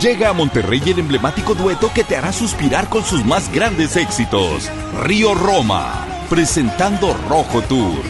Llega 0.00 0.30
a 0.30 0.32
Monterrey 0.32 0.82
el 0.86 1.00
emblemático 1.00 1.54
dueto 1.54 1.90
que 1.94 2.04
te 2.04 2.16
hará 2.16 2.32
suspirar 2.32 2.88
con 2.88 3.04
sus 3.04 3.24
más 3.24 3.52
grandes 3.52 3.96
éxitos. 3.96 4.70
Río 5.02 5.34
Roma, 5.34 6.06
presentando 6.30 7.14
Rojo 7.28 7.62
Tour. 7.62 8.02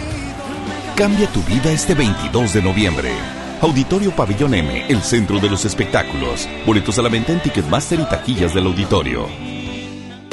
Cambia 0.97 1.27
tu 1.33 1.43
vida 1.43 1.73
este 1.73 1.95
22 1.95 2.53
de 2.55 2.63
noviembre. 2.63 3.13
Auditorio 3.61 4.11
Pabellón 4.15 4.55
M, 4.55 4.87
el 4.89 5.03
centro 5.03 5.41
de 5.41 5.49
los 5.49 5.65
espectáculos. 5.65 6.49
Boletos 6.67 6.99
a 6.99 7.03
la 7.03 7.09
venta 7.09 7.33
en 7.33 7.43
Ticketmaster 7.43 7.99
y 7.99 8.05
taquillas 8.05 8.55
del 8.55 8.67
auditorio. 8.67 9.54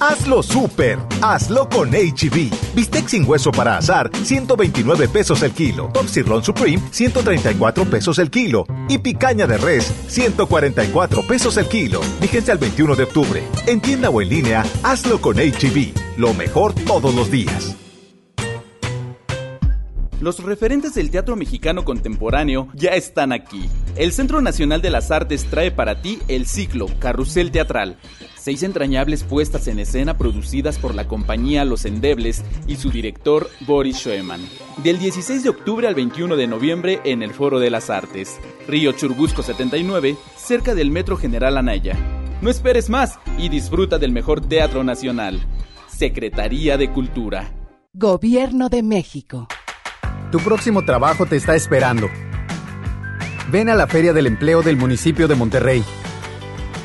Hazlo 0.00 0.42
súper, 0.42 0.98
hazlo 1.22 1.68
con 1.68 1.90
HB. 1.90 2.74
Bistec 2.74 3.08
sin 3.08 3.28
hueso 3.28 3.50
para 3.50 3.78
azar, 3.78 4.10
129 4.22 5.08
pesos 5.08 5.42
el 5.42 5.52
kilo. 5.52 5.90
Top 5.92 6.08
Sirloin 6.08 6.42
Supreme, 6.42 6.80
134 6.90 7.84
pesos 7.84 8.18
el 8.18 8.30
kilo. 8.30 8.66
Y 8.88 8.98
picaña 8.98 9.46
de 9.46 9.58
res, 9.58 9.92
144 10.08 11.22
pesos 11.26 11.56
el 11.56 11.66
kilo. 11.66 12.00
Vigencia 12.20 12.52
al 12.52 12.58
21 12.58 12.96
de 12.96 13.02
octubre. 13.04 13.42
En 13.66 13.80
tienda 13.80 14.10
o 14.10 14.20
en 14.20 14.28
línea, 14.28 14.64
hazlo 14.82 15.20
con 15.20 15.36
HB. 15.36 15.94
Lo 16.16 16.34
mejor 16.34 16.74
todos 16.74 17.14
los 17.14 17.30
días. 17.30 17.76
Los 20.20 20.42
referentes 20.42 20.94
del 20.94 21.10
teatro 21.10 21.36
mexicano 21.36 21.84
contemporáneo 21.84 22.68
ya 22.74 22.90
están 22.90 23.32
aquí. 23.32 23.68
El 23.96 24.12
Centro 24.12 24.40
Nacional 24.40 24.80
de 24.80 24.88
las 24.88 25.10
Artes 25.10 25.44
trae 25.44 25.70
para 25.70 26.00
ti 26.00 26.20
el 26.26 26.46
ciclo 26.46 26.86
Carrusel 26.98 27.50
Teatral. 27.50 27.98
Seis 28.46 28.62
entrañables 28.62 29.24
puestas 29.24 29.66
en 29.66 29.80
escena 29.80 30.18
producidas 30.18 30.78
por 30.78 30.94
la 30.94 31.08
compañía 31.08 31.64
Los 31.64 31.84
Endebles 31.84 32.44
y 32.68 32.76
su 32.76 32.92
director 32.92 33.50
Boris 33.66 33.96
Schoeman. 33.96 34.40
Del 34.84 35.00
16 35.00 35.42
de 35.42 35.48
octubre 35.48 35.88
al 35.88 35.96
21 35.96 36.36
de 36.36 36.46
noviembre 36.46 37.00
en 37.02 37.24
el 37.24 37.34
Foro 37.34 37.58
de 37.58 37.70
las 37.70 37.90
Artes, 37.90 38.38
Río 38.68 38.92
Churubusco 38.92 39.42
79, 39.42 40.16
cerca 40.36 40.76
del 40.76 40.92
Metro 40.92 41.16
General 41.16 41.56
Anaya. 41.56 41.96
No 42.40 42.48
esperes 42.48 42.88
más 42.88 43.18
y 43.36 43.48
disfruta 43.48 43.98
del 43.98 44.12
mejor 44.12 44.40
teatro 44.40 44.84
nacional. 44.84 45.44
Secretaría 45.88 46.78
de 46.78 46.92
Cultura. 46.92 47.52
Gobierno 47.94 48.68
de 48.68 48.84
México. 48.84 49.48
Tu 50.30 50.38
próximo 50.38 50.84
trabajo 50.84 51.26
te 51.26 51.34
está 51.34 51.56
esperando. 51.56 52.08
Ven 53.50 53.68
a 53.70 53.74
la 53.74 53.88
Feria 53.88 54.12
del 54.12 54.28
Empleo 54.28 54.62
del 54.62 54.76
municipio 54.76 55.26
de 55.26 55.34
Monterrey. 55.34 55.82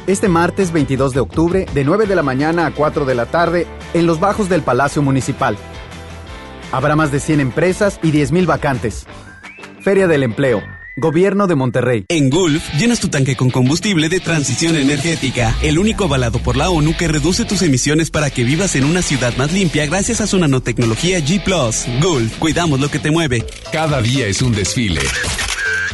Este 0.07 0.28
martes 0.28 0.72
22 0.72 1.14
de 1.14 1.19
octubre, 1.19 1.65
de 1.73 1.84
9 1.84 2.07
de 2.07 2.15
la 2.15 2.23
mañana 2.23 2.65
a 2.65 2.72
4 2.72 3.06
de 3.06 3.14
la 3.14 3.28
tarde, 3.28 3.68
en 3.94 4.07
los 4.07 4.19
bajos 4.19 4.49
del 4.49 4.64
Palacio 4.64 5.02
Municipal. 5.03 5.57
Habrá 6.72 6.95
más 6.95 7.11
de 7.11 7.19
100 7.19 7.40
empresas 7.40 7.99
y 8.02 8.11
10.000 8.11 8.45
vacantes. 8.48 9.06
Feria 9.82 10.07
del 10.07 10.23
Empleo. 10.23 10.64
Gobierno 10.98 11.48
de 11.48 11.56
Monterrey. 11.56 12.06
En 12.10 12.30
Gulf, 12.30 12.64
llenas 12.78 12.99
tu 12.99 13.10
tanque 13.10 13.36
con 13.36 13.49
combustible 13.49 14.10
de 14.10 14.19
transición 14.19 14.76
energética, 14.76 15.56
el 15.61 15.78
único 15.78 16.06
avalado 16.06 16.40
por 16.40 16.57
la 16.57 16.69
ONU 16.69 16.95
que 16.98 17.07
reduce 17.07 17.45
tus 17.45 17.61
emisiones 17.61 18.10
para 18.10 18.30
que 18.30 18.44
vivas 18.44 18.76
en 18.76 18.84
una 18.84 19.02
ciudad 19.02 19.36
más 19.38 19.53
limpia 19.53 19.86
gracias 19.86 20.19
a 20.19 20.28
su 20.28 20.38
nanotecnología 20.38 21.19
G⁇ 21.19 21.44
Gulf, 22.02 22.38
cuidamos 22.40 22.80
lo 22.80 22.90
que 22.90 22.99
te 22.99 23.11
mueve. 23.11 23.45
Cada 23.72 24.02
día 24.02 24.28
es 24.28 24.41
un 24.41 24.52
desfile. 24.52 25.02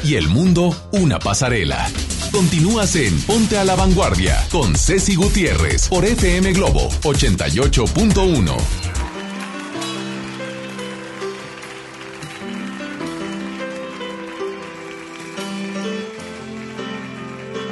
Y 0.04 0.16
el 0.16 0.30
mundo, 0.30 0.76
una 0.92 1.20
pasarela. 1.20 1.90
Continúas 2.32 2.96
en 2.96 3.20
Ponte 3.22 3.58
a 3.58 3.64
la 3.64 3.76
Vanguardia 3.76 4.46
con 4.52 4.76
Ceci 4.76 5.16
Gutiérrez 5.16 5.88
por 5.90 6.06
FM 6.06 6.54
Globo 6.54 6.90
88.1. 7.04 8.56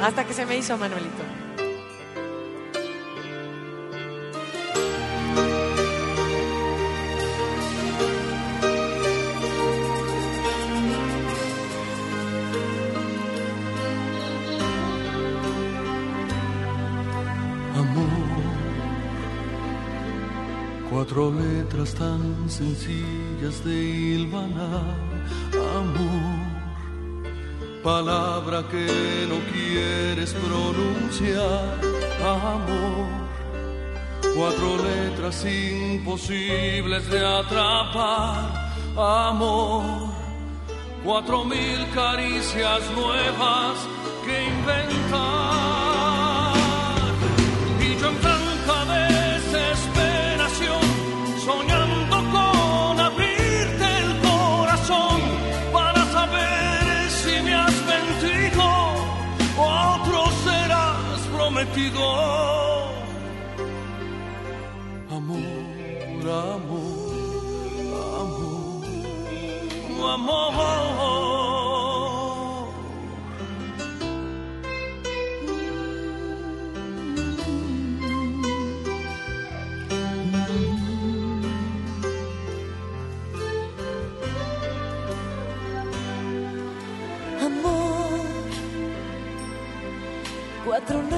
Hasta 0.02 0.24
que 0.24 0.34
se 0.34 0.46
me 0.46 0.56
hizo 0.56 0.76
Manuelito. 0.76 1.35
Cuatro 21.16 21.40
letras 21.40 21.94
tan 21.94 22.44
sencillas 22.46 23.64
de 23.64 23.72
hilvanar, 23.72 24.98
amor. 25.78 26.36
Palabra 27.82 28.62
que 28.70 29.26
no 29.26 29.38
quieres 29.50 30.34
pronunciar, 30.34 31.80
amor. 32.20 33.08
Cuatro 34.36 34.76
letras 34.84 35.42
imposibles 35.46 37.08
de 37.10 37.24
atrapar, 37.24 38.74
amor. 38.94 40.10
Cuatro 41.02 41.46
mil 41.46 41.88
caricias 41.94 42.82
nuevas 42.94 43.78
que 44.22 44.48
inventar. 44.48 45.55
Prometido. 61.76 62.00
Amor, 65.10 65.38
amor, 66.54 67.06
amor, 69.86 70.46
amor. 70.46 71.16
Amor, 87.38 88.20
cuatro 90.64 91.15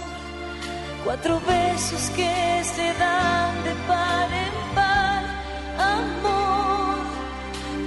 cuatro 1.03 1.39
besos 1.41 2.09
que 2.15 2.63
se 2.63 2.93
dan 2.93 3.63
de 3.63 3.73
par 3.87 4.31
en 4.45 4.53
par. 4.75 5.23
Amor, 5.77 6.97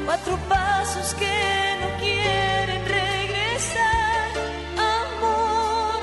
cuatro 0.04 0.38
pasos 0.48 1.14
que 1.14 1.76
no 1.80 1.88
quieren 1.98 2.84
regresar. 2.84 4.28
Amor, 4.94 6.00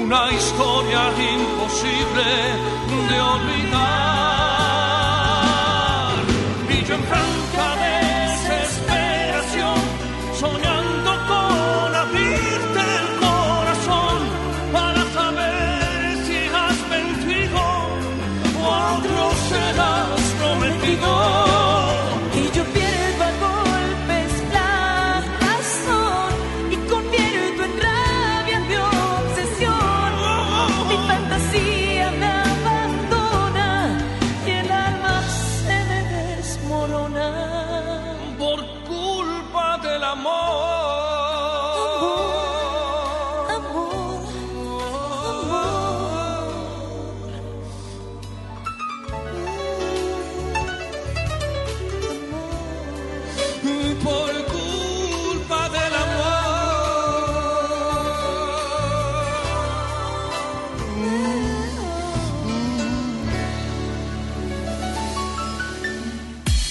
una 0.00 0.22
historia 0.32 1.02
imposible 1.34 2.26
de 3.08 3.20
olvidar. 3.20 4.04
Y 6.70 6.84
yo 6.84 6.94
en 6.94 7.02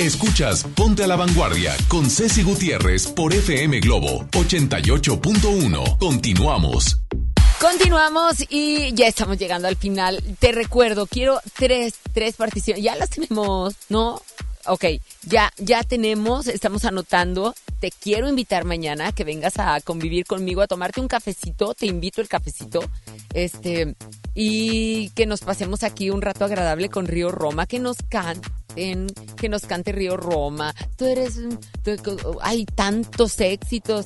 Escuchas 0.03 0.65
Ponte 0.75 1.05
a 1.05 1.07
la 1.07 1.15
Vanguardia 1.15 1.73
con 1.87 2.09
Ceci 2.09 2.43
Gutiérrez 2.43 3.07
por 3.07 3.33
FM 3.33 3.79
Globo 3.79 4.25
88.1. 4.31 5.97
Continuamos. 5.97 6.99
Continuamos 7.61 8.43
y 8.49 8.93
ya 8.93 9.07
estamos 9.07 9.37
llegando 9.37 9.69
al 9.69 9.77
final. 9.77 10.21
Te 10.39 10.51
recuerdo, 10.51 11.07
quiero 11.07 11.39
tres, 11.55 11.93
tres 12.11 12.35
particiones. 12.35 12.83
Ya 12.83 12.97
las 12.97 13.11
tenemos, 13.11 13.75
¿no? 13.87 14.21
Ok, 14.65 14.85
ya, 15.23 15.53
ya 15.57 15.83
tenemos, 15.83 16.47
estamos 16.47 16.83
anotando. 16.83 17.55
Te 17.79 17.89
quiero 17.91 18.27
invitar 18.27 18.65
mañana 18.65 19.13
que 19.13 19.23
vengas 19.23 19.57
a 19.57 19.79
convivir 19.79 20.25
conmigo, 20.25 20.61
a 20.61 20.67
tomarte 20.67 20.99
un 20.99 21.07
cafecito. 21.07 21.73
Te 21.73 21.85
invito 21.85 22.19
el 22.19 22.27
cafecito. 22.27 22.81
Este, 23.33 23.95
y 24.35 25.09
que 25.11 25.25
nos 25.25 25.41
pasemos 25.41 25.83
aquí 25.83 26.09
un 26.09 26.21
rato 26.21 26.43
agradable 26.43 26.89
con 26.89 27.07
Río 27.07 27.31
Roma, 27.31 27.67
que 27.67 27.79
nos 27.79 27.97
canten, 28.73 29.07
que 29.37 29.49
nos 29.49 29.63
cante 29.63 29.91
Río 29.91 30.17
Roma. 30.17 30.73
Tú 30.97 31.05
eres, 31.05 31.39
tú- 31.83 32.37
hay 32.41 32.65
tantos 32.65 33.39
éxitos. 33.39 34.05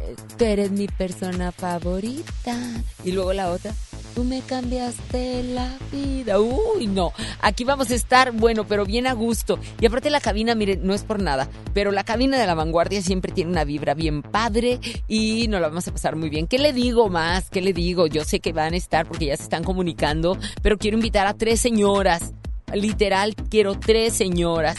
Eh, 0.00 0.16
Tú 0.36 0.44
eres 0.44 0.70
mi 0.72 0.88
persona 0.88 1.52
favorita. 1.52 2.56
Y 3.04 3.12
luego 3.12 3.32
la 3.32 3.50
otra. 3.50 3.72
Tú 4.14 4.24
me 4.24 4.40
cambiaste 4.42 5.42
la 5.44 5.78
vida. 5.90 6.38
Uy, 6.40 6.86
no. 6.86 7.12
Aquí 7.40 7.64
vamos 7.64 7.90
a 7.90 7.94
estar, 7.94 8.32
bueno, 8.32 8.66
pero 8.66 8.84
bien 8.84 9.06
a 9.06 9.14
gusto. 9.14 9.58
Y 9.80 9.86
aparte 9.86 10.10
la 10.10 10.20
cabina, 10.20 10.54
miren, 10.54 10.80
no 10.86 10.92
es 10.92 11.02
por 11.02 11.22
nada, 11.22 11.48
pero 11.72 11.92
la 11.92 12.04
cabina 12.04 12.38
de 12.38 12.46
la 12.46 12.54
vanguardia 12.54 13.00
siempre 13.00 13.32
tiene 13.32 13.52
una 13.52 13.64
vibra 13.64 13.94
bien 13.94 14.20
padre 14.22 14.80
y 15.08 15.48
nos 15.48 15.60
la 15.62 15.68
vamos 15.68 15.88
a 15.88 15.92
pasar 15.92 16.16
muy 16.16 16.28
bien. 16.28 16.46
¿Qué 16.46 16.58
le 16.58 16.72
digo 16.74 17.08
más? 17.08 17.48
¿Qué 17.48 17.62
le 17.62 17.72
digo? 17.72 18.06
Yo 18.06 18.24
sé 18.24 18.40
que 18.40 18.52
van 18.52 18.74
a 18.74 18.76
estar 18.76 19.06
porque 19.06 19.26
ya 19.26 19.36
se 19.36 19.44
están 19.44 19.64
comunicando, 19.64 20.36
pero 20.62 20.76
quiero 20.76 20.96
invitar 20.98 21.26
a 21.26 21.32
tres 21.34 21.60
señoras. 21.60 22.34
Literal, 22.74 23.34
quiero 23.50 23.78
tres 23.78 24.14
señoras 24.14 24.76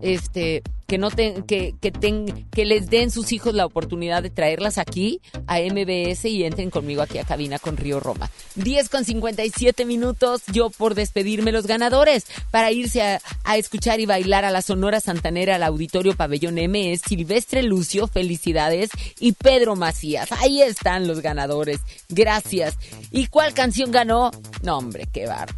este 0.00 0.62
que 0.86 0.96
no 0.96 1.10
que 1.10 1.74
que, 1.82 1.90
ten- 1.92 2.46
que 2.50 2.64
les 2.64 2.88
den 2.88 3.10
sus 3.10 3.32
hijos 3.32 3.52
la 3.52 3.66
oportunidad 3.66 4.22
de 4.22 4.30
traerlas 4.30 4.78
aquí 4.78 5.20
a 5.46 5.58
MBS 5.58 6.24
y 6.30 6.44
entren 6.44 6.70
conmigo 6.70 7.02
aquí 7.02 7.18
a 7.18 7.24
cabina 7.24 7.58
con 7.58 7.76
Río 7.76 8.00
Roma. 8.00 8.30
10 8.54 8.88
con 8.88 9.04
57 9.04 9.84
minutos 9.84 10.42
yo 10.50 10.70
por 10.70 10.94
despedirme 10.94 11.52
los 11.52 11.66
ganadores 11.66 12.24
para 12.50 12.70
irse 12.72 13.02
a, 13.02 13.20
a 13.44 13.56
escuchar 13.58 14.00
y 14.00 14.06
bailar 14.06 14.46
a 14.46 14.50
la 14.50 14.62
Sonora 14.62 15.00
Santanera 15.00 15.56
al 15.56 15.62
Auditorio 15.64 16.16
Pabellón 16.16 16.56
M 16.56 16.92
es 16.92 17.02
Silvestre 17.02 17.62
Lucio, 17.64 18.06
felicidades 18.06 18.88
y 19.20 19.32
Pedro 19.32 19.76
Macías. 19.76 20.32
Ahí 20.40 20.62
están 20.62 21.06
los 21.06 21.20
ganadores. 21.20 21.80
Gracias. 22.08 22.78
¿Y 23.10 23.26
cuál 23.26 23.52
canción 23.52 23.90
ganó? 23.90 24.30
No, 24.62 24.78
hombre, 24.78 25.06
qué 25.12 25.26
barba. 25.26 25.54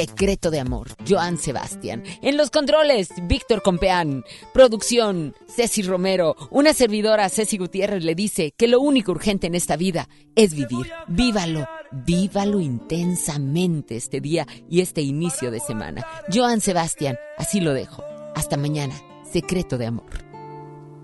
Secreto 0.00 0.50
de 0.50 0.60
Amor, 0.60 0.88
Joan 1.06 1.36
Sebastián. 1.36 2.02
En 2.22 2.36
los 2.36 2.50
controles, 2.50 3.10
Víctor 3.24 3.62
Compeán. 3.62 4.24
Producción, 4.54 5.34
Ceci 5.46 5.82
Romero. 5.82 6.36
Una 6.50 6.72
servidora, 6.72 7.28
Ceci 7.28 7.58
Gutiérrez, 7.58 8.02
le 8.02 8.14
dice 8.14 8.52
que 8.56 8.66
lo 8.68 8.80
único 8.80 9.12
urgente 9.12 9.46
en 9.46 9.54
esta 9.54 9.76
vida 9.76 10.08
es 10.34 10.54
vivir. 10.54 10.90
Vívalo, 11.06 11.66
vívalo 11.92 12.60
intensamente 12.60 13.96
este 13.96 14.20
día 14.20 14.46
y 14.68 14.80
este 14.80 15.02
inicio 15.02 15.50
de 15.50 15.60
semana. 15.60 16.06
Joan 16.32 16.60
Sebastián, 16.60 17.18
así 17.36 17.60
lo 17.60 17.74
dejo. 17.74 18.02
Hasta 18.34 18.56
mañana, 18.56 18.94
Secreto 19.30 19.76
de 19.76 19.86
Amor. 19.86 20.10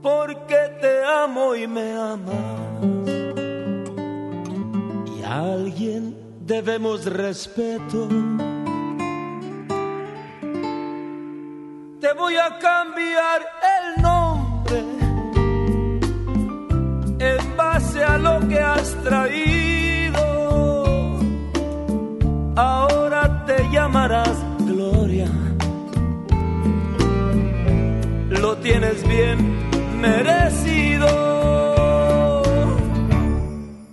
porque 0.03 0.57
te 0.81 1.05
amo 1.05 1.55
y 1.57 1.67
me 1.67 1.93
amas. 1.93 2.87
Y 5.19 5.23
a 5.25 5.53
alguien 5.55 6.17
debemos 6.47 7.05
respeto. 7.07 8.09
Te 12.01 12.13
voy 12.13 12.37
a 12.37 12.59
cambiar 12.59 13.41
el 13.79 14.03
nombre 14.03 14.85
en 17.19 17.57
base 17.57 18.05
a 18.05 18.19
lo 18.19 18.47
que 18.47 18.61
has 18.61 18.95
traído. 19.03 20.21
Ahora 22.55 23.45
te 23.47 23.67
llamarás 23.71 24.37
Gloria. 24.59 25.31
Lo 28.29 28.59
tienes 28.59 29.07
bien 29.09 29.99
merecido. 29.99 31.09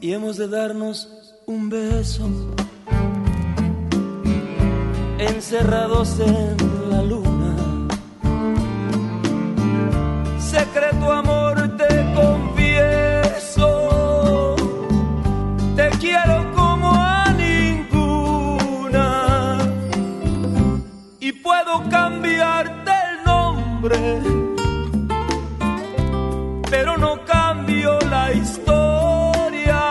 Y 0.02 0.12
hemos 0.12 0.36
de 0.36 0.50
darnos 0.50 1.08
un 1.46 1.70
beso. 1.70 2.30
Encerrados 5.20 6.20
en 6.20 6.58
la 6.90 7.02
luna. 7.02 7.33
Secreto 10.54 11.12
amor 11.12 11.56
te 11.78 12.14
confieso. 12.14 13.66
Te 15.76 15.90
quiero 15.98 16.52
como 16.56 16.94
a 16.94 17.34
ninguna. 17.34 19.08
Y 21.20 21.32
puedo 21.32 21.90
cambiarte 21.90 22.92
el 23.10 23.24
nombre. 23.26 24.22
Pero 26.70 26.98
no 27.00 27.26
cambio 27.26 27.98
la 28.12 28.32
historia. 28.32 29.82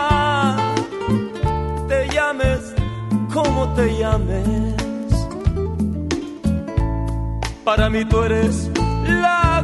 Te 1.89 2.07
llames 2.07 2.73
como 3.33 3.67
te 3.73 3.97
llames. 3.97 4.75
Para 7.65 7.89
mí 7.89 8.05
tú 8.05 8.21
eres 8.21 8.71
la 9.05 9.62